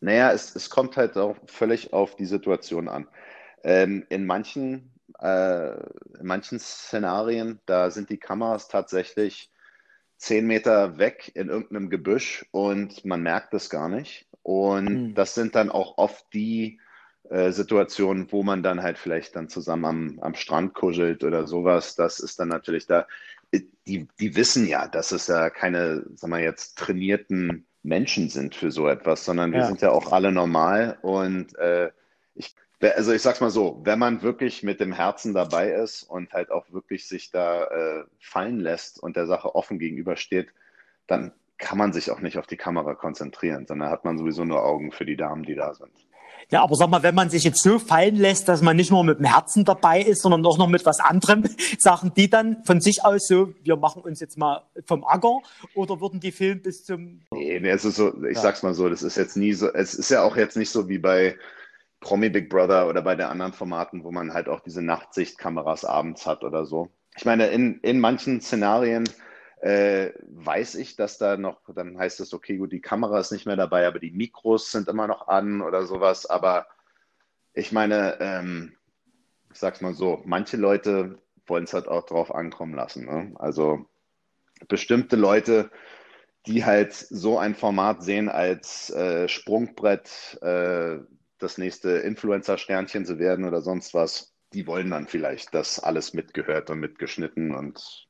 Naja, 0.00 0.32
es, 0.32 0.56
es 0.56 0.70
kommt 0.70 0.96
halt 0.96 1.16
auch 1.16 1.36
völlig 1.46 1.92
auf 1.92 2.16
die 2.16 2.26
Situation 2.26 2.88
an. 2.88 3.06
Ähm, 3.64 4.04
in 4.08 4.26
manchen 4.26 4.91
äh, 5.22 5.72
in 6.18 6.26
manchen 6.26 6.58
Szenarien, 6.58 7.60
da 7.66 7.90
sind 7.90 8.10
die 8.10 8.18
Kameras 8.18 8.68
tatsächlich 8.68 9.50
zehn 10.16 10.46
Meter 10.46 10.98
weg 10.98 11.32
in 11.34 11.48
irgendeinem 11.48 11.90
Gebüsch 11.90 12.46
und 12.50 13.04
man 13.04 13.22
merkt 13.22 13.54
es 13.54 13.70
gar 13.70 13.88
nicht. 13.88 14.26
Und 14.42 14.84
mhm. 14.84 15.14
das 15.14 15.34
sind 15.34 15.54
dann 15.54 15.70
auch 15.70 15.98
oft 15.98 16.26
die 16.32 16.80
äh, 17.28 17.52
Situationen, 17.52 18.30
wo 18.30 18.42
man 18.42 18.62
dann 18.62 18.82
halt 18.82 18.98
vielleicht 18.98 19.36
dann 19.36 19.48
zusammen 19.48 19.84
am, 19.84 20.18
am 20.20 20.34
Strand 20.34 20.74
kuschelt 20.74 21.24
oder 21.24 21.46
sowas. 21.46 21.94
Das 21.94 22.20
ist 22.20 22.38
dann 22.40 22.48
natürlich 22.48 22.86
da. 22.86 23.06
Die, 23.86 24.08
die 24.18 24.34
wissen 24.34 24.66
ja, 24.66 24.88
dass 24.88 25.12
es 25.12 25.26
ja 25.26 25.50
keine, 25.50 26.04
sagen 26.14 26.32
wir 26.32 26.40
jetzt, 26.40 26.78
trainierten 26.78 27.66
Menschen 27.82 28.28
sind 28.28 28.54
für 28.54 28.70
so 28.70 28.88
etwas, 28.88 29.24
sondern 29.24 29.52
wir 29.52 29.60
ja. 29.60 29.66
sind 29.66 29.82
ja 29.82 29.90
auch 29.90 30.10
alle 30.12 30.32
normal 30.32 30.98
und 31.02 31.54
äh, 31.58 31.90
ich 32.34 32.54
Also 32.90 33.12
ich 33.12 33.22
sag's 33.22 33.40
mal 33.40 33.50
so, 33.50 33.80
wenn 33.84 33.98
man 33.98 34.22
wirklich 34.22 34.62
mit 34.62 34.80
dem 34.80 34.92
Herzen 34.92 35.34
dabei 35.34 35.70
ist 35.70 36.02
und 36.02 36.32
halt 36.32 36.50
auch 36.50 36.70
wirklich 36.72 37.06
sich 37.06 37.30
da 37.30 37.64
äh, 37.64 38.04
fallen 38.18 38.58
lässt 38.58 39.00
und 39.00 39.16
der 39.16 39.26
Sache 39.26 39.54
offen 39.54 39.78
gegenübersteht, 39.78 40.48
dann 41.06 41.32
kann 41.58 41.78
man 41.78 41.92
sich 41.92 42.10
auch 42.10 42.20
nicht 42.20 42.38
auf 42.38 42.46
die 42.46 42.56
Kamera 42.56 42.94
konzentrieren, 42.94 43.66
sondern 43.66 43.90
hat 43.90 44.04
man 44.04 44.18
sowieso 44.18 44.44
nur 44.44 44.64
Augen 44.64 44.90
für 44.90 45.04
die 45.04 45.16
Damen, 45.16 45.44
die 45.44 45.54
da 45.54 45.74
sind. 45.74 45.92
Ja, 46.50 46.62
aber 46.62 46.74
sag 46.74 46.90
mal, 46.90 47.02
wenn 47.02 47.14
man 47.14 47.30
sich 47.30 47.44
jetzt 47.44 47.62
so 47.62 47.78
fallen 47.78 48.16
lässt, 48.16 48.48
dass 48.48 48.62
man 48.62 48.76
nicht 48.76 48.90
nur 48.90 49.04
mit 49.04 49.18
dem 49.18 49.24
Herzen 49.24 49.64
dabei 49.64 50.02
ist, 50.02 50.22
sondern 50.22 50.44
auch 50.44 50.58
noch 50.58 50.68
mit 50.68 50.84
was 50.84 51.00
anderem, 51.00 51.44
sagen 51.78 52.12
die 52.16 52.28
dann 52.28 52.64
von 52.64 52.80
sich 52.80 53.04
aus 53.04 53.26
so, 53.26 53.54
wir 53.62 53.76
machen 53.76 54.02
uns 54.02 54.20
jetzt 54.20 54.36
mal 54.36 54.62
vom 54.84 55.04
Acker 55.04 55.38
oder 55.74 56.00
würden 56.00 56.20
die 56.20 56.32
filmen 56.32 56.60
bis 56.60 56.84
zum. 56.84 57.22
Nee, 57.30 57.60
nee 57.60 57.70
es 57.70 57.84
ist 57.84 57.96
so, 57.96 58.12
ich 58.24 58.36
ja. 58.36 58.42
sag's 58.42 58.62
mal 58.62 58.74
so, 58.74 58.88
das 58.88 59.02
ist 59.02 59.16
jetzt 59.16 59.36
nie 59.36 59.52
so, 59.52 59.72
es 59.72 59.94
ist 59.94 60.10
ja 60.10 60.22
auch 60.22 60.36
jetzt 60.36 60.56
nicht 60.56 60.70
so 60.70 60.88
wie 60.88 60.98
bei 60.98 61.36
Promi 62.02 62.28
Big 62.28 62.50
Brother 62.50 62.88
oder 62.88 63.00
bei 63.00 63.14
den 63.14 63.26
anderen 63.26 63.52
Formaten, 63.52 64.04
wo 64.04 64.12
man 64.12 64.34
halt 64.34 64.48
auch 64.48 64.60
diese 64.60 64.82
Nachtsichtkameras 64.82 65.84
abends 65.84 66.26
hat 66.26 66.44
oder 66.44 66.66
so. 66.66 66.90
Ich 67.16 67.24
meine, 67.24 67.46
in, 67.46 67.78
in 67.80 68.00
manchen 68.00 68.40
Szenarien 68.40 69.08
äh, 69.62 70.10
weiß 70.26 70.74
ich, 70.74 70.96
dass 70.96 71.18
da 71.18 71.36
noch, 71.36 71.60
dann 71.74 71.98
heißt 71.98 72.20
es, 72.20 72.34
okay, 72.34 72.56
gut, 72.56 72.72
die 72.72 72.80
Kamera 72.80 73.20
ist 73.20 73.30
nicht 73.30 73.46
mehr 73.46 73.56
dabei, 73.56 73.86
aber 73.86 74.00
die 74.00 74.10
Mikros 74.10 74.72
sind 74.72 74.88
immer 74.88 75.06
noch 75.06 75.28
an 75.28 75.62
oder 75.62 75.86
sowas. 75.86 76.26
Aber 76.26 76.66
ich 77.54 77.70
meine, 77.70 78.18
ähm, 78.20 78.76
ich 79.52 79.58
sag's 79.58 79.80
mal 79.80 79.94
so, 79.94 80.20
manche 80.24 80.56
Leute 80.56 81.18
wollen 81.46 81.64
es 81.64 81.74
halt 81.74 81.86
auch 81.86 82.04
drauf 82.06 82.34
ankommen 82.34 82.74
lassen. 82.74 83.04
Ne? 83.04 83.34
Also 83.36 83.86
bestimmte 84.68 85.16
Leute, 85.16 85.70
die 86.46 86.64
halt 86.64 86.92
so 86.92 87.38
ein 87.38 87.54
Format 87.54 88.02
sehen 88.02 88.28
als 88.28 88.90
äh, 88.90 89.28
Sprungbrett, 89.28 90.40
äh, 90.42 90.98
das 91.42 91.58
nächste 91.58 91.90
Influencer-Sternchen 91.90 93.04
zu 93.04 93.18
werden 93.18 93.44
oder 93.44 93.60
sonst 93.60 93.94
was, 93.94 94.32
die 94.52 94.66
wollen 94.66 94.90
dann 94.90 95.06
vielleicht, 95.06 95.54
dass 95.54 95.78
alles 95.78 96.14
mitgehört 96.14 96.70
und 96.70 96.80
mitgeschnitten 96.80 97.54
und 97.54 98.06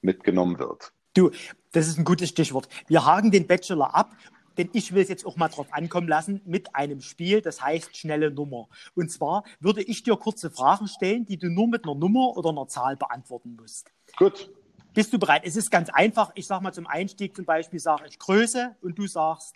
mitgenommen 0.00 0.58
wird. 0.58 0.92
Du, 1.14 1.30
das 1.72 1.88
ist 1.88 1.98
ein 1.98 2.04
gutes 2.04 2.30
Stichwort. 2.30 2.68
Wir 2.86 3.04
haken 3.04 3.30
den 3.30 3.46
Bachelor 3.46 3.94
ab, 3.94 4.16
denn 4.58 4.70
ich 4.72 4.92
will 4.92 5.02
es 5.02 5.08
jetzt 5.08 5.26
auch 5.26 5.36
mal 5.36 5.48
drauf 5.48 5.72
ankommen 5.72 6.08
lassen 6.08 6.40
mit 6.44 6.74
einem 6.74 7.00
Spiel, 7.00 7.40
das 7.40 7.62
heißt 7.62 7.96
schnelle 7.96 8.30
Nummer. 8.30 8.68
Und 8.94 9.10
zwar 9.10 9.44
würde 9.58 9.82
ich 9.82 10.02
dir 10.02 10.16
kurze 10.16 10.50
Fragen 10.50 10.88
stellen, 10.88 11.24
die 11.24 11.38
du 11.38 11.48
nur 11.48 11.68
mit 11.68 11.84
einer 11.84 11.94
Nummer 11.94 12.36
oder 12.36 12.50
einer 12.50 12.66
Zahl 12.68 12.96
beantworten 12.96 13.56
musst. 13.58 13.90
Gut. 14.16 14.50
Bist 14.92 15.12
du 15.12 15.18
bereit? 15.18 15.42
Es 15.44 15.54
ist 15.54 15.70
ganz 15.70 15.88
einfach. 15.88 16.32
Ich 16.34 16.46
sage 16.46 16.64
mal 16.64 16.72
zum 16.72 16.86
Einstieg 16.86 17.36
zum 17.36 17.44
Beispiel, 17.44 17.78
sage 17.78 18.04
ich 18.08 18.18
Größe 18.18 18.76
und 18.80 18.98
du 18.98 19.06
sagst 19.06 19.54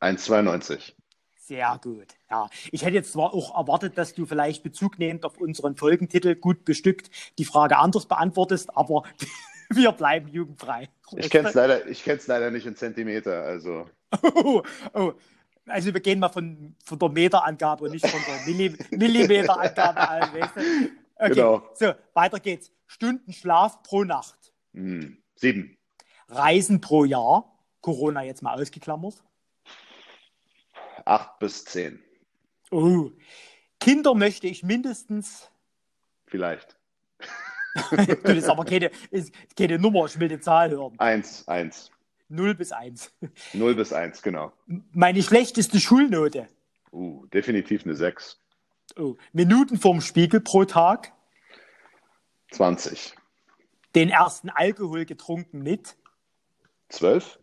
1,92. 0.00 0.94
Sehr 1.44 1.80
gut. 1.82 2.06
Ja, 2.30 2.48
ich 2.70 2.84
hätte 2.84 2.94
jetzt 2.94 3.12
zwar 3.12 3.34
auch 3.34 3.58
erwartet, 3.58 3.98
dass 3.98 4.14
du 4.14 4.26
vielleicht 4.26 4.62
Bezug 4.62 5.00
nehmend 5.00 5.24
auf 5.24 5.38
unseren 5.38 5.74
Folgentitel 5.74 6.36
gut 6.36 6.64
bestückt 6.64 7.10
die 7.36 7.44
Frage 7.44 7.78
anders 7.78 8.06
beantwortest, 8.06 8.76
aber 8.76 9.02
wir 9.70 9.90
bleiben 9.90 10.28
jugendfrei. 10.28 10.88
Ich 11.16 11.30
kenne 11.30 11.48
es 11.48 11.54
leider, 11.54 11.82
leider 12.26 12.50
nicht 12.52 12.66
in 12.66 12.76
Zentimeter, 12.76 13.42
also. 13.42 13.88
Oh, 14.22 14.62
oh. 14.94 15.14
Also 15.66 15.92
wir 15.92 16.00
gehen 16.00 16.20
mal 16.20 16.28
von, 16.28 16.76
von 16.84 16.98
der 16.98 17.08
Meterangabe 17.08 17.84
und 17.86 17.92
nicht 17.92 18.06
von 18.06 18.20
der 18.26 18.46
Millim 18.46 18.76
Millimeterangabe 18.90 20.08
an. 20.08 20.20
Weißt 20.34 20.56
du? 20.56 20.60
okay. 21.16 21.34
Genau. 21.34 21.62
So, 21.74 21.92
weiter 22.14 22.38
geht's. 22.38 22.70
Stunden 22.86 23.32
Schlaf 23.32 23.82
pro 23.82 24.04
Nacht. 24.04 24.52
Hm, 24.74 25.18
sieben. 25.34 25.76
Reisen 26.28 26.80
pro 26.80 27.04
Jahr. 27.04 27.58
Corona 27.80 28.22
jetzt 28.22 28.42
mal 28.42 28.60
ausgeklammert 28.60 29.22
acht 31.04 31.38
bis 31.38 31.64
zehn. 31.64 32.02
Oh. 32.70 33.10
Kinder 33.80 34.14
möchte 34.14 34.46
ich 34.46 34.62
mindestens. 34.62 35.50
Vielleicht. 36.26 36.76
du, 37.90 37.96
das 37.96 38.36
ist 38.36 38.48
aber 38.48 38.64
keine, 38.64 38.90
ist 39.10 39.32
keine 39.56 39.78
Nummer, 39.78 40.06
ich 40.06 40.18
will 40.18 40.28
die 40.28 40.40
Zahl 40.40 40.70
hören. 40.70 40.94
Eins, 40.98 41.46
eins. 41.48 41.90
Null 42.28 42.54
bis 42.54 42.72
eins. 42.72 43.12
Null 43.52 43.74
bis 43.74 43.92
eins, 43.92 44.22
genau. 44.22 44.52
Meine 44.92 45.22
schlechteste 45.22 45.80
Schulnote. 45.80 46.48
Uh, 46.90 47.26
definitiv 47.26 47.84
eine 47.84 47.94
sechs. 47.94 48.40
Oh. 48.96 49.16
Minuten 49.32 49.78
vorm 49.78 50.00
Spiegel 50.00 50.40
pro 50.40 50.64
Tag. 50.64 51.12
20. 52.52 53.14
Den 53.94 54.08
ersten 54.08 54.50
Alkohol 54.50 55.04
getrunken 55.04 55.62
mit. 55.62 55.96
Zwölf. 56.88 57.38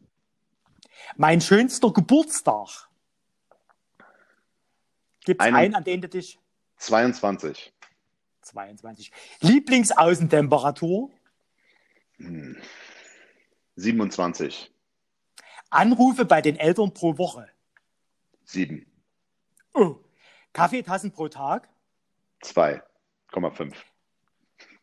Mein 1.18 1.42
schönster 1.42 1.92
Geburtstag. 1.92 2.89
Gibt 5.30 5.44
es 5.44 5.54
einen, 5.54 5.76
an 5.76 5.84
den 5.84 6.02
du 6.02 6.10
dich. 6.10 6.40
22. 6.78 7.72
22. 8.42 9.12
Lieblingsaußentemperatur? 9.42 11.12
Hm. 12.18 12.60
27. 13.76 14.74
Anrufe 15.70 16.26
bei 16.26 16.42
den 16.42 16.56
Eltern 16.56 16.96
pro 16.96 17.20
Woche? 17.20 17.48
7. 18.46 18.92
Oh. 19.76 19.98
Kaffeetassen 20.52 21.12
pro 21.12 21.28
Tag? 21.28 21.70
2,5. 22.42 23.76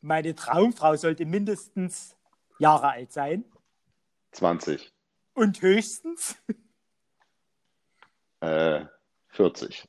Meine 0.01 0.37
Traumfrau 0.37 0.95
sollte 0.95 1.25
mindestens 1.25 2.17
Jahre 2.61 2.91
alt 2.91 3.13
sein? 3.13 3.45
20. 4.31 4.93
Und 5.35 5.61
höchstens? 5.61 6.37
Äh, 8.41 8.85
40. 9.31 9.89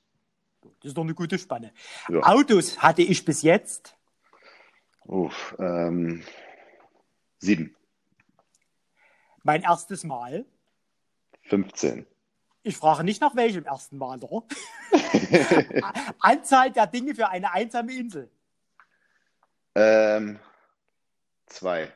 Das 0.87 0.91
ist 0.91 0.97
doch 0.97 1.03
eine 1.03 1.15
gute 1.15 1.37
Spanne. 1.37 1.73
Ja. 2.07 2.21
Autos 2.21 2.81
hatte 2.81 3.01
ich 3.01 3.25
bis 3.25 3.41
jetzt. 3.41 3.93
Uff, 5.03 5.53
ähm, 5.59 6.23
sieben. 7.39 7.75
Mein 9.43 9.63
erstes 9.63 10.05
Mal. 10.05 10.45
15. 11.49 12.07
Ich 12.63 12.77
frage 12.77 13.03
nicht 13.03 13.19
nach 13.19 13.35
welchem 13.35 13.65
ersten 13.65 13.97
Mal, 13.97 14.23
oder? 14.23 14.47
Anzahl 16.21 16.71
der 16.71 16.87
Dinge 16.87 17.13
für 17.13 17.27
eine 17.27 17.51
einsame 17.51 17.93
Insel. 17.93 18.31
Ähm, 19.75 20.39
zwei. 21.47 21.91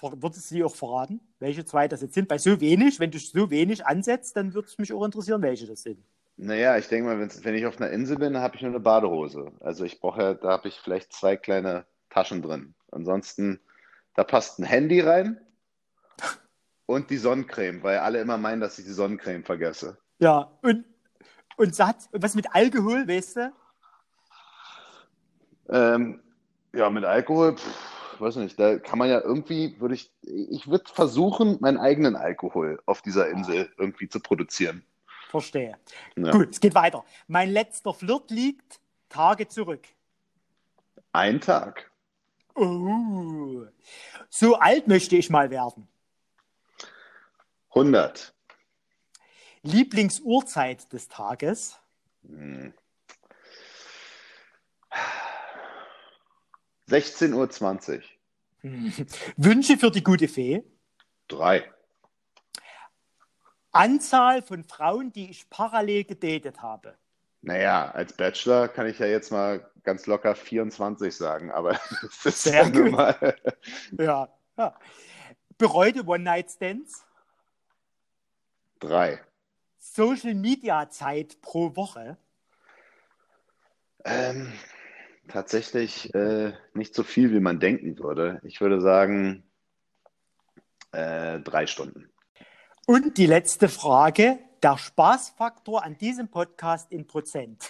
Würdest 0.00 0.50
du 0.50 0.54
sie 0.54 0.64
auch 0.64 0.74
verraten, 0.74 1.20
welche 1.38 1.66
zwei 1.66 1.86
das 1.86 2.00
jetzt 2.00 2.14
sind? 2.14 2.28
Bei 2.28 2.38
so 2.38 2.62
wenig, 2.62 2.98
wenn 2.98 3.10
du 3.10 3.18
so 3.18 3.50
wenig 3.50 3.84
ansetzt, 3.84 4.36
dann 4.36 4.54
würde 4.54 4.68
es 4.68 4.78
mich 4.78 4.90
auch 4.94 5.04
interessieren, 5.04 5.42
welche 5.42 5.66
das 5.66 5.82
sind. 5.82 6.02
Naja, 6.38 6.76
ich 6.76 6.88
denke 6.88 7.08
mal, 7.08 7.18
wenn 7.18 7.54
ich 7.54 7.66
auf 7.66 7.80
einer 7.80 7.90
Insel 7.90 8.18
bin, 8.18 8.36
habe 8.36 8.56
ich 8.56 8.62
nur 8.62 8.70
eine 8.70 8.80
Badehose. 8.80 9.52
Also 9.60 9.84
ich 9.84 10.00
brauche 10.00 10.20
ja, 10.20 10.34
da 10.34 10.50
habe 10.50 10.68
ich 10.68 10.78
vielleicht 10.78 11.12
zwei 11.12 11.36
kleine 11.36 11.86
Taschen 12.10 12.42
drin. 12.42 12.74
Ansonsten, 12.92 13.60
da 14.14 14.22
passt 14.22 14.58
ein 14.58 14.64
Handy 14.64 15.00
rein 15.00 15.40
und 16.86 17.08
die 17.08 17.16
Sonnencreme, 17.16 17.82
weil 17.82 17.98
alle 17.98 18.20
immer 18.20 18.36
meinen, 18.36 18.60
dass 18.60 18.78
ich 18.78 18.84
die 18.84 18.92
Sonnencreme 18.92 19.44
vergesse. 19.44 19.96
Ja, 20.18 20.50
und, 20.62 20.84
und 21.56 21.74
Satz, 21.74 22.08
was 22.12 22.34
mit 22.34 22.54
Alkohol, 22.54 23.08
weißt 23.08 23.36
du? 23.36 23.52
Ähm, 25.68 26.20
ja, 26.74 26.90
mit 26.90 27.04
Alkohol, 27.04 27.56
pff, 27.56 28.20
weiß 28.20 28.36
nicht, 28.36 28.60
da 28.60 28.78
kann 28.78 28.98
man 28.98 29.08
ja 29.08 29.20
irgendwie, 29.20 29.80
würde 29.80 29.94
ich, 29.94 30.12
ich 30.22 30.68
würde 30.68 30.84
versuchen, 30.92 31.56
meinen 31.60 31.78
eigenen 31.78 32.14
Alkohol 32.14 32.78
auf 32.84 33.00
dieser 33.00 33.28
Insel 33.28 33.70
irgendwie 33.78 34.08
zu 34.08 34.20
produzieren. 34.20 34.84
Verstehe. 35.28 35.78
Ja. 36.16 36.30
Gut, 36.30 36.50
es 36.50 36.60
geht 36.60 36.74
weiter. 36.74 37.04
Mein 37.26 37.50
letzter 37.50 37.92
Flirt 37.92 38.30
liegt 38.30 38.80
Tage 39.08 39.48
zurück. 39.48 39.86
Ein 41.12 41.40
Tag. 41.40 41.90
Oh. 42.54 43.66
So 44.30 44.56
alt 44.56 44.88
möchte 44.88 45.16
ich 45.16 45.30
mal 45.30 45.50
werden. 45.50 45.88
100. 47.70 48.34
Lieblingsuhrzeit 49.62 50.92
des 50.92 51.08
Tages? 51.08 51.78
Hm. 52.26 52.72
16.20 56.88 58.02
Uhr. 58.62 59.06
Wünsche 59.36 59.76
für 59.76 59.90
die 59.90 60.02
gute 60.02 60.28
Fee? 60.28 60.62
Drei. 61.28 61.70
Anzahl 63.76 64.42
von 64.42 64.64
Frauen, 64.64 65.12
die 65.12 65.30
ich 65.30 65.48
parallel 65.50 66.04
gedatet 66.04 66.62
habe? 66.62 66.96
Naja, 67.42 67.90
als 67.92 68.12
Bachelor 68.12 68.68
kann 68.68 68.86
ich 68.86 68.98
ja 68.98 69.06
jetzt 69.06 69.30
mal 69.30 69.70
ganz 69.84 70.06
locker 70.06 70.34
24 70.34 71.14
sagen, 71.14 71.50
aber 71.50 71.72
das 72.02 72.26
ist 72.26 72.42
Sehr 72.42 72.64
ja 72.64 72.68
normal. 72.68 73.36
Ja, 73.98 74.28
ja. 74.56 74.74
Bereute 75.58 76.04
One-Night-Stands? 76.04 77.06
Drei. 78.80 79.20
Social 79.78 80.34
Media 80.34 80.90
Zeit 80.90 81.40
pro 81.40 81.76
Woche? 81.76 82.18
Ähm, 84.04 84.52
tatsächlich 85.28 86.14
äh, 86.14 86.52
nicht 86.74 86.94
so 86.94 87.02
viel, 87.02 87.32
wie 87.32 87.40
man 87.40 87.60
denken 87.60 87.98
würde. 87.98 88.40
Ich 88.42 88.60
würde 88.60 88.80
sagen 88.80 89.44
äh, 90.92 91.40
drei 91.40 91.66
Stunden. 91.66 92.10
Und 92.88 93.18
die 93.18 93.26
letzte 93.26 93.68
Frage, 93.68 94.38
der 94.62 94.78
Spaßfaktor 94.78 95.82
an 95.82 95.98
diesem 95.98 96.28
Podcast 96.28 96.92
in 96.92 97.04
Prozent. 97.04 97.68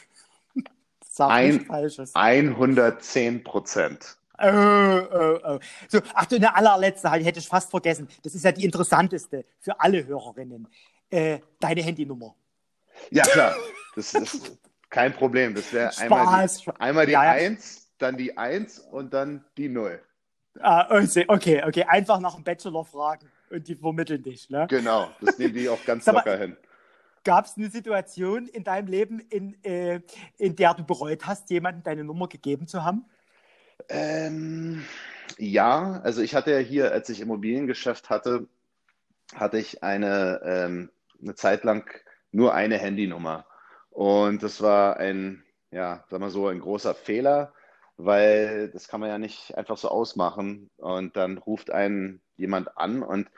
Sag 1.08 1.30
Ein, 1.30 1.64
Falsches. 1.64 2.14
110 2.14 3.42
Prozent. 3.42 4.18
Oh, 4.38 4.46
oh, 4.46 5.38
oh. 5.42 5.58
So, 5.88 6.00
ach 6.12 6.26
du, 6.26 6.36
eine 6.36 6.54
allerletzte, 6.54 7.10
hätte 7.10 7.38
ich 7.38 7.48
fast 7.48 7.70
vergessen. 7.70 8.08
Das 8.22 8.34
ist 8.34 8.44
ja 8.44 8.52
die 8.52 8.66
interessanteste 8.66 9.46
für 9.58 9.80
alle 9.80 10.04
Hörerinnen. 10.06 10.68
Äh, 11.08 11.38
deine 11.60 11.80
Handynummer. 11.80 12.34
Ja, 13.10 13.24
klar. 13.24 13.56
Das 13.96 14.12
ist 14.12 14.58
kein 14.90 15.14
Problem. 15.14 15.54
Das 15.54 15.72
wäre 15.72 15.90
einmal 15.96 16.46
die, 16.46 16.70
einmal 16.78 17.06
die 17.06 17.12
ja, 17.12 17.24
ja. 17.24 17.30
1, 17.30 17.92
dann 17.96 18.18
die 18.18 18.36
1 18.36 18.78
und 18.78 19.14
dann 19.14 19.42
die 19.56 19.70
0. 19.70 19.98
Ah, 20.60 20.86
okay, 20.90 21.64
okay. 21.64 21.84
Einfach 21.84 22.20
nach 22.20 22.34
dem 22.34 22.44
Bachelor 22.44 22.84
fragen 22.84 23.26
und 23.50 23.68
die 23.68 23.74
vermitteln 23.74 24.22
dich. 24.22 24.50
Ne? 24.50 24.66
Genau, 24.68 25.10
das 25.20 25.38
nehmen 25.38 25.54
die 25.54 25.68
auch 25.68 25.84
ganz 25.84 26.06
locker 26.06 26.30
mal, 26.30 26.38
hin. 26.38 26.56
Gab 27.24 27.46
es 27.46 27.56
eine 27.56 27.70
Situation 27.70 28.46
in 28.46 28.64
deinem 28.64 28.86
Leben, 28.86 29.20
in, 29.20 29.62
äh, 29.64 30.00
in 30.38 30.56
der 30.56 30.74
du 30.74 30.84
bereut 30.84 31.26
hast, 31.26 31.50
jemandem 31.50 31.82
deine 31.82 32.04
Nummer 32.04 32.28
gegeben 32.28 32.66
zu 32.66 32.84
haben? 32.84 33.04
Ähm, 33.88 34.84
ja, 35.38 36.00
also 36.02 36.22
ich 36.22 36.34
hatte 36.34 36.52
ja 36.52 36.58
hier, 36.58 36.92
als 36.92 37.08
ich 37.08 37.20
Immobiliengeschäft 37.20 38.10
hatte, 38.10 38.46
hatte 39.34 39.58
ich 39.58 39.82
eine, 39.82 40.40
ähm, 40.44 40.90
eine 41.20 41.34
Zeit 41.34 41.64
lang 41.64 41.90
nur 42.32 42.54
eine 42.54 42.78
Handynummer. 42.78 43.46
Und 43.90 44.42
das 44.42 44.60
war 44.60 44.98
ein, 44.98 45.42
ja, 45.70 46.04
sag 46.08 46.20
mal 46.20 46.30
so, 46.30 46.48
ein 46.48 46.60
großer 46.60 46.94
Fehler, 46.94 47.52
weil 47.96 48.68
das 48.70 48.88
kann 48.88 49.00
man 49.00 49.08
ja 49.08 49.18
nicht 49.18 49.56
einfach 49.56 49.76
so 49.76 49.88
ausmachen. 49.88 50.70
Und 50.76 51.16
dann 51.16 51.38
ruft 51.38 51.70
einen 51.70 52.20
jemand 52.36 52.76
an 52.76 53.02
und 53.02 53.28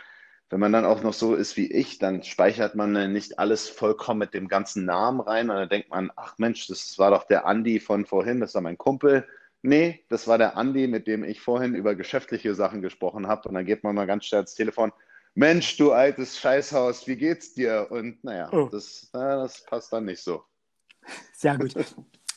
wenn 0.50 0.60
man 0.60 0.72
dann 0.72 0.86
auch 0.86 1.02
noch 1.02 1.12
so 1.12 1.34
ist 1.34 1.56
wie 1.56 1.70
ich, 1.70 1.98
dann 1.98 2.22
speichert 2.22 2.74
man 2.74 3.12
nicht 3.12 3.38
alles 3.38 3.68
vollkommen 3.68 4.20
mit 4.20 4.32
dem 4.32 4.48
ganzen 4.48 4.86
Namen 4.86 5.20
rein 5.20 5.50
und 5.50 5.56
dann 5.56 5.68
denkt 5.68 5.90
man, 5.90 6.10
ach 6.16 6.38
Mensch, 6.38 6.66
das 6.68 6.98
war 6.98 7.10
doch 7.10 7.24
der 7.24 7.46
Andi 7.46 7.80
von 7.80 8.06
vorhin, 8.06 8.40
das 8.40 8.54
war 8.54 8.62
mein 8.62 8.78
Kumpel. 8.78 9.26
Nee, 9.60 10.04
das 10.08 10.26
war 10.26 10.38
der 10.38 10.56
Andi, 10.56 10.86
mit 10.86 11.06
dem 11.06 11.24
ich 11.24 11.40
vorhin 11.40 11.74
über 11.74 11.94
geschäftliche 11.94 12.54
Sachen 12.54 12.80
gesprochen 12.80 13.26
habe. 13.26 13.48
Und 13.48 13.56
dann 13.56 13.66
geht 13.66 13.84
man 13.84 13.94
mal 13.94 14.06
ganz 14.06 14.24
schnell 14.24 14.42
ins 14.42 14.54
Telefon. 14.54 14.92
Mensch, 15.34 15.76
du 15.76 15.92
altes 15.92 16.38
Scheißhaus, 16.38 17.06
wie 17.06 17.16
geht's 17.16 17.54
dir? 17.54 17.88
Und 17.90 18.22
naja, 18.24 18.48
oh. 18.52 18.68
das, 18.70 19.10
na, 19.12 19.36
das 19.36 19.64
passt 19.64 19.92
dann 19.92 20.06
nicht 20.06 20.22
so. 20.22 20.44
Sehr 21.34 21.58
gut. 21.58 21.74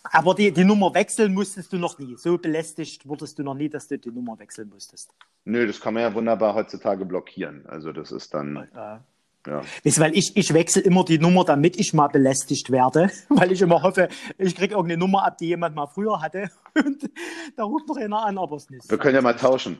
Aber 0.04 0.34
die, 0.34 0.52
die 0.52 0.64
Nummer 0.64 0.94
wechseln 0.94 1.34
musstest 1.34 1.74
du 1.74 1.78
noch 1.78 2.00
nie. 2.00 2.16
So 2.16 2.38
belästigt 2.38 3.08
wurdest 3.08 3.38
du 3.38 3.44
noch 3.44 3.54
nie, 3.54 3.70
dass 3.70 3.88
du 3.88 4.00
die 4.00 4.12
Nummer 4.12 4.40
wechseln 4.40 4.70
musstest. 4.70 5.12
Nö, 5.46 5.68
das 5.68 5.80
kann 5.80 5.94
man 5.94 6.04
ja 6.04 6.14
wunderbar 6.14 6.56
heutzutage 6.56 7.06
blockieren. 7.06 7.66
Also 7.68 7.92
das 7.92 8.12
ist 8.12 8.34
dann. 8.34 8.68
Ja. 8.74 9.04
Ja. 9.48 9.64
Weißt, 9.84 10.00
weil 10.00 10.16
ich, 10.16 10.38
ich 10.38 10.54
wechsle 10.54 10.84
immer 10.84 11.04
die 11.04 11.18
Nummer, 11.18 11.44
damit 11.44 11.76
ich 11.80 11.94
mal 11.94 12.08
belästigt 12.08 12.70
werde, 12.70 13.10
weil 13.30 13.52
ich 13.52 13.62
immer 13.62 13.82
hoffe, 13.82 14.08
ich 14.38 14.56
kriege 14.56 14.76
irgendeine 14.76 15.00
Nummer 15.00 15.26
ab, 15.26 15.38
die 15.40 15.48
jemand 15.48 15.76
mal 15.76 15.88
früher 15.88 16.22
hatte 16.22 16.52
und 16.76 17.10
da 17.56 17.64
ruft 17.64 17.88
noch 17.88 17.98
einer 17.98 18.24
an, 18.24 18.38
aber 18.38 18.58
es 18.58 18.70
nicht. 18.70 18.90
Wir 18.90 18.98
können 19.00 19.16
ja 19.16 19.22
mal 19.22 19.36
tauschen. 19.36 19.80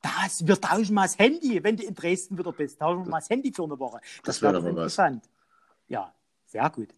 Das, 0.00 0.46
wir 0.46 0.60
tauschen 0.60 0.94
mal 0.94 1.04
das 1.04 1.18
Handy, 1.18 1.64
wenn 1.64 1.76
du 1.76 1.82
in 1.82 1.94
Dresden 1.94 2.38
wieder 2.38 2.52
bist. 2.52 2.78
Tauschen 2.78 3.04
wir 3.04 3.10
mal 3.10 3.18
das 3.18 3.30
Handy 3.30 3.52
für 3.52 3.64
eine 3.64 3.78
Woche. 3.78 3.98
Das, 4.22 4.36
das 4.36 4.42
wäre 4.42 4.52
doch 4.52 4.64
interessant. 4.64 5.24
Was. 5.24 5.30
Ja, 5.88 6.14
sehr 6.44 6.70
gut. 6.70 6.90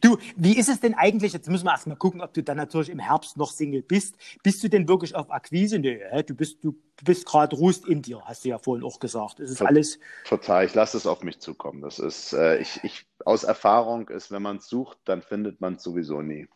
Du, 0.00 0.18
wie 0.36 0.56
ist 0.56 0.68
es 0.68 0.80
denn 0.80 0.94
eigentlich? 0.94 1.32
Jetzt 1.32 1.48
müssen 1.48 1.64
wir 1.64 1.72
erstmal 1.72 1.96
gucken, 1.96 2.20
ob 2.20 2.34
du 2.34 2.42
dann 2.42 2.56
natürlich 2.56 2.90
im 2.90 2.98
Herbst 2.98 3.36
noch 3.36 3.50
Single 3.52 3.82
bist. 3.82 4.16
Bist 4.42 4.62
du 4.62 4.68
denn 4.68 4.88
wirklich 4.88 5.14
auf 5.14 5.30
Akquise? 5.30 5.78
Nee, 5.78 6.00
du 6.26 6.34
bist, 6.34 6.62
du 6.62 6.76
bist 7.04 7.26
gerade 7.26 7.56
ruhst 7.56 7.86
in 7.86 8.02
dir, 8.02 8.20
hast 8.24 8.44
du 8.44 8.48
ja 8.48 8.58
vorhin 8.58 8.84
auch 8.84 8.98
gesagt. 8.98 9.40
Es 9.40 9.50
ist 9.50 9.62
alles. 9.62 9.98
Total, 10.26 10.64
ich 10.64 10.74
lasse 10.74 10.96
es 10.96 11.06
auf 11.06 11.22
mich 11.22 11.38
zukommen. 11.38 11.82
Das 11.82 11.98
ist, 11.98 12.32
äh, 12.32 12.58
ich, 12.58 12.80
ich, 12.82 13.06
aus 13.24 13.44
Erfahrung 13.44 14.08
ist, 14.08 14.30
wenn 14.30 14.42
man 14.42 14.56
es 14.56 14.68
sucht, 14.68 14.98
dann 15.04 15.22
findet 15.22 15.60
man 15.60 15.74
es 15.74 15.82
sowieso 15.82 16.20
nie. 16.20 16.48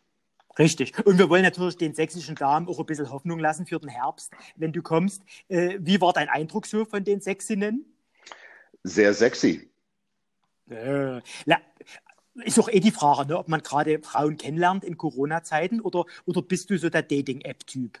Richtig. 0.57 1.05
Und 1.05 1.17
wir 1.17 1.29
wollen 1.29 1.43
natürlich 1.43 1.77
den 1.77 1.93
sächsischen 1.93 2.35
Damen 2.35 2.67
auch 2.67 2.79
ein 2.79 2.85
bisschen 2.85 3.11
Hoffnung 3.11 3.39
lassen 3.39 3.65
für 3.65 3.79
den 3.79 3.89
Herbst, 3.89 4.31
wenn 4.55 4.71
du 4.71 4.81
kommst. 4.81 5.23
Äh, 5.49 5.79
wie 5.79 5.99
war 5.99 6.13
dein 6.13 6.29
Eindruck 6.29 6.65
so 6.65 6.85
von 6.85 7.03
den 7.03 7.19
Sächsinnen? 7.19 7.85
Sehr 8.83 9.13
sexy. 9.13 9.69
Äh, 10.69 11.19
na, 11.45 11.57
ist 12.43 12.59
auch 12.59 12.69
eh 12.69 12.79
die 12.79 12.91
Frage, 12.91 13.27
ne, 13.27 13.37
ob 13.37 13.47
man 13.47 13.61
gerade 13.61 13.99
Frauen 13.99 14.37
kennenlernt 14.37 14.83
in 14.83 14.97
Corona-Zeiten 14.97 15.79
oder, 15.79 16.05
oder 16.25 16.41
bist 16.41 16.69
du 16.69 16.77
so 16.77 16.89
der 16.89 17.03
Dating-App-Typ? 17.03 17.99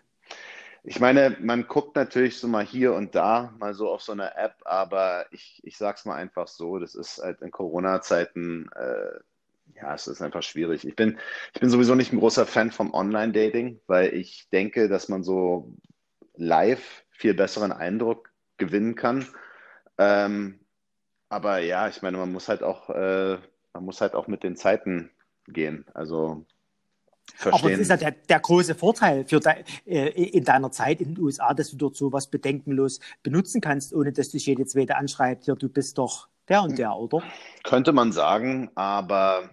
Ich 0.83 0.99
meine, 0.99 1.35
man 1.39 1.67
guckt 1.67 1.95
natürlich 1.95 2.37
so 2.37 2.47
mal 2.47 2.63
hier 2.63 2.93
und 2.93 3.15
da 3.15 3.53
mal 3.57 3.73
so 3.73 3.89
auf 3.89 4.03
so 4.03 4.11
eine 4.11 4.35
App, 4.35 4.57
aber 4.65 5.25
ich, 5.31 5.59
ich 5.63 5.77
sag's 5.77 6.05
mal 6.05 6.15
einfach 6.15 6.47
so, 6.47 6.77
das 6.77 6.93
ist 6.93 7.17
halt 7.17 7.41
in 7.41 7.49
Corona-Zeiten, 7.49 8.69
äh, 8.75 9.19
ja, 9.81 9.95
es 9.95 10.07
ist 10.07 10.21
einfach 10.21 10.43
schwierig. 10.43 10.85
Ich 10.85 10.95
bin, 10.95 11.17
ich 11.53 11.59
bin 11.59 11.69
sowieso 11.69 11.95
nicht 11.95 12.13
ein 12.13 12.19
großer 12.19 12.45
Fan 12.45 12.71
vom 12.71 12.93
Online-Dating, 12.93 13.79
weil 13.87 14.13
ich 14.13 14.47
denke, 14.51 14.87
dass 14.87 15.09
man 15.09 15.23
so 15.23 15.73
live 16.35 17.03
viel 17.09 17.33
besseren 17.33 17.71
Eindruck 17.71 18.31
gewinnen 18.57 18.95
kann. 18.95 19.27
Ähm, 19.97 20.59
aber 21.29 21.59
ja, 21.59 21.87
ich 21.87 22.01
meine, 22.01 22.17
man 22.17 22.31
muss 22.31 22.47
halt 22.47 22.61
auch 22.61 22.89
äh, 22.91 23.39
man 23.75 23.83
muss 23.85 24.01
halt 24.01 24.15
auch 24.15 24.27
mit 24.27 24.41
den 24.43 24.55
Zeiten 24.55 25.11
gehen. 25.47 25.85
Also 25.93 26.45
verstehen. 27.35 27.65
Aber 27.65 27.71
das 27.71 27.79
ist 27.81 27.89
ja 27.89 27.97
der, 27.97 28.11
der 28.11 28.39
große 28.39 28.73
Vorteil 28.73 29.25
für 29.25 29.39
de, 29.41 29.63
äh, 29.85 30.09
in 30.09 30.45
deiner 30.45 30.71
Zeit 30.71 31.01
in 31.01 31.13
den 31.13 31.23
USA, 31.23 31.53
dass 31.53 31.71
du 31.71 31.77
dort 31.77 31.95
sowas 31.95 32.27
bedenkenlos 32.27 33.01
benutzen 33.21 33.61
kannst, 33.61 33.93
ohne 33.93 34.13
dass 34.13 34.29
dich 34.29 34.45
jede 34.45 34.65
zweite 34.65 34.95
anschreibt, 34.95 35.45
ja, 35.45 35.55
du 35.55 35.67
bist 35.67 35.97
doch 35.97 36.29
der 36.47 36.63
und 36.63 36.77
der, 36.77 36.95
oder? 36.95 37.21
Könnte 37.63 37.91
man 37.91 38.13
sagen, 38.13 38.71
aber 38.75 39.49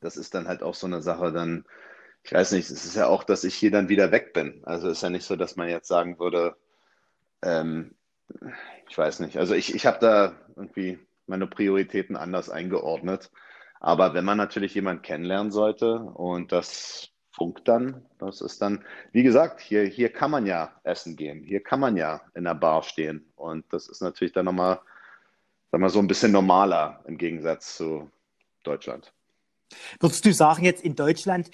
das 0.00 0.16
ist 0.16 0.34
dann 0.34 0.48
halt 0.48 0.62
auch 0.62 0.74
so 0.74 0.86
eine 0.86 1.02
Sache, 1.02 1.32
dann, 1.32 1.66
ich 2.22 2.32
weiß 2.32 2.52
nicht, 2.52 2.70
es 2.70 2.86
ist 2.86 2.96
ja 2.96 3.08
auch, 3.08 3.24
dass 3.24 3.44
ich 3.44 3.54
hier 3.54 3.70
dann 3.70 3.90
wieder 3.90 4.10
weg 4.10 4.32
bin. 4.32 4.62
Also 4.64 4.88
ist 4.88 5.02
ja 5.02 5.10
nicht 5.10 5.26
so, 5.26 5.36
dass 5.36 5.56
man 5.56 5.68
jetzt 5.68 5.88
sagen 5.88 6.18
würde, 6.18 6.56
ähm, 7.42 7.94
ich 8.88 8.96
weiß 8.96 9.20
nicht. 9.20 9.36
Also 9.36 9.54
ich, 9.54 9.74
ich 9.74 9.84
habe 9.84 9.98
da 10.00 10.32
irgendwie 10.56 10.98
meine 11.32 11.46
Prioritäten 11.46 12.14
anders 12.14 12.50
eingeordnet. 12.50 13.30
Aber 13.80 14.12
wenn 14.14 14.24
man 14.24 14.36
natürlich 14.36 14.74
jemanden 14.74 15.02
kennenlernen 15.02 15.50
sollte 15.50 15.98
und 15.98 16.52
das 16.52 17.08
funkt 17.30 17.66
dann, 17.66 18.04
das 18.18 18.42
ist 18.42 18.60
dann, 18.60 18.84
wie 19.12 19.22
gesagt, 19.22 19.60
hier, 19.60 19.84
hier 19.84 20.12
kann 20.12 20.30
man 20.30 20.44
ja 20.44 20.78
essen 20.84 21.16
gehen, 21.16 21.42
hier 21.42 21.62
kann 21.62 21.80
man 21.80 21.96
ja 21.96 22.20
in 22.34 22.44
der 22.44 22.54
Bar 22.54 22.82
stehen. 22.82 23.32
Und 23.34 23.64
das 23.72 23.88
ist 23.88 24.02
natürlich 24.02 24.34
dann 24.34 24.44
nochmal, 24.44 24.78
sagen 25.70 25.82
wir 25.82 25.88
so 25.88 26.00
ein 26.00 26.06
bisschen 26.06 26.32
normaler 26.32 27.02
im 27.06 27.16
Gegensatz 27.16 27.76
zu 27.76 28.10
Deutschland. 28.62 29.12
Würdest 30.00 30.26
du 30.26 30.34
sagen, 30.34 30.64
jetzt 30.64 30.84
in 30.84 30.94
Deutschland 30.94 31.50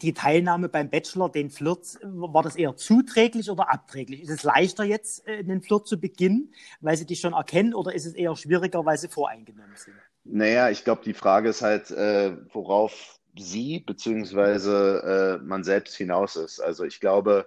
die 0.00 0.14
Teilnahme 0.14 0.68
beim 0.68 0.90
Bachelor, 0.90 1.30
den 1.30 1.50
Flirt, 1.50 1.98
war 2.02 2.42
das 2.42 2.56
eher 2.56 2.76
zuträglich 2.76 3.50
oder 3.50 3.72
abträglich? 3.72 4.22
Ist 4.22 4.30
es 4.30 4.42
leichter 4.42 4.84
jetzt, 4.84 5.26
äh, 5.26 5.38
einen 5.38 5.62
Flirt 5.62 5.86
zu 5.86 6.00
beginnen, 6.00 6.52
weil 6.80 6.96
sie 6.96 7.06
dich 7.06 7.20
schon 7.20 7.32
erkennen, 7.32 7.74
oder 7.74 7.94
ist 7.94 8.06
es 8.06 8.14
eher 8.14 8.34
schwieriger, 8.36 8.84
weil 8.84 8.98
sie 8.98 9.08
voreingenommen 9.08 9.76
sind? 9.76 9.94
Naja, 10.24 10.70
ich 10.70 10.84
glaube, 10.84 11.02
die 11.04 11.14
Frage 11.14 11.50
ist 11.50 11.62
halt, 11.62 11.90
äh, 11.90 12.36
worauf 12.52 13.20
sie 13.38 13.80
bzw. 13.80 15.34
Äh, 15.34 15.38
man 15.38 15.64
selbst 15.64 15.94
hinaus 15.96 16.36
ist. 16.36 16.60
Also 16.60 16.84
ich 16.84 17.00
glaube, 17.00 17.46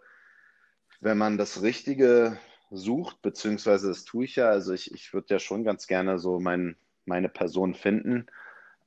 wenn 1.00 1.18
man 1.18 1.38
das 1.38 1.62
Richtige 1.62 2.38
sucht, 2.70 3.22
beziehungsweise 3.22 3.88
das 3.88 4.04
tue 4.04 4.26
ich 4.26 4.36
ja, 4.36 4.50
also 4.50 4.74
ich, 4.74 4.94
ich 4.94 5.14
würde 5.14 5.36
ja 5.36 5.40
schon 5.40 5.64
ganz 5.64 5.88
gerne 5.88 6.20
so 6.20 6.40
mein, 6.40 6.76
meine 7.06 7.30
Person 7.30 7.74
finden. 7.74 8.28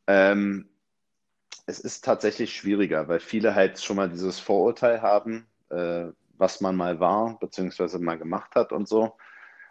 Ähm, 0.07 0.69
es 1.71 1.81
ist 1.81 2.05
tatsächlich 2.05 2.55
schwieriger, 2.55 3.09
weil 3.09 3.21
viele 3.21 3.55
halt 3.55 3.81
schon 3.81 3.97
mal 3.97 4.11
dieses 4.11 4.39
Vorurteil 4.41 5.03
haben, 5.03 5.47
äh, 5.71 6.07
was 6.37 6.61
man 6.61 6.77
mal 6.77 7.01
war, 7.01 7.39
beziehungsweise 7.39 7.99
mal 7.99 8.19
gemacht 8.19 8.55
hat 8.55 8.73
und 8.73 8.89
so. 8.89 9.17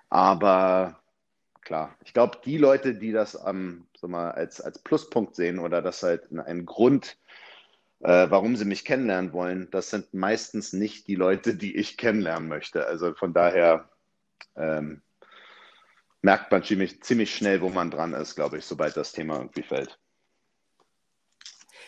Aber 0.09 0.99
klar, 1.61 1.95
ich 2.03 2.13
glaube, 2.13 2.39
die 2.45 2.57
Leute, 2.57 2.95
die 2.95 3.11
das 3.11 3.37
ähm, 3.45 3.85
so 3.97 4.07
mal 4.07 4.31
als, 4.31 4.61
als 4.61 4.79
Pluspunkt 4.79 5.35
sehen 5.35 5.59
oder 5.59 5.81
das 5.81 6.01
halt 6.01 6.31
ein 6.31 6.65
Grund, 6.65 7.17
äh, 7.99 8.27
warum 8.29 8.55
sie 8.55 8.65
mich 8.65 8.85
kennenlernen 8.85 9.33
wollen, 9.33 9.69
das 9.71 9.89
sind 9.89 10.13
meistens 10.13 10.73
nicht 10.73 11.07
die 11.07 11.15
Leute, 11.15 11.55
die 11.55 11.75
ich 11.75 11.97
kennenlernen 11.97 12.47
möchte. 12.47 12.85
Also 12.87 13.13
von 13.13 13.33
daher 13.33 13.89
ähm, 14.55 15.01
merkt 16.21 16.51
man 16.51 16.63
ziemlich, 16.63 17.03
ziemlich 17.03 17.35
schnell, 17.35 17.61
wo 17.61 17.69
man 17.69 17.91
dran 17.91 18.13
ist, 18.13 18.35
glaube 18.35 18.57
ich, 18.57 18.65
sobald 18.65 18.95
das 18.95 19.11
Thema 19.11 19.37
irgendwie 19.37 19.63
fällt. 19.63 19.99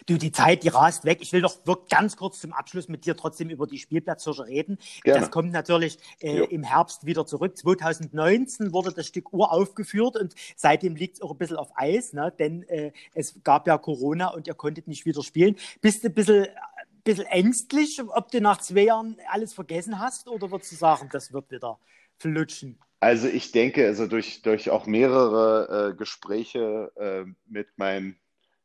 Du, 0.05 0.17
die 0.17 0.31
Zeit, 0.31 0.63
die 0.63 0.69
rast 0.69 1.05
weg. 1.05 1.19
Ich 1.21 1.31
will 1.33 1.41
doch 1.41 1.65
wirklich 1.65 1.89
ganz 1.89 2.15
kurz 2.17 2.39
zum 2.39 2.53
Abschluss 2.53 2.87
mit 2.87 3.05
dir 3.05 3.15
trotzdem 3.15 3.49
über 3.49 3.67
die 3.67 3.77
Spielplatzhirsche 3.77 4.47
reden. 4.47 4.77
Gerne. 5.03 5.19
Das 5.19 5.31
kommt 5.31 5.51
natürlich 5.51 5.97
äh, 6.19 6.43
im 6.45 6.63
Herbst 6.63 7.05
wieder 7.05 7.25
zurück. 7.25 7.57
2019 7.57 8.73
wurde 8.73 8.91
das 8.93 9.07
Stück 9.07 9.33
uraufgeführt 9.33 10.17
und 10.17 10.35
seitdem 10.55 10.95
liegt 10.95 11.17
es 11.17 11.21
auch 11.21 11.31
ein 11.31 11.37
bisschen 11.37 11.57
auf 11.57 11.69
Eis, 11.75 12.13
ne? 12.13 12.33
denn 12.37 12.63
äh, 12.63 12.91
es 13.13 13.35
gab 13.43 13.67
ja 13.67 13.77
Corona 13.77 14.29
und 14.29 14.47
ihr 14.47 14.53
konntet 14.53 14.87
nicht 14.87 15.05
wieder 15.05 15.23
spielen. 15.23 15.55
Bist 15.81 16.03
du 16.03 16.07
ein 16.07 16.13
bisschen, 16.13 16.43
ein 16.45 17.03
bisschen 17.03 17.25
ängstlich, 17.25 18.01
ob 18.03 18.31
du 18.31 18.41
nach 18.41 18.59
zwei 18.59 18.85
Jahren 18.85 19.17
alles 19.29 19.53
vergessen 19.53 19.99
hast 19.99 20.27
oder 20.27 20.51
würdest 20.51 20.71
du 20.71 20.75
sagen, 20.75 21.09
das 21.11 21.31
wird 21.33 21.51
wieder 21.51 21.77
flutschen? 22.17 22.77
Also 22.99 23.27
ich 23.27 23.51
denke, 23.51 23.87
also 23.87 24.05
durch, 24.05 24.43
durch 24.43 24.69
auch 24.69 24.85
mehrere 24.85 25.91
äh, 25.91 25.95
Gespräche 25.95 26.91
äh, 26.95 27.31
mit 27.47 27.67
meinen 27.77 28.15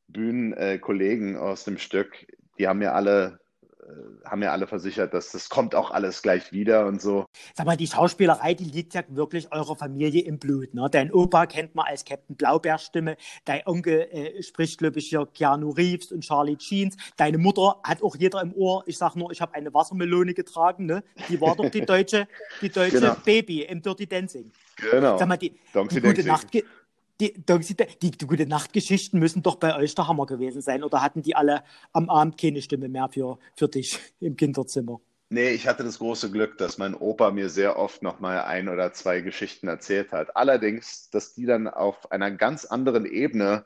Bühnenkollegen 0.09 1.37
aus 1.37 1.65
dem 1.65 1.79
Stück, 1.79 2.27
die 2.59 2.69
haben 2.69 2.79
mir 2.79 2.95
alle 2.95 3.41
äh, 3.87 4.29
haben 4.29 4.43
ja 4.43 4.51
alle 4.51 4.67
versichert, 4.67 5.15
dass 5.15 5.31
das 5.31 5.49
kommt 5.49 5.75
auch 5.75 5.93
alles 5.93 6.21
gleich 6.21 6.51
wieder 6.51 6.87
und 6.87 7.01
so. 7.01 7.27
Sag 7.55 7.67
mal, 7.67 7.77
die 7.77 7.87
Schauspielerei, 7.87 8.55
die 8.55 8.65
liegt 8.65 8.95
ja 8.95 9.03
wirklich 9.09 9.53
eurer 9.53 9.77
Familie 9.77 10.23
im 10.25 10.39
Blut. 10.39 10.75
Ne? 10.75 10.89
Dein 10.91 11.13
Opa 11.13 11.47
kennt 11.47 11.75
man 11.77 11.87
als 11.87 12.05
Captain 12.05 12.35
Blaubeerstimme, 12.35 13.17
dein 13.45 13.63
Onkel 13.65 14.09
äh, 14.11 14.43
spricht, 14.43 14.79
glaube 14.79 14.99
ich, 14.99 15.09
hier 15.09 15.27
Keanu 15.33 15.71
Reeves 15.71 16.11
und 16.11 16.23
Charlie 16.23 16.57
Jeans. 16.57 16.97
Deine 17.17 17.39
Mutter 17.39 17.81
hat 17.85 18.03
auch 18.03 18.17
jeder 18.17 18.41
im 18.43 18.53
Ohr. 18.55 18.83
Ich 18.87 18.99
sag 18.99 19.15
nur, 19.15 19.31
ich 19.31 19.41
habe 19.41 19.55
eine 19.55 19.73
Wassermelone 19.73 20.35
getragen. 20.35 20.87
Ne? 20.87 21.05
Die 21.29 21.41
war 21.41 21.55
doch 21.55 21.71
die 21.71 21.81
deutsche, 21.87 22.27
die 22.61 22.71
deutsche 22.71 23.01
genau. 23.01 23.17
Baby 23.25 23.63
im 23.63 23.83
Dirty 23.83 24.09
Dancing. 24.09 24.51
Genau. 24.77 25.17
Sag 25.17 25.29
mal, 25.29 25.37
die, 25.37 25.55
die 25.91 26.01
gute 26.01 26.25
Nacht 26.25 26.51
die, 27.21 27.35
die, 27.35 28.11
die 28.11 28.27
gute 28.27 28.47
Nachtgeschichten 28.47 29.19
müssen 29.19 29.43
doch 29.43 29.57
bei 29.57 29.77
euch 29.77 29.95
der 29.95 30.09
Hammer 30.09 30.27
gewesen 30.27 30.61
sein. 30.61 30.85
Oder 30.85 31.03
hatten 31.03 31.23
die 31.23 31.35
alle 31.35 31.63
am 31.93 32.11
Abend 32.11 32.39
keine 32.39 32.63
Stimme 32.63 32.89
mehr 32.89 33.09
für, 33.09 33.39
für 33.55 33.69
dich 33.69 33.99
im 34.21 34.37
Kinderzimmer? 34.37 35.01
Nee, 35.29 35.51
ich 35.51 35.67
hatte 35.67 35.83
das 35.83 35.99
große 35.99 36.31
Glück, 36.31 36.57
dass 36.57 36.79
mein 36.79 36.95
Opa 36.95 37.33
mir 37.33 37.49
sehr 37.49 37.79
oft 37.79 38.01
nochmal 38.01 38.43
ein 38.43 38.69
oder 38.69 38.93
zwei 38.93 39.23
Geschichten 39.23 39.67
erzählt 39.67 40.13
hat. 40.13 40.37
Allerdings, 40.37 41.11
dass 41.11 41.35
die 41.35 41.47
dann 41.47 41.67
auf 41.67 42.13
einer 42.13 42.31
ganz 42.31 42.65
anderen 42.65 43.07
Ebene 43.07 43.65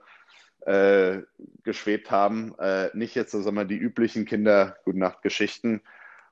äh, 0.61 1.19
geschwebt 1.63 2.11
haben. 2.11 2.55
Äh, 2.59 2.89
nicht 2.95 3.15
jetzt, 3.15 3.33
sagen 3.33 3.57
wir, 3.57 3.65
die 3.67 3.77
üblichen 3.77 4.25
Kinder-Gute-Nacht-Geschichten, 4.25 5.83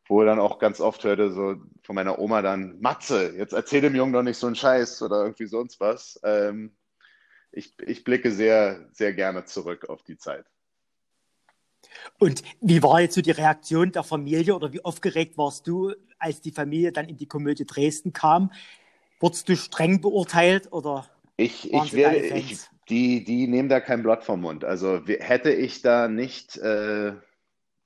wo 0.07 0.25
dann 0.25 0.39
auch 0.39 0.59
ganz 0.59 0.81
oft 0.81 1.05
hörte 1.05 1.31
so 1.31 1.57
von 1.83 1.95
meiner 1.95 2.19
Oma 2.19 2.41
dann, 2.41 2.81
Matze, 2.81 3.35
jetzt 3.37 3.53
erzähl 3.53 3.83
dem 3.83 3.95
Jungen 3.95 4.15
doch 4.15 4.23
nicht 4.23 4.39
so 4.39 4.47
einen 4.47 4.57
Scheiß 4.57 5.03
oder 5.03 5.23
irgendwie 5.23 5.47
sonst 5.47 5.79
was. 5.81 6.19
Ähm, 6.25 6.73
ich, 7.59 7.75
ich 7.85 8.05
blicke 8.05 8.31
sehr, 8.31 8.89
sehr 8.93 9.13
gerne 9.13 9.45
zurück 9.45 9.89
auf 9.89 10.03
die 10.03 10.17
Zeit. 10.17 10.47
Und 12.19 12.43
wie 12.61 12.83
war 12.83 13.01
jetzt 13.01 13.15
so 13.15 13.21
die 13.21 13.33
Reaktion 13.33 13.93
der 13.93 14.05
Familie 14.05 14.55
oder 14.55 14.73
wie 14.73 14.85
aufgeregt 14.85 15.37
warst 15.37 15.67
du, 15.67 15.93
als 16.19 16.41
die 16.41 16.53
Familie 16.53 16.93
dann 16.93 17.09
in 17.09 17.17
die 17.17 17.27
Komödie 17.27 17.67
Dresden 17.67 18.13
kam? 18.13 18.53
Wurdest 19.21 19.49
du 19.49 19.57
streng 19.57 20.01
beurteilt 20.01 20.73
oder? 20.73 21.09
Ich, 21.37 21.73
ich 21.73 21.93
werde, 21.93 22.19
ich, 22.19 22.59
die, 22.89 23.25
die 23.25 23.47
nehmen 23.49 23.69
da 23.69 23.81
kein 23.81 24.03
Blatt 24.03 24.25
vom 24.25 24.41
Mund. 24.41 24.65
Also 24.65 25.01
hätte 25.07 25.53
ich 25.53 25.83
da 25.83 26.09
nicht, 26.09 26.57
äh, 26.59 27.13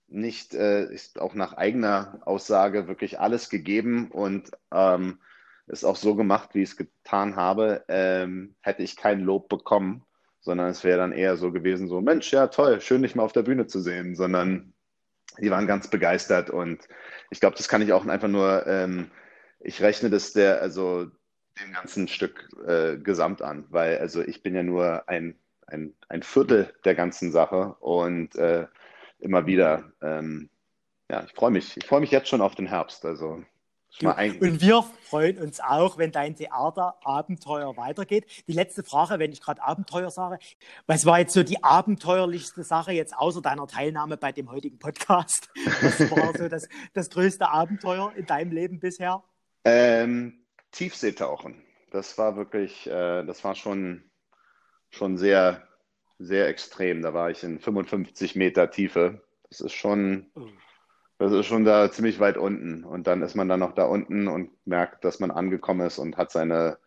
nicht 0.08 0.54
äh, 0.54 0.88
auch 1.16 1.34
nach 1.34 1.54
eigener 1.54 2.20
Aussage 2.24 2.88
wirklich 2.88 3.20
alles 3.20 3.48
gegeben 3.48 4.10
und 4.10 4.50
ähm, 4.70 5.18
es 5.66 5.84
auch 5.84 5.96
so 5.96 6.14
gemacht, 6.14 6.50
wie 6.54 6.62
ich 6.62 6.70
es 6.70 6.76
getan 6.76 7.36
habe, 7.36 7.84
ähm, 7.88 8.54
hätte 8.60 8.82
ich 8.82 8.96
kein 8.96 9.20
Lob 9.20 9.48
bekommen, 9.48 10.04
sondern 10.40 10.68
es 10.68 10.84
wäre 10.84 10.98
dann 10.98 11.12
eher 11.12 11.36
so 11.36 11.52
gewesen, 11.52 11.88
so 11.88 12.00
Mensch, 12.00 12.32
ja 12.32 12.48
toll, 12.48 12.80
schön 12.80 13.02
dich 13.02 13.14
mal 13.14 13.22
auf 13.22 13.32
der 13.32 13.42
Bühne 13.42 13.66
zu 13.66 13.80
sehen, 13.80 14.14
sondern 14.16 14.74
die 15.38 15.50
waren 15.50 15.66
ganz 15.66 15.88
begeistert 15.88 16.50
und 16.50 16.86
ich 17.30 17.40
glaube, 17.40 17.56
das 17.56 17.68
kann 17.68 17.82
ich 17.82 17.92
auch 17.92 18.06
einfach 18.06 18.28
nur, 18.28 18.66
ähm, 18.66 19.10
ich 19.60 19.80
rechne 19.80 20.10
das 20.10 20.32
der, 20.32 20.60
also 20.60 21.06
dem 21.60 21.72
ganzen 21.72 22.08
Stück 22.08 22.48
äh, 22.66 22.96
gesamt 22.98 23.42
an, 23.42 23.66
weil 23.70 23.98
also 23.98 24.22
ich 24.22 24.42
bin 24.42 24.54
ja 24.54 24.62
nur 24.62 25.08
ein, 25.08 25.38
ein, 25.66 25.94
ein 26.08 26.22
Viertel 26.22 26.72
der 26.84 26.94
ganzen 26.94 27.30
Sache 27.30 27.76
und 27.80 28.34
äh, 28.36 28.66
immer 29.20 29.46
wieder, 29.46 29.92
ähm, 30.02 30.50
ja, 31.10 31.24
ich 31.24 31.32
freue 31.32 31.50
mich, 31.50 31.76
ich 31.76 31.86
freue 31.86 32.00
mich 32.00 32.10
jetzt 32.10 32.28
schon 32.28 32.40
auf 32.40 32.54
den 32.54 32.66
Herbst, 32.66 33.04
also 33.04 33.42
und 34.01 34.61
wir 34.61 34.84
freuen 35.05 35.38
uns 35.38 35.61
auch, 35.61 35.99
wenn 35.99 36.12
dein 36.12 36.34
Theaterabenteuer 36.34 37.76
weitergeht. 37.76 38.26
Die 38.49 38.53
letzte 38.53 38.82
Frage, 38.82 39.18
wenn 39.18 39.32
ich 39.32 39.40
gerade 39.40 39.62
Abenteuer 39.62 40.11
sage, 40.11 40.38
was 40.86 41.05
war 41.05 41.18
jetzt 41.18 41.34
so 41.34 41.43
die 41.43 41.62
abenteuerlichste 41.62 42.64
Sache 42.64 42.93
jetzt 42.93 43.14
außer 43.14 43.43
deiner 43.43 43.66
Teilnahme 43.66 44.16
bei 44.16 44.32
dem 44.32 44.51
heutigen 44.51 44.78
Podcast? 44.78 45.51
Was 45.82 46.11
war 46.11 46.36
so 46.36 46.49
das, 46.49 46.68
das 46.95 47.11
größte 47.11 47.49
Abenteuer 47.49 48.12
in 48.16 48.26
deinem 48.26 48.53
Leben 48.53 48.80
bisher? 48.80 49.22
Ähm, 49.64 50.45
Tiefseetauchen. 50.70 51.62
Das 51.90 52.16
war 52.18 52.36
wirklich, 52.36 52.86
äh, 52.86 53.24
das 53.24 53.45
war 53.45 53.55
schon, 53.55 54.11
schon 54.90 55.18
sehr, 55.18 55.68
sehr 56.18 56.49
extrem. 56.49 57.03
Da 57.03 57.12
war 57.12 57.30
ich 57.30 57.43
in 57.43 57.61
55 57.61 58.36
Meter 58.36 58.70
Tiefe. 58.70 59.22
Das 59.51 59.61
ist 59.61 59.74
schon. 59.74 60.30
Oh 60.34 60.47
das 61.22 61.32
ist 61.32 61.46
schon 61.46 61.64
da 61.64 61.90
ziemlich 61.90 62.18
weit 62.20 62.36
unten. 62.36 62.84
Und 62.84 63.06
dann 63.06 63.22
ist 63.22 63.34
man 63.34 63.48
dann 63.48 63.60
noch 63.60 63.74
da 63.74 63.84
unten 63.84 64.28
und 64.28 64.50
merkt, 64.66 65.04
dass 65.04 65.20
man 65.20 65.30
angekommen 65.30 65.86
ist 65.86 65.98
und 65.98 66.16
hat 66.16 66.32
seine, 66.32 66.78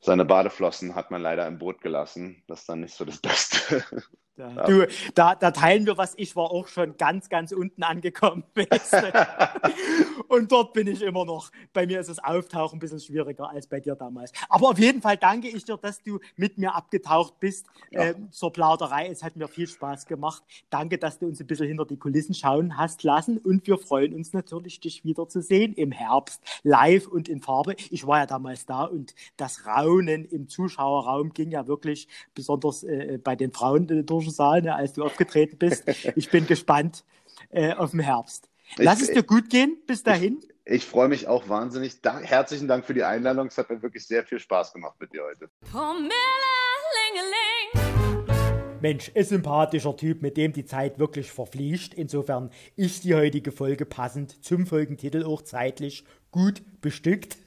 seine 0.00 0.24
Badeflossen 0.24 0.94
hat 0.94 1.10
man 1.10 1.20
leider 1.20 1.46
im 1.46 1.58
Boot 1.58 1.80
gelassen. 1.80 2.42
Das 2.46 2.60
ist 2.60 2.68
dann 2.68 2.80
nicht 2.80 2.94
so 2.94 3.04
das 3.04 3.18
Beste. 3.18 3.84
Ja. 4.36 4.66
Du, 4.66 4.86
da, 5.14 5.36
da, 5.36 5.52
teilen 5.52 5.86
wir 5.86 5.96
was. 5.96 6.14
Ich 6.16 6.34
war 6.34 6.50
auch 6.50 6.66
schon 6.66 6.96
ganz, 6.96 7.28
ganz 7.28 7.52
unten 7.52 7.84
angekommen. 7.84 8.42
und 10.28 10.50
dort 10.50 10.72
bin 10.72 10.88
ich 10.88 11.02
immer 11.02 11.24
noch. 11.24 11.52
Bei 11.72 11.86
mir 11.86 12.00
ist 12.00 12.08
das 12.08 12.18
Auftauchen 12.18 12.76
ein 12.76 12.80
bisschen 12.80 12.98
schwieriger 12.98 13.48
als 13.48 13.68
bei 13.68 13.78
dir 13.78 13.94
damals. 13.94 14.32
Aber 14.48 14.70
auf 14.70 14.78
jeden 14.78 15.02
Fall 15.02 15.16
danke 15.16 15.48
ich 15.48 15.64
dir, 15.64 15.76
dass 15.76 16.02
du 16.02 16.18
mit 16.36 16.58
mir 16.58 16.74
abgetaucht 16.74 17.38
bist 17.38 17.66
ja. 17.92 18.06
äh, 18.06 18.14
zur 18.30 18.52
Plauderei. 18.52 19.06
Es 19.06 19.22
hat 19.22 19.36
mir 19.36 19.46
viel 19.46 19.68
Spaß 19.68 20.06
gemacht. 20.06 20.42
Danke, 20.68 20.98
dass 20.98 21.20
du 21.20 21.26
uns 21.26 21.40
ein 21.40 21.46
bisschen 21.46 21.68
hinter 21.68 21.84
die 21.84 21.96
Kulissen 21.96 22.34
schauen 22.34 22.76
hast 22.76 23.04
lassen. 23.04 23.38
Und 23.38 23.68
wir 23.68 23.78
freuen 23.78 24.14
uns 24.14 24.32
natürlich, 24.32 24.80
dich 24.80 25.04
wiederzusehen 25.04 25.74
im 25.74 25.92
Herbst, 25.92 26.42
live 26.64 27.06
und 27.06 27.28
in 27.28 27.40
Farbe. 27.40 27.76
Ich 27.90 28.04
war 28.04 28.18
ja 28.18 28.26
damals 28.26 28.66
da 28.66 28.84
und 28.84 29.14
das 29.36 29.64
Raunen 29.64 30.24
im 30.24 30.48
Zuschauerraum 30.48 31.32
ging 31.32 31.52
ja 31.52 31.68
wirklich 31.68 32.08
besonders 32.34 32.82
äh, 32.82 33.20
bei 33.22 33.36
den 33.36 33.52
Frauen 33.52 34.04
durch 34.04 34.23
Orangen 34.24 34.30
Saal, 34.30 34.62
ne, 34.62 34.74
als 34.74 34.92
du 34.92 35.04
aufgetreten 35.04 35.58
bist. 35.58 35.84
Ich 36.16 36.30
bin 36.30 36.46
gespannt 36.46 37.04
äh, 37.50 37.72
auf 37.74 37.90
den 37.90 38.00
Herbst. 38.00 38.48
Lass 38.76 39.00
ich, 39.00 39.08
es 39.08 39.14
dir 39.14 39.22
gut 39.22 39.50
gehen. 39.50 39.76
Bis 39.86 40.02
dahin. 40.02 40.40
Ich, 40.64 40.74
ich 40.74 40.86
freue 40.86 41.08
mich 41.08 41.26
auch 41.26 41.48
wahnsinnig. 41.48 42.00
Da, 42.00 42.20
herzlichen 42.20 42.68
Dank 42.68 42.84
für 42.84 42.94
die 42.94 43.04
Einladung. 43.04 43.48
Es 43.48 43.58
hat 43.58 43.70
mir 43.70 43.82
wirklich 43.82 44.06
sehr 44.06 44.24
viel 44.24 44.38
Spaß 44.38 44.72
gemacht 44.72 44.96
mit 45.00 45.12
dir 45.12 45.22
heute. 45.24 45.50
Mensch, 48.80 49.10
ein 49.14 49.24
sympathischer 49.24 49.96
Typ, 49.96 50.20
mit 50.20 50.36
dem 50.36 50.52
die 50.52 50.66
Zeit 50.66 50.98
wirklich 50.98 51.32
verfliegt. 51.32 51.94
Insofern 51.94 52.50
ist 52.76 53.04
die 53.04 53.14
heutige 53.14 53.50
Folge 53.50 53.86
passend 53.86 54.44
zum 54.44 54.66
Folgentitel 54.66 55.24
auch 55.24 55.42
zeitlich 55.42 56.04
gut 56.30 56.62
bestückt. 56.82 57.38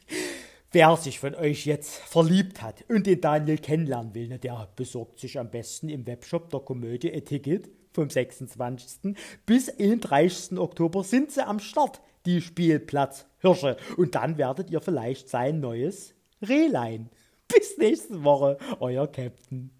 Wer 0.78 0.96
sich 0.96 1.18
von 1.18 1.34
euch 1.34 1.66
jetzt 1.66 1.96
verliebt 1.96 2.62
hat 2.62 2.86
und 2.88 3.08
den 3.08 3.20
Daniel 3.20 3.58
kennenlernen 3.58 4.14
will, 4.14 4.28
ne, 4.28 4.38
der 4.38 4.70
besorgt 4.76 5.20
sich 5.20 5.40
am 5.40 5.50
besten 5.50 5.90
im 5.90 6.06
Webshop 6.06 6.52
der 6.52 6.60
Komödie 6.60 7.12
ein 7.12 7.26
Ticket 7.26 7.72
vom 7.94 8.12
26. 8.12 9.16
bis 9.48 9.70
31. 9.70 10.60
Oktober 10.60 11.04
sind 11.04 11.32
sie 11.32 11.44
am 11.44 11.58
Start, 11.58 12.00
die 12.28 12.42
Spielplatz 12.42 13.26
Hirsche. 13.40 13.78
Und 13.98 14.14
dann 14.14 14.38
werdet 14.38 14.70
ihr 14.70 14.80
vielleicht 14.80 15.30
sein 15.30 15.62
neues 15.62 16.14
Rehlein. 16.48 17.10
Bis 17.48 17.76
nächste 17.80 18.24
Woche, 18.24 18.60
euer 18.80 19.08
Captain. 19.08 19.72